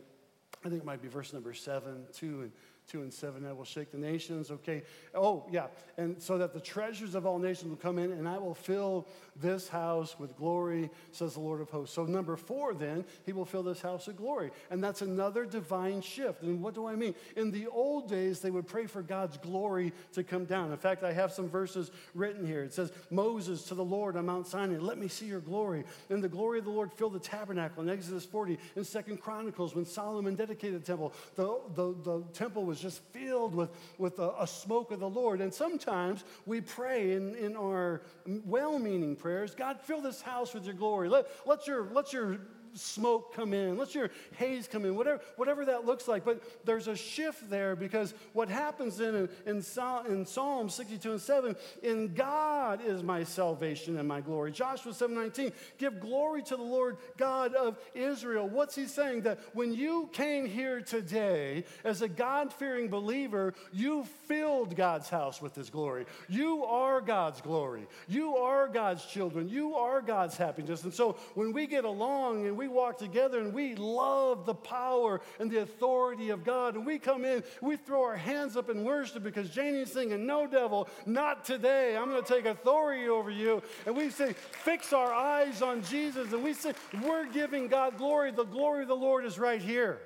I 0.64 0.68
think 0.68 0.82
it 0.82 0.84
might 0.84 1.00
be 1.00 1.08
verse 1.08 1.32
number 1.32 1.54
seven, 1.54 2.04
two 2.12 2.42
and 2.42 2.52
2 2.88 3.02
and 3.02 3.12
7, 3.12 3.44
I 3.44 3.52
will 3.52 3.64
shake 3.64 3.90
the 3.90 3.98
nations. 3.98 4.50
Okay. 4.50 4.82
Oh, 5.14 5.44
yeah. 5.50 5.66
And 5.98 6.20
so 6.22 6.38
that 6.38 6.54
the 6.54 6.60
treasures 6.60 7.14
of 7.14 7.26
all 7.26 7.38
nations 7.38 7.68
will 7.70 7.76
come 7.76 7.98
in, 7.98 8.12
and 8.12 8.28
I 8.28 8.38
will 8.38 8.54
fill 8.54 9.06
this 9.40 9.68
house 9.68 10.18
with 10.18 10.36
glory, 10.36 10.90
says 11.10 11.34
the 11.34 11.40
Lord 11.40 11.60
of 11.60 11.68
hosts. 11.70 11.94
So, 11.94 12.04
number 12.04 12.36
four, 12.36 12.74
then, 12.74 13.04
he 13.24 13.32
will 13.32 13.44
fill 13.44 13.62
this 13.62 13.80
house 13.80 14.06
with 14.06 14.16
glory. 14.16 14.50
And 14.70 14.82
that's 14.82 15.02
another 15.02 15.44
divine 15.44 16.00
shift. 16.00 16.42
And 16.42 16.62
what 16.62 16.74
do 16.74 16.86
I 16.86 16.94
mean? 16.94 17.14
In 17.36 17.50
the 17.50 17.66
old 17.66 18.08
days, 18.08 18.40
they 18.40 18.50
would 18.50 18.66
pray 18.66 18.86
for 18.86 19.02
God's 19.02 19.36
glory 19.36 19.92
to 20.12 20.22
come 20.22 20.44
down. 20.44 20.70
In 20.70 20.78
fact, 20.78 21.02
I 21.02 21.12
have 21.12 21.32
some 21.32 21.48
verses 21.48 21.90
written 22.14 22.46
here. 22.46 22.62
It 22.62 22.72
says, 22.72 22.92
Moses 23.10 23.64
to 23.64 23.74
the 23.74 23.84
Lord 23.84 24.16
on 24.16 24.26
Mount 24.26 24.46
Sinai, 24.46 24.78
let 24.78 24.98
me 24.98 25.08
see 25.08 25.26
your 25.26 25.40
glory. 25.40 25.84
And 26.08 26.22
the 26.22 26.28
glory 26.28 26.60
of 26.60 26.64
the 26.64 26.70
Lord 26.70 26.92
filled 26.92 27.14
the 27.14 27.18
tabernacle 27.18 27.82
in 27.82 27.90
Exodus 27.90 28.24
40. 28.24 28.58
In 28.76 28.84
Second 28.84 29.20
Chronicles, 29.20 29.74
when 29.74 29.84
Solomon 29.84 30.34
dedicated 30.34 30.82
the 30.82 30.86
temple, 30.86 31.12
the, 31.34 31.58
the, 31.74 31.94
the 32.02 32.22
temple 32.32 32.64
was 32.64 32.75
was 32.82 32.94
just 32.94 33.02
filled 33.12 33.54
with, 33.54 33.70
with 33.96 34.18
a, 34.18 34.34
a 34.38 34.46
smoke 34.46 34.90
of 34.90 35.00
the 35.00 35.08
Lord. 35.08 35.40
And 35.40 35.52
sometimes 35.52 36.24
we 36.44 36.60
pray 36.60 37.12
in, 37.12 37.34
in 37.36 37.56
our 37.56 38.02
well 38.26 38.78
meaning 38.78 39.16
prayers 39.16 39.54
God, 39.54 39.80
fill 39.80 40.02
this 40.02 40.20
house 40.20 40.52
with 40.52 40.64
your 40.64 40.74
glory. 40.74 41.08
Let, 41.08 41.26
let, 41.46 41.66
your, 41.66 41.88
let 41.92 42.12
your 42.12 42.38
smoke 42.76 43.34
come 43.34 43.52
in, 43.52 43.76
let 43.76 43.94
your 43.94 44.10
haze 44.36 44.68
come 44.68 44.84
in, 44.84 44.94
whatever, 44.94 45.20
whatever 45.36 45.64
that 45.64 45.84
looks 45.84 46.08
like. 46.08 46.24
But 46.24 46.42
there's 46.64 46.88
a 46.88 46.96
shift 46.96 47.48
there 47.50 47.76
because 47.76 48.14
what 48.32 48.48
happens 48.48 49.00
in, 49.00 49.28
in, 49.46 49.62
in 50.08 50.26
Psalm 50.26 50.68
62 50.68 51.10
and 51.10 51.20
7, 51.20 51.56
in 51.82 52.14
God 52.14 52.80
is 52.84 53.02
my 53.02 53.24
salvation 53.24 53.98
and 53.98 54.08
my 54.08 54.20
glory. 54.20 54.52
Joshua 54.52 54.92
7:19, 54.92 55.52
give 55.78 56.00
glory 56.00 56.42
to 56.42 56.56
the 56.56 56.62
Lord 56.62 56.96
God 57.16 57.54
of 57.54 57.78
Israel. 57.94 58.48
What's 58.48 58.74
he 58.74 58.86
saying? 58.86 59.22
That 59.22 59.38
when 59.54 59.72
you 59.74 60.08
came 60.12 60.46
here 60.46 60.80
today 60.80 61.64
as 61.84 62.02
a 62.02 62.08
God-fearing 62.08 62.88
believer, 62.88 63.54
you 63.72 64.04
filled 64.26 64.76
God's 64.76 65.08
house 65.08 65.40
with 65.40 65.54
his 65.54 65.70
glory. 65.70 66.06
You 66.28 66.64
are 66.64 67.00
God's 67.00 67.40
glory. 67.40 67.86
You 68.08 68.36
are 68.36 68.68
God's 68.68 69.04
children. 69.04 69.48
You 69.48 69.74
are 69.74 70.00
God's 70.00 70.36
happiness. 70.36 70.84
And 70.84 70.92
so 70.92 71.16
when 71.34 71.52
we 71.52 71.66
get 71.66 71.84
along 71.84 72.46
and 72.46 72.56
we 72.56 72.65
we 72.66 72.74
walk 72.74 72.98
together 72.98 73.38
and 73.38 73.52
we 73.52 73.74
love 73.76 74.44
the 74.44 74.54
power 74.54 75.20
and 75.38 75.50
the 75.50 75.58
authority 75.58 76.30
of 76.30 76.44
God. 76.44 76.74
And 76.74 76.84
we 76.84 76.98
come 76.98 77.24
in, 77.24 77.44
we 77.60 77.76
throw 77.76 78.02
our 78.02 78.16
hands 78.16 78.56
up 78.56 78.68
in 78.68 78.84
worship 78.84 79.22
because 79.22 79.50
Janie's 79.50 79.92
singing, 79.92 80.26
No, 80.26 80.46
devil, 80.46 80.88
not 81.06 81.44
today. 81.44 81.96
I'm 81.96 82.10
going 82.10 82.22
to 82.22 82.28
take 82.28 82.44
authority 82.44 83.08
over 83.08 83.30
you. 83.30 83.62
And 83.86 83.96
we 83.96 84.10
say, 84.10 84.32
Fix 84.32 84.92
our 84.92 85.12
eyes 85.12 85.62
on 85.62 85.82
Jesus. 85.84 86.32
And 86.32 86.42
we 86.42 86.54
say, 86.54 86.72
We're 87.04 87.26
giving 87.26 87.68
God 87.68 87.98
glory. 87.98 88.32
The 88.32 88.44
glory 88.44 88.82
of 88.82 88.88
the 88.88 88.96
Lord 88.96 89.24
is 89.24 89.38
right 89.38 89.62
here. 89.62 90.00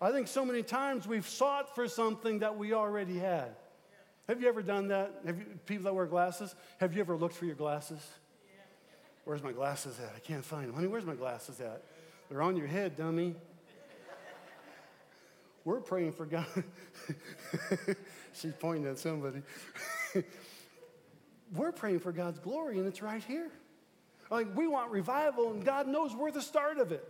I 0.00 0.10
think 0.10 0.28
so 0.28 0.44
many 0.44 0.62
times 0.62 1.06
we've 1.06 1.28
sought 1.28 1.74
for 1.74 1.88
something 1.88 2.40
that 2.40 2.56
we 2.56 2.72
already 2.72 3.18
had. 3.18 3.54
Have 4.28 4.42
you 4.42 4.48
ever 4.48 4.60
done 4.60 4.88
that? 4.88 5.20
Have 5.24 5.38
you, 5.38 5.44
people 5.66 5.84
that 5.84 5.94
wear 5.94 6.06
glasses, 6.06 6.54
have 6.80 6.94
you 6.94 7.00
ever 7.00 7.16
looked 7.16 7.36
for 7.36 7.44
your 7.44 7.54
glasses? 7.54 8.04
Where's 9.26 9.42
my 9.42 9.50
glasses 9.50 9.98
at? 9.98 10.12
I 10.14 10.20
can't 10.20 10.44
find 10.44 10.68
them. 10.68 10.76
Honey, 10.76 10.86
where's 10.86 11.04
my 11.04 11.16
glasses 11.16 11.60
at? 11.60 11.82
They're 12.28 12.42
on 12.42 12.56
your 12.56 12.68
head, 12.68 12.96
dummy. 12.96 13.34
We're 15.64 15.80
praying 15.80 16.12
for 16.12 16.26
God. 16.26 16.46
She's 18.32 18.52
pointing 18.60 18.88
at 18.88 19.00
somebody. 19.00 19.42
we're 21.52 21.72
praying 21.72 21.98
for 21.98 22.12
God's 22.12 22.38
glory, 22.38 22.78
and 22.78 22.86
it's 22.86 23.02
right 23.02 23.22
here. 23.24 23.50
Like, 24.30 24.56
we 24.56 24.68
want 24.68 24.92
revival, 24.92 25.50
and 25.50 25.64
God 25.64 25.88
knows 25.88 26.14
we're 26.14 26.30
the 26.30 26.40
start 26.40 26.78
of 26.78 26.92
it. 26.92 27.04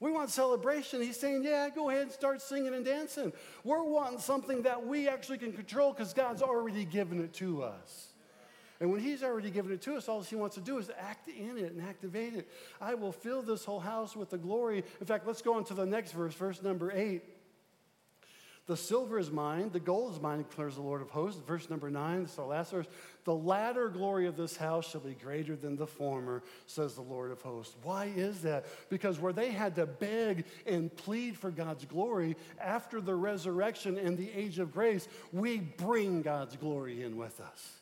We 0.00 0.10
want 0.10 0.30
celebration. 0.30 1.02
He's 1.02 1.20
saying, 1.20 1.44
Yeah, 1.44 1.68
go 1.68 1.90
ahead 1.90 2.02
and 2.04 2.12
start 2.12 2.40
singing 2.40 2.72
and 2.72 2.82
dancing. 2.82 3.34
We're 3.62 3.84
wanting 3.84 4.20
something 4.20 4.62
that 4.62 4.86
we 4.86 5.06
actually 5.06 5.36
can 5.36 5.52
control 5.52 5.92
because 5.92 6.14
God's 6.14 6.40
already 6.40 6.86
given 6.86 7.22
it 7.22 7.34
to 7.34 7.62
us. 7.62 8.11
And 8.82 8.90
when 8.90 9.00
He's 9.00 9.22
already 9.22 9.52
given 9.52 9.70
it 9.70 9.80
to 9.82 9.94
us, 9.94 10.08
all 10.08 10.22
He 10.22 10.34
wants 10.34 10.56
to 10.56 10.60
do 10.60 10.76
is 10.76 10.90
act 10.98 11.28
in 11.28 11.56
it 11.56 11.70
and 11.70 11.80
activate 11.80 12.34
it. 12.34 12.50
I 12.80 12.94
will 12.94 13.12
fill 13.12 13.40
this 13.40 13.64
whole 13.64 13.78
house 13.78 14.16
with 14.16 14.30
the 14.30 14.38
glory. 14.38 14.82
In 15.00 15.06
fact, 15.06 15.24
let's 15.24 15.40
go 15.40 15.54
on 15.54 15.62
to 15.66 15.74
the 15.74 15.86
next 15.86 16.10
verse, 16.10 16.34
verse 16.34 16.60
number 16.64 16.90
eight. 16.90 17.22
The 18.66 18.76
silver 18.76 19.20
is 19.20 19.30
mine, 19.30 19.70
the 19.72 19.78
gold 19.78 20.14
is 20.14 20.20
mine, 20.20 20.38
declares 20.38 20.74
the 20.74 20.82
Lord 20.82 21.00
of 21.00 21.10
hosts. 21.10 21.40
Verse 21.46 21.70
number 21.70 21.90
nine, 21.90 22.22
this 22.22 22.32
is 22.32 22.38
our 22.40 22.46
last 22.46 22.72
verse. 22.72 22.86
The 23.22 23.34
latter 23.34 23.88
glory 23.88 24.26
of 24.26 24.36
this 24.36 24.56
house 24.56 24.90
shall 24.90 25.00
be 25.00 25.14
greater 25.14 25.54
than 25.54 25.76
the 25.76 25.86
former, 25.86 26.42
says 26.66 26.94
the 26.94 27.02
Lord 27.02 27.30
of 27.30 27.40
hosts. 27.40 27.76
Why 27.84 28.06
is 28.16 28.42
that? 28.42 28.66
Because 28.88 29.20
where 29.20 29.32
they 29.32 29.52
had 29.52 29.76
to 29.76 29.86
beg 29.86 30.44
and 30.66 30.92
plead 30.96 31.36
for 31.36 31.52
God's 31.52 31.84
glory 31.84 32.36
after 32.60 33.00
the 33.00 33.14
resurrection 33.14 33.96
and 33.96 34.18
the 34.18 34.32
age 34.32 34.58
of 34.58 34.72
grace, 34.72 35.06
we 35.32 35.58
bring 35.58 36.22
God's 36.22 36.56
glory 36.56 37.04
in 37.04 37.16
with 37.16 37.40
us. 37.40 37.81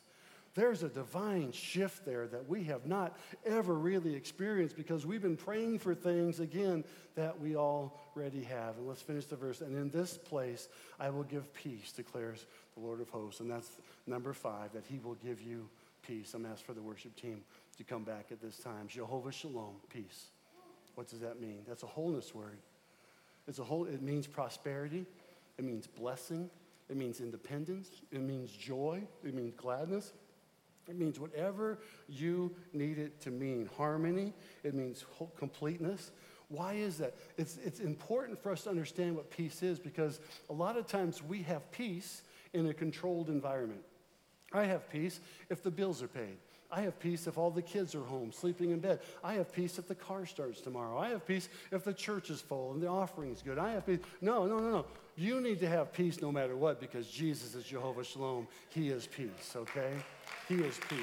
There's 0.53 0.83
a 0.83 0.89
divine 0.89 1.53
shift 1.53 2.05
there 2.05 2.27
that 2.27 2.49
we 2.49 2.63
have 2.65 2.85
not 2.85 3.17
ever 3.45 3.73
really 3.73 4.13
experienced 4.15 4.75
because 4.75 5.05
we've 5.05 5.21
been 5.21 5.37
praying 5.37 5.79
for 5.79 5.95
things, 5.95 6.41
again, 6.41 6.83
that 7.15 7.39
we 7.39 7.55
already 7.55 8.43
have. 8.43 8.77
And 8.77 8.85
let's 8.85 9.01
finish 9.01 9.25
the 9.25 9.37
verse. 9.37 9.61
And 9.61 9.75
in 9.75 9.89
this 9.89 10.17
place 10.17 10.67
I 10.99 11.09
will 11.09 11.23
give 11.23 11.53
peace, 11.53 11.93
declares 11.93 12.45
the 12.75 12.81
Lord 12.81 12.99
of 12.99 13.09
hosts. 13.09 13.39
And 13.39 13.49
that's 13.49 13.77
number 14.07 14.33
five, 14.33 14.73
that 14.73 14.83
he 14.85 14.99
will 14.99 15.15
give 15.15 15.41
you 15.41 15.69
peace. 16.01 16.33
I'm 16.33 16.45
asked 16.45 16.65
for 16.65 16.73
the 16.73 16.81
worship 16.81 17.15
team 17.15 17.43
to 17.77 17.83
come 17.85 18.03
back 18.03 18.25
at 18.31 18.41
this 18.41 18.57
time. 18.57 18.87
Jehovah 18.87 19.31
Shalom, 19.31 19.75
peace. 19.89 20.25
What 20.95 21.07
does 21.07 21.19
that 21.21 21.39
mean? 21.39 21.63
That's 21.65 21.83
a 21.83 21.87
wholeness 21.87 22.35
word. 22.35 22.57
It's 23.47 23.59
a 23.59 23.63
whole, 23.63 23.85
it 23.85 24.01
means 24.01 24.27
prosperity, 24.27 25.05
it 25.57 25.63
means 25.63 25.87
blessing, 25.87 26.49
it 26.89 26.97
means 26.97 27.21
independence, 27.21 27.89
it 28.11 28.21
means 28.21 28.51
joy, 28.51 29.01
it 29.23 29.33
means 29.33 29.53
gladness. 29.55 30.13
It 30.87 30.97
means 30.97 31.19
whatever 31.19 31.79
you 32.07 32.53
need 32.73 32.97
it 32.97 33.21
to 33.21 33.31
mean. 33.31 33.69
Harmony, 33.77 34.33
it 34.63 34.73
means 34.73 35.05
completeness. 35.37 36.11
Why 36.49 36.73
is 36.73 36.97
that? 36.97 37.15
It's, 37.37 37.57
it's 37.63 37.79
important 37.79 38.41
for 38.41 38.51
us 38.51 38.63
to 38.63 38.69
understand 38.69 39.15
what 39.15 39.29
peace 39.29 39.63
is 39.63 39.79
because 39.79 40.19
a 40.49 40.53
lot 40.53 40.75
of 40.75 40.85
times 40.85 41.23
we 41.23 41.43
have 41.43 41.71
peace 41.71 42.23
in 42.53 42.67
a 42.67 42.73
controlled 42.73 43.29
environment. 43.29 43.81
I 44.51 44.65
have 44.65 44.89
peace 44.89 45.21
if 45.49 45.63
the 45.63 45.71
bills 45.71 46.03
are 46.03 46.09
paid. 46.09 46.37
I 46.71 46.81
have 46.81 46.99
peace 46.99 47.27
if 47.27 47.37
all 47.37 47.51
the 47.51 47.61
kids 47.61 47.95
are 47.95 48.03
home, 48.03 48.31
sleeping 48.31 48.71
in 48.71 48.79
bed. 48.79 48.99
I 49.23 49.33
have 49.33 49.51
peace 49.51 49.77
if 49.77 49.87
the 49.87 49.95
car 49.95 50.25
starts 50.25 50.61
tomorrow. 50.61 50.97
I 50.97 51.09
have 51.09 51.25
peace 51.25 51.49
if 51.71 51.83
the 51.83 51.93
church 51.93 52.29
is 52.29 52.39
full 52.39 52.71
and 52.71 52.81
the 52.81 52.87
offering 52.87 53.31
is 53.31 53.41
good. 53.41 53.57
I 53.57 53.71
have 53.71 53.85
peace. 53.85 53.99
No, 54.21 54.45
no, 54.45 54.57
no, 54.59 54.69
no. 54.69 54.85
You 55.17 55.41
need 55.41 55.59
to 55.59 55.67
have 55.67 55.91
peace 55.91 56.21
no 56.21 56.31
matter 56.31 56.55
what 56.55 56.79
because 56.79 57.07
Jesus 57.07 57.55
is 57.55 57.65
Jehovah 57.65 58.05
Shalom. 58.05 58.47
He 58.69 58.89
is 58.89 59.05
peace, 59.07 59.53
okay? 59.55 59.91
He 60.47 60.55
is 60.55 60.79
peace. 60.89 60.99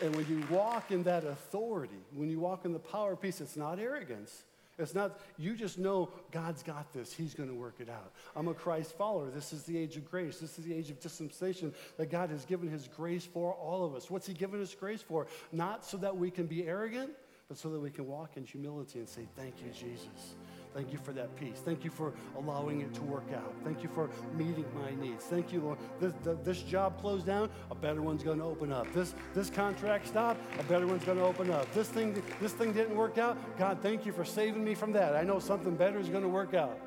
And 0.00 0.14
when 0.14 0.26
you 0.28 0.44
walk 0.48 0.90
in 0.90 1.02
that 1.04 1.24
authority, 1.24 1.98
when 2.14 2.30
you 2.30 2.38
walk 2.38 2.64
in 2.64 2.72
the 2.72 2.78
power 2.78 3.12
of 3.12 3.20
peace, 3.20 3.40
it's 3.40 3.56
not 3.56 3.78
arrogance. 3.78 4.44
It's 4.78 4.94
not, 4.94 5.18
you 5.36 5.56
just 5.56 5.76
know 5.76 6.08
God's 6.30 6.62
got 6.62 6.92
this. 6.92 7.12
He's 7.12 7.34
going 7.34 7.48
to 7.48 7.54
work 7.54 7.74
it 7.80 7.90
out. 7.90 8.12
I'm 8.36 8.46
a 8.46 8.54
Christ 8.54 8.96
follower. 8.96 9.28
This 9.28 9.52
is 9.52 9.64
the 9.64 9.76
age 9.76 9.96
of 9.96 10.08
grace. 10.08 10.38
This 10.38 10.56
is 10.56 10.64
the 10.64 10.72
age 10.72 10.88
of 10.90 11.00
dispensation 11.00 11.74
that 11.96 12.10
God 12.10 12.30
has 12.30 12.44
given 12.44 12.68
his 12.68 12.86
grace 12.86 13.24
for 13.24 13.54
all 13.54 13.84
of 13.84 13.96
us. 13.96 14.08
What's 14.08 14.28
he 14.28 14.34
given 14.34 14.62
us 14.62 14.72
grace 14.74 15.02
for? 15.02 15.26
Not 15.50 15.84
so 15.84 15.96
that 15.96 16.16
we 16.16 16.30
can 16.30 16.46
be 16.46 16.64
arrogant, 16.64 17.10
but 17.48 17.58
so 17.58 17.70
that 17.70 17.80
we 17.80 17.90
can 17.90 18.06
walk 18.06 18.36
in 18.36 18.44
humility 18.44 19.00
and 19.00 19.08
say, 19.08 19.26
Thank 19.36 19.54
you, 19.64 19.72
Jesus. 19.72 20.36
Thank 20.78 20.92
you 20.92 20.98
for 21.00 21.12
that 21.14 21.34
peace. 21.34 21.60
Thank 21.64 21.82
you 21.82 21.90
for 21.90 22.12
allowing 22.36 22.82
it 22.82 22.94
to 22.94 23.02
work 23.02 23.32
out. 23.34 23.52
Thank 23.64 23.82
you 23.82 23.88
for 23.88 24.08
meeting 24.36 24.64
my 24.80 24.94
needs. 25.04 25.24
Thank 25.24 25.52
you, 25.52 25.60
Lord. 25.60 25.78
This, 25.98 26.12
this 26.44 26.62
job 26.62 27.00
closed 27.00 27.26
down, 27.26 27.50
a 27.72 27.74
better 27.74 28.00
one's 28.00 28.22
going 28.22 28.38
to 28.38 28.44
open 28.44 28.70
up. 28.70 28.86
This, 28.92 29.12
this 29.34 29.50
contract 29.50 30.06
stopped, 30.06 30.40
a 30.56 30.62
better 30.62 30.86
one's 30.86 31.02
going 31.02 31.18
to 31.18 31.24
open 31.24 31.50
up. 31.50 31.68
This 31.74 31.88
thing, 31.88 32.22
this 32.40 32.52
thing 32.52 32.72
didn't 32.72 32.94
work 32.94 33.18
out. 33.18 33.36
God, 33.58 33.80
thank 33.82 34.06
you 34.06 34.12
for 34.12 34.24
saving 34.24 34.62
me 34.62 34.76
from 34.76 34.92
that. 34.92 35.16
I 35.16 35.24
know 35.24 35.40
something 35.40 35.74
better 35.74 35.98
is 35.98 36.08
going 36.08 36.22
to 36.22 36.28
work 36.28 36.54
out. 36.54 36.78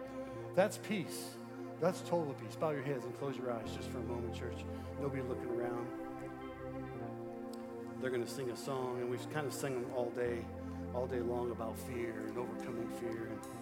That's 0.55 0.77
peace. 0.77 1.31
That's 1.81 1.99
total 1.99 2.33
peace. 2.35 2.55
Bow 2.55 2.69
your 2.69 2.83
heads 2.83 3.03
and 3.03 3.19
close 3.19 3.35
your 3.35 3.51
eyes 3.51 3.75
just 3.75 3.89
for 3.89 3.97
a 3.97 4.03
moment, 4.03 4.33
church. 4.33 4.63
Nobody 5.01 5.21
looking 5.21 5.49
around. 5.49 5.85
They're 7.99 8.09
going 8.09 8.23
to 8.23 8.31
sing 8.31 8.51
a 8.51 8.55
song, 8.55 8.99
and 9.01 9.09
we've 9.09 9.29
kind 9.33 9.45
of 9.45 9.51
sung 9.51 9.73
them 9.73 9.91
all 9.93 10.11
day, 10.11 10.45
all 10.95 11.07
day 11.07 11.19
long 11.19 11.51
about 11.51 11.77
fear 11.77 12.23
and 12.25 12.37
overcoming 12.37 12.87
fear. 12.97 13.27
And, 13.29 13.60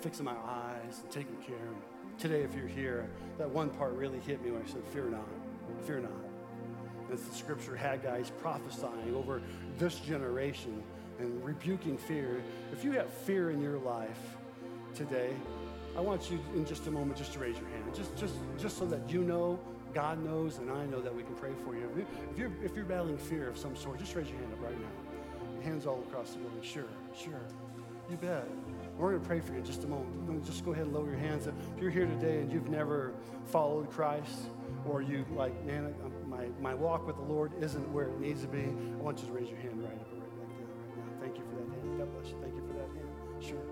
fixing 0.00 0.24
my 0.24 0.36
eyes 0.46 1.00
and 1.02 1.10
taking 1.10 1.36
care. 1.36 1.56
Today, 2.18 2.42
if 2.42 2.54
you're 2.54 2.66
here, 2.66 3.08
that 3.38 3.48
one 3.48 3.70
part 3.70 3.92
really 3.92 4.20
hit 4.20 4.42
me 4.42 4.50
when 4.50 4.62
I 4.62 4.66
said, 4.66 4.82
Fear 4.92 5.10
not, 5.10 5.28
fear 5.86 6.00
not. 6.00 6.10
It's 7.10 7.22
the 7.22 7.34
scripture 7.34 7.78
Haggai's 7.80 8.30
prophesying 8.42 9.14
over 9.14 9.40
this 9.78 9.98
generation 10.00 10.82
and 11.18 11.42
rebuking 11.44 11.96
fear. 11.96 12.42
If 12.72 12.84
you 12.84 12.92
have 12.92 13.10
fear 13.10 13.50
in 13.50 13.60
your 13.60 13.78
life 13.78 14.36
today, 14.94 15.30
I 15.96 16.00
want 16.00 16.30
you 16.30 16.38
in 16.54 16.66
just 16.66 16.86
a 16.86 16.90
moment 16.90 17.16
just 17.16 17.32
to 17.32 17.38
raise 17.38 17.56
your 17.56 17.68
hand, 17.70 17.94
just, 17.94 18.14
just, 18.16 18.34
just 18.58 18.78
so 18.78 18.86
that 18.86 19.08
you 19.08 19.22
know, 19.22 19.58
God 19.94 20.22
knows, 20.22 20.58
and 20.58 20.70
I 20.70 20.84
know 20.86 21.00
that 21.00 21.14
we 21.14 21.22
can 21.22 21.34
pray 21.34 21.52
for 21.64 21.74
you. 21.74 21.88
If 22.30 22.38
you're, 22.38 22.52
if 22.62 22.76
you're 22.76 22.84
battling 22.84 23.16
fear 23.16 23.48
of 23.48 23.56
some 23.56 23.74
sort, 23.74 23.98
just 23.98 24.14
raise 24.14 24.28
your 24.28 24.38
hand 24.38 24.52
up 24.52 24.62
right 24.62 24.78
now. 24.78 25.62
Hands 25.64 25.86
all 25.86 26.04
across 26.08 26.32
the 26.32 26.38
building. 26.38 26.62
Sure, 26.62 26.84
sure. 27.16 27.40
You 28.10 28.16
bet. 28.16 28.46
We're 28.98 29.10
going 29.10 29.22
to 29.22 29.28
pray 29.28 29.40
for 29.40 29.52
you 29.52 29.58
in 29.58 29.64
just 29.64 29.84
a 29.84 29.86
moment. 29.86 30.44
Just 30.44 30.64
go 30.64 30.72
ahead 30.72 30.86
and 30.86 30.94
lower 30.94 31.08
your 31.08 31.18
hands. 31.18 31.46
If 31.46 31.54
you're 31.80 31.90
here 31.90 32.06
today 32.06 32.40
and 32.40 32.52
you've 32.52 32.68
never 32.68 33.14
followed 33.46 33.88
Christ, 33.90 34.50
or 34.84 35.02
you 35.02 35.24
like, 35.34 35.64
man, 35.64 35.94
my, 36.26 36.46
my 36.60 36.74
walk 36.74 37.06
with 37.06 37.16
the 37.16 37.22
Lord 37.22 37.52
isn't 37.60 37.88
where 37.92 38.08
it 38.08 38.18
needs 38.18 38.42
to 38.42 38.48
be, 38.48 38.64
I 38.64 39.02
want 39.02 39.20
you 39.20 39.26
to 39.28 39.32
raise 39.32 39.48
your 39.48 39.58
hand 39.60 39.82
right 39.82 39.92
up 39.92 40.08
right 40.12 40.20
back 40.20 40.48
down 40.56 40.68
right 40.80 40.96
now. 40.96 41.20
Thank 41.20 41.38
you 41.38 41.44
for 41.44 41.54
that 41.56 41.68
hand. 41.70 41.98
God 41.98 42.12
bless 42.12 42.28
you. 42.32 42.38
Thank 42.40 42.54
you 42.56 42.62
for 42.66 42.72
that 42.74 42.88
hand. 42.88 43.08
Sure. 43.40 43.62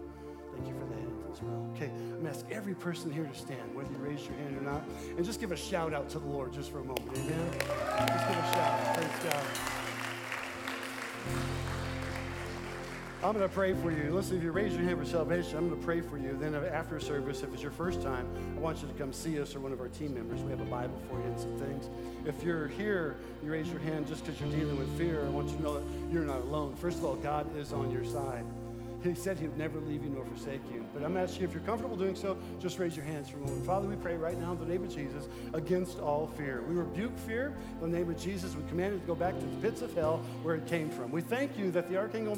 Thank 0.54 0.68
you 0.68 0.74
for 0.74 0.86
the 0.86 0.94
hand 0.94 1.24
as 1.32 1.42
well. 1.42 1.68
Okay, 1.74 1.90
I'm 1.90 2.10
going 2.10 2.24
to 2.24 2.30
ask 2.30 2.46
every 2.50 2.74
person 2.74 3.10
here 3.10 3.24
to 3.24 3.34
stand, 3.34 3.74
whether 3.74 3.90
you 3.90 3.98
raise 3.98 4.24
your 4.24 4.36
hand 4.36 4.56
or 4.56 4.62
not, 4.62 4.82
and 5.16 5.24
just 5.24 5.40
give 5.40 5.50
a 5.52 5.56
shout 5.56 5.92
out 5.92 6.08
to 6.10 6.18
the 6.18 6.26
Lord 6.26 6.52
just 6.52 6.70
for 6.70 6.78
a 6.78 6.84
moment. 6.84 7.08
Amen. 7.14 7.50
Just 7.52 8.28
give 8.28 8.38
a 8.38 8.52
shout 8.54 8.56
out. 8.56 8.96
Thanks, 8.96 9.24
God. 9.24 9.44
I'm 13.22 13.32
going 13.32 13.48
to 13.48 13.54
pray 13.54 13.72
for 13.72 13.90
you. 13.90 14.12
Listen, 14.12 14.36
if 14.36 14.42
you 14.42 14.52
raise 14.52 14.72
your 14.74 14.82
hand 14.82 14.98
for 14.98 15.06
salvation, 15.06 15.56
I'm 15.56 15.68
going 15.68 15.80
to 15.80 15.84
pray 15.84 16.00
for 16.02 16.18
you. 16.18 16.36
Then 16.38 16.54
after 16.54 17.00
service, 17.00 17.42
if 17.42 17.52
it's 17.52 17.62
your 17.62 17.72
first 17.72 18.02
time, 18.02 18.28
I 18.56 18.60
want 18.60 18.82
you 18.82 18.88
to 18.88 18.94
come 18.94 19.12
see 19.12 19.40
us 19.40 19.56
or 19.56 19.60
one 19.60 19.72
of 19.72 19.80
our 19.80 19.88
team 19.88 20.14
members. 20.14 20.40
We 20.42 20.50
have 20.50 20.60
a 20.60 20.66
Bible 20.66 21.00
for 21.08 21.18
you 21.18 21.24
and 21.24 21.40
some 21.40 21.58
things. 21.58 21.88
If 22.26 22.42
you're 22.44 22.68
here, 22.68 23.16
you 23.42 23.50
raise 23.50 23.68
your 23.68 23.80
hand 23.80 24.06
just 24.06 24.24
because 24.24 24.40
you're 24.40 24.50
dealing 24.50 24.78
with 24.78 24.96
fear. 24.98 25.24
I 25.24 25.30
want 25.30 25.48
you 25.48 25.56
to 25.56 25.62
know 25.62 25.74
that 25.74 26.12
you're 26.12 26.24
not 26.24 26.42
alone. 26.42 26.76
First 26.76 26.98
of 26.98 27.06
all, 27.06 27.16
God 27.16 27.56
is 27.56 27.72
on 27.72 27.90
your 27.90 28.04
side. 28.04 28.44
He 29.02 29.14
said 29.14 29.38
he 29.38 29.46
would 29.46 29.58
never 29.58 29.78
leave 29.80 30.02
you 30.02 30.10
nor 30.10 30.24
forsake 30.24 30.60
you. 30.72 30.84
But 30.92 31.04
I'm 31.04 31.16
asking 31.16 31.42
you, 31.42 31.48
if 31.48 31.54
you're 31.54 31.62
comfortable 31.62 31.96
doing 31.96 32.16
so, 32.16 32.36
just 32.60 32.78
raise 32.78 32.96
your 32.96 33.04
hands 33.04 33.28
for 33.28 33.36
a 33.36 33.40
moment. 33.40 33.64
Father, 33.66 33.86
we 33.86 33.96
pray 33.96 34.16
right 34.16 34.38
now 34.38 34.52
in 34.52 34.58
the 34.58 34.66
name 34.66 34.82
of 34.82 34.94
Jesus 34.94 35.28
against 35.54 35.98
all 36.00 36.26
fear. 36.36 36.62
We 36.68 36.74
rebuke 36.74 37.16
fear 37.18 37.54
in 37.80 37.90
the 37.90 37.98
name 37.98 38.10
of 38.10 38.18
Jesus. 38.18 38.54
We 38.54 38.62
command 38.68 38.94
it 38.94 39.00
to 39.00 39.06
go 39.06 39.14
back 39.14 39.38
to 39.38 39.46
the 39.46 39.56
pits 39.56 39.82
of 39.82 39.94
hell 39.94 40.22
where 40.42 40.56
it 40.56 40.66
came 40.66 40.90
from. 40.90 41.10
We 41.10 41.20
thank 41.20 41.58
you 41.58 41.70
that 41.72 41.88
the 41.88 41.96
Archangel, 41.96 42.36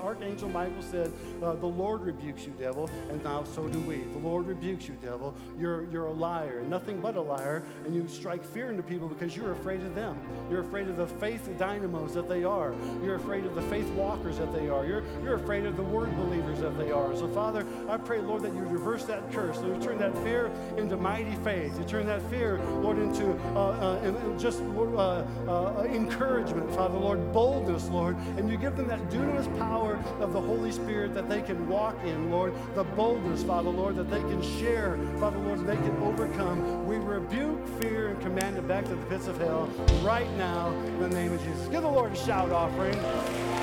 Archangel 0.00 0.48
Michael 0.48 0.82
said, 0.82 1.12
uh, 1.42 1.54
The 1.54 1.66
Lord 1.66 2.02
rebukes 2.02 2.44
you, 2.44 2.54
devil, 2.58 2.90
and 3.10 3.22
now 3.24 3.44
so 3.44 3.68
do 3.68 3.80
we. 3.80 3.98
The 3.98 4.18
Lord 4.18 4.46
rebukes 4.46 4.88
you, 4.88 4.96
devil. 5.02 5.34
You're, 5.58 5.84
you're 5.90 6.06
a 6.06 6.12
liar, 6.12 6.62
nothing 6.62 7.00
but 7.00 7.16
a 7.16 7.20
liar, 7.20 7.62
and 7.84 7.94
you 7.94 8.06
strike 8.08 8.44
fear 8.44 8.70
into 8.70 8.82
people 8.82 9.08
because 9.08 9.36
you're 9.36 9.52
afraid 9.52 9.80
of 9.80 9.94
them. 9.94 10.18
You're 10.50 10.60
afraid 10.60 10.88
of 10.88 10.96
the 10.96 11.06
faith 11.06 11.48
dynamos 11.58 12.14
that 12.14 12.28
they 12.28 12.44
are. 12.44 12.74
You're 13.02 13.16
afraid 13.16 13.44
of 13.44 13.54
the 13.54 13.62
faith 13.62 13.88
walkers 13.90 14.38
that 14.38 14.52
they 14.52 14.68
are. 14.68 14.86
You're, 14.86 15.02
you're 15.22 15.36
afraid 15.36 15.66
of 15.66 15.76
the 15.76 15.82
word 15.94 16.16
believers 16.16 16.58
that 16.58 16.76
they 16.76 16.90
are. 16.90 17.14
So, 17.16 17.28
Father, 17.28 17.64
I 17.88 17.96
pray, 17.96 18.18
Lord, 18.18 18.42
that 18.42 18.52
you 18.52 18.62
reverse 18.62 19.04
that 19.04 19.30
curse. 19.30 19.58
That 19.58 19.68
you 19.68 19.80
turn 19.80 19.98
that 19.98 20.12
fear 20.24 20.50
into 20.76 20.96
mighty 20.96 21.36
faith. 21.36 21.78
You 21.78 21.84
turn 21.84 22.06
that 22.06 22.20
fear, 22.28 22.60
Lord, 22.82 22.98
into 22.98 23.30
uh, 23.54 24.00
uh, 24.00 24.38
just 24.38 24.60
uh, 24.60 25.24
uh, 25.48 25.84
encouragement, 25.84 26.74
Father, 26.74 26.98
Lord, 26.98 27.32
boldness, 27.32 27.88
Lord. 27.90 28.16
And 28.36 28.50
you 28.50 28.56
give 28.56 28.76
them 28.76 28.88
that 28.88 29.08
dunamis 29.08 29.46
power 29.56 30.02
of 30.18 30.32
the 30.32 30.40
Holy 30.40 30.72
Spirit 30.72 31.14
that 31.14 31.28
they 31.28 31.42
can 31.42 31.68
walk 31.68 31.96
in, 32.04 32.30
Lord. 32.30 32.52
The 32.74 32.84
boldness, 32.84 33.44
Father, 33.44 33.70
Lord, 33.70 33.94
that 33.94 34.10
they 34.10 34.20
can 34.20 34.42
share, 34.58 34.98
Father, 35.20 35.38
Lord, 35.38 35.64
they 35.64 35.76
can 35.76 35.96
overcome. 36.02 36.86
We 36.86 36.96
rebuke 36.96 37.64
fear 37.80 38.08
and 38.08 38.20
command 38.20 38.58
it 38.58 38.66
back 38.66 38.84
to 38.86 38.96
the 38.96 39.06
pits 39.06 39.28
of 39.28 39.38
hell 39.38 39.70
right 40.02 40.30
now 40.36 40.70
in 40.70 41.00
the 41.00 41.08
name 41.08 41.32
of 41.32 41.44
Jesus. 41.44 41.68
Give 41.68 41.82
the 41.82 41.88
Lord 41.88 42.12
a 42.12 42.16
shout 42.16 42.50
offering. 42.50 43.00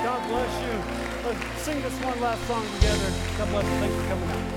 God 0.02 0.28
bless 0.28 0.98
you. 0.98 1.01
Let's 1.24 1.62
sing 1.62 1.80
this 1.82 1.92
one 2.04 2.20
last 2.20 2.44
song 2.48 2.66
together. 2.74 3.12
God 3.38 3.48
bless 3.50 3.64
you. 3.64 3.78
Thanks 3.78 3.94
for 3.94 4.08
coming 4.08 4.30
out. 4.30 4.51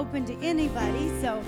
Open 0.00 0.24
to 0.24 0.34
anybody, 0.42 1.10
so 1.20 1.42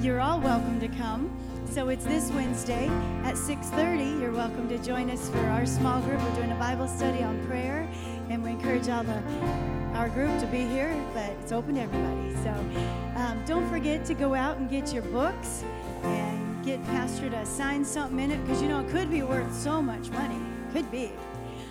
you're 0.00 0.22
all 0.22 0.40
welcome 0.40 0.80
to 0.80 0.88
come. 0.88 1.30
So 1.70 1.90
it's 1.90 2.06
this 2.06 2.30
Wednesday 2.30 2.86
at 3.24 3.36
6:30. 3.36 4.18
You're 4.18 4.32
welcome 4.32 4.70
to 4.70 4.78
join 4.78 5.10
us 5.10 5.28
for 5.28 5.44
our 5.56 5.66
small 5.66 6.00
group. 6.00 6.18
We're 6.22 6.36
doing 6.36 6.50
a 6.50 6.54
Bible 6.54 6.88
study 6.88 7.22
on 7.22 7.46
prayer, 7.46 7.86
and 8.30 8.42
we 8.42 8.52
encourage 8.52 8.88
all 8.88 9.04
the 9.04 9.22
our 9.94 10.08
group 10.08 10.40
to 10.40 10.46
be 10.46 10.64
here, 10.64 10.96
but 11.12 11.28
it's 11.42 11.52
open 11.52 11.74
to 11.74 11.82
everybody. 11.82 12.34
So 12.42 12.52
um, 13.20 13.44
don't 13.44 13.68
forget 13.68 14.06
to 14.06 14.14
go 14.14 14.32
out 14.32 14.56
and 14.56 14.70
get 14.70 14.94
your 14.94 15.02
books 15.02 15.62
and 16.02 16.64
get 16.64 16.82
Pastor 16.86 17.28
to 17.28 17.44
sign 17.44 17.84
something 17.84 18.18
in 18.18 18.30
it 18.30 18.42
because 18.46 18.62
you 18.62 18.68
know 18.68 18.80
it 18.80 18.88
could 18.88 19.10
be 19.10 19.22
worth 19.22 19.54
so 19.54 19.82
much 19.82 20.08
money. 20.08 20.40
Could 20.72 20.90
be. 20.90 21.12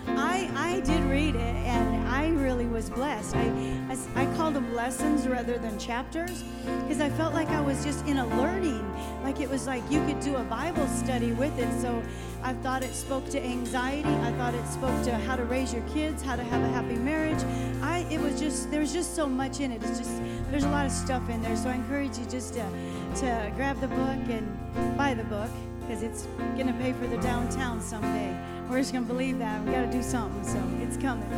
I, 0.06 0.50
I 0.54 0.80
did 0.80 1.02
read 1.04 1.34
it 1.34 1.56
and 1.66 2.08
I 2.08 2.28
really 2.28 2.66
was 2.66 2.90
blessed. 2.90 3.36
I, 3.36 3.46
I, 3.88 4.22
I 4.22 4.36
called 4.36 4.54
them 4.54 4.74
lessons 4.74 5.26
rather 5.28 5.58
than 5.58 5.78
chapters 5.78 6.42
because 6.64 7.00
I 7.00 7.10
felt 7.10 7.34
like 7.34 7.48
I 7.48 7.60
was 7.60 7.84
just 7.84 8.06
in 8.06 8.18
a 8.18 8.26
learning. 8.36 8.84
Like 9.22 9.40
it 9.40 9.48
was 9.48 9.66
like 9.66 9.82
you 9.90 10.04
could 10.06 10.20
do 10.20 10.36
a 10.36 10.44
Bible 10.44 10.86
study 10.88 11.32
with 11.32 11.58
it. 11.58 11.80
So 11.80 12.02
I 12.42 12.54
thought 12.54 12.82
it 12.82 12.94
spoke 12.94 13.28
to 13.30 13.42
anxiety. 13.42 14.08
I 14.08 14.32
thought 14.32 14.54
it 14.54 14.66
spoke 14.66 15.02
to 15.04 15.16
how 15.18 15.36
to 15.36 15.44
raise 15.44 15.72
your 15.72 15.82
kids, 15.88 16.22
how 16.22 16.36
to 16.36 16.42
have 16.42 16.62
a 16.62 16.68
happy 16.68 16.96
marriage. 16.96 17.42
I 17.82 18.06
it 18.10 18.20
was 18.20 18.40
just 18.40 18.70
there 18.70 18.80
was 18.80 18.92
just 18.92 19.14
so 19.14 19.26
much 19.26 19.60
in 19.60 19.72
it. 19.72 19.82
It's 19.82 19.98
just 19.98 20.22
there's 20.50 20.64
a 20.64 20.70
lot 20.70 20.86
of 20.86 20.92
stuff 20.92 21.28
in 21.28 21.42
there. 21.42 21.56
So 21.56 21.68
I 21.68 21.74
encourage 21.74 22.18
you 22.18 22.24
just 22.26 22.54
to 22.54 22.66
to 23.16 23.52
grab 23.56 23.80
the 23.80 23.88
book 23.88 24.28
and 24.28 24.96
buy 24.96 25.14
the 25.14 25.24
book 25.24 25.50
because 25.80 26.02
it's 26.02 26.26
gonna 26.56 26.76
pay 26.80 26.92
for 26.92 27.06
the 27.06 27.18
downtown 27.18 27.80
someday. 27.80 28.36
We're 28.70 28.78
just 28.78 28.92
going 28.92 29.04
to 29.04 29.12
believe 29.12 29.40
that. 29.40 29.64
we 29.64 29.72
got 29.72 29.80
to 29.80 29.90
do 29.90 30.00
something, 30.00 30.44
so 30.44 30.62
it's 30.80 30.96
coming. 30.96 31.28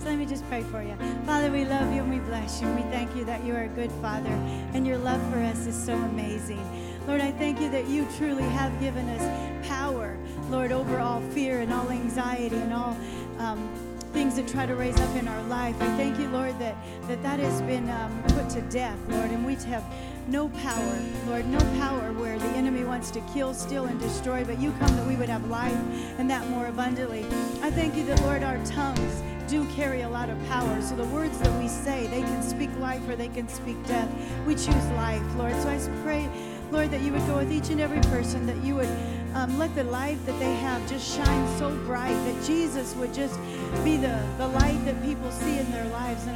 So 0.00 0.06
let 0.06 0.18
me 0.18 0.26
just 0.26 0.44
pray 0.48 0.62
for 0.62 0.82
you. 0.82 0.96
Father, 1.24 1.48
we 1.52 1.64
love 1.64 1.94
you 1.94 2.02
and 2.02 2.10
we 2.10 2.18
bless 2.18 2.60
you. 2.60 2.66
And 2.66 2.74
we 2.74 2.82
thank 2.90 3.14
you 3.14 3.24
that 3.26 3.44
you 3.44 3.54
are 3.54 3.62
a 3.62 3.68
good 3.68 3.92
Father 4.02 4.28
and 4.74 4.84
your 4.84 4.98
love 4.98 5.22
for 5.32 5.38
us 5.38 5.66
is 5.66 5.76
so 5.80 5.94
amazing. 5.94 6.58
Lord, 7.06 7.20
I 7.20 7.30
thank 7.30 7.60
you 7.60 7.70
that 7.70 7.86
you 7.86 8.08
truly 8.16 8.42
have 8.42 8.78
given 8.80 9.08
us 9.08 9.68
power, 9.68 10.18
Lord, 10.50 10.72
over 10.72 10.98
all 10.98 11.20
fear 11.30 11.60
and 11.60 11.72
all 11.72 11.88
anxiety 11.90 12.56
and 12.56 12.72
all. 12.72 12.96
Um, 13.38 13.70
things 14.12 14.36
that 14.36 14.46
try 14.46 14.64
to 14.64 14.76
raise 14.76 14.98
up 15.00 15.16
in 15.16 15.26
our 15.26 15.42
life. 15.44 15.74
I 15.80 15.96
thank 15.96 16.20
you, 16.20 16.28
Lord, 16.28 16.56
that 16.60 16.76
that, 17.08 17.20
that 17.24 17.40
has 17.40 17.60
been 17.62 17.90
um, 17.90 18.22
put 18.28 18.48
to 18.50 18.60
death, 18.62 18.96
Lord, 19.08 19.30
and 19.30 19.44
we 19.44 19.56
have 19.56 19.84
no 20.28 20.48
power, 20.48 20.98
Lord, 21.26 21.46
no 21.46 21.58
power 21.78 22.12
where 22.12 22.38
the 22.38 22.48
enemy 22.48 22.84
wants 22.84 23.10
to 23.10 23.20
kill, 23.32 23.52
steal, 23.52 23.86
and 23.86 24.00
destroy, 24.00 24.44
but 24.44 24.58
you 24.58 24.72
come 24.78 24.96
that 24.96 25.06
we 25.06 25.16
would 25.16 25.28
have 25.28 25.48
life 25.50 25.76
and 26.18 26.30
that 26.30 26.48
more 26.48 26.66
abundantly. 26.66 27.24
I 27.62 27.70
thank 27.70 27.94
you 27.94 28.04
that, 28.06 28.20
Lord, 28.22 28.42
our 28.42 28.62
tongues 28.64 29.22
do 29.48 29.66
carry 29.72 30.00
a 30.02 30.08
lot 30.08 30.30
of 30.30 30.48
power. 30.48 30.80
So 30.80 30.96
the 30.96 31.04
words 31.04 31.38
that 31.38 31.60
we 31.60 31.68
say, 31.68 32.06
they 32.06 32.22
can 32.22 32.42
speak 32.42 32.70
life 32.78 33.06
or 33.08 33.16
they 33.16 33.28
can 33.28 33.48
speak 33.48 33.84
death. 33.86 34.10
We 34.46 34.54
choose 34.54 34.86
life, 34.92 35.22
Lord. 35.36 35.54
So 35.60 35.68
I 35.68 35.78
pray, 36.02 36.28
Lord, 36.70 36.90
that 36.90 37.02
you 37.02 37.12
would 37.12 37.26
go 37.26 37.36
with 37.36 37.52
each 37.52 37.68
and 37.68 37.80
every 37.80 38.00
person, 38.10 38.46
that 38.46 38.56
you 38.64 38.76
would 38.76 38.88
um, 39.34 39.58
let 39.58 39.74
the 39.74 39.84
life 39.84 40.24
that 40.26 40.38
they 40.38 40.54
have 40.54 40.88
just 40.88 41.14
shine 41.14 41.58
so 41.58 41.74
bright, 41.84 42.14
that 42.14 42.44
Jesus 42.44 42.94
would 42.94 43.12
just 43.12 43.38
be 43.84 43.96
the, 43.96 44.24
the 44.38 44.48
light 44.48 44.82
that 44.86 45.02
people 45.02 45.30
see 45.30 45.58
in 45.58 45.70
their 45.70 45.86
lives, 45.86 46.26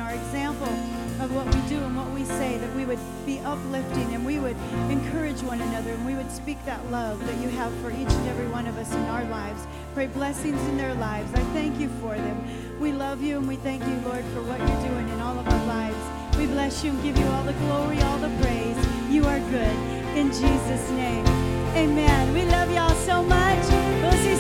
of 1.20 1.34
what 1.34 1.46
we 1.46 1.60
do 1.68 1.82
and 1.82 1.96
what 1.96 2.08
we 2.10 2.24
say, 2.24 2.58
that 2.58 2.74
we 2.76 2.84
would 2.84 2.98
be 3.26 3.40
uplifting 3.40 4.14
and 4.14 4.24
we 4.24 4.38
would 4.38 4.56
encourage 4.88 5.40
one 5.42 5.60
another 5.60 5.90
and 5.90 6.06
we 6.06 6.14
would 6.14 6.30
speak 6.30 6.62
that 6.64 6.84
love 6.90 7.24
that 7.26 7.36
you 7.38 7.48
have 7.48 7.74
for 7.80 7.90
each 7.90 8.10
and 8.10 8.28
every 8.28 8.46
one 8.46 8.66
of 8.66 8.78
us 8.78 8.92
in 8.94 9.02
our 9.06 9.24
lives. 9.24 9.66
Pray 9.94 10.06
blessings 10.06 10.60
in 10.68 10.76
their 10.76 10.94
lives. 10.94 11.32
I 11.34 11.42
thank 11.54 11.80
you 11.80 11.88
for 12.00 12.14
them. 12.14 12.78
We 12.78 12.92
love 12.92 13.20
you 13.22 13.38
and 13.38 13.48
we 13.48 13.56
thank 13.56 13.82
you, 13.84 13.96
Lord, 14.06 14.24
for 14.26 14.42
what 14.42 14.60
you're 14.60 14.88
doing 14.88 15.08
in 15.08 15.20
all 15.20 15.38
of 15.38 15.48
our 15.48 15.66
lives. 15.66 16.36
We 16.36 16.46
bless 16.46 16.84
you 16.84 16.92
and 16.92 17.02
give 17.02 17.18
you 17.18 17.26
all 17.26 17.42
the 17.42 17.52
glory, 17.54 18.00
all 18.02 18.18
the 18.18 18.30
praise. 18.40 18.76
You 19.10 19.24
are 19.24 19.40
good. 19.40 19.76
In 20.16 20.28
Jesus' 20.28 20.90
name. 20.90 21.26
Amen. 21.74 22.32
We 22.32 22.44
love 22.44 22.70
y'all 22.70 22.94
so 22.94 23.22
much. 23.22 23.64
We'll 24.02 24.12
see 24.12 24.36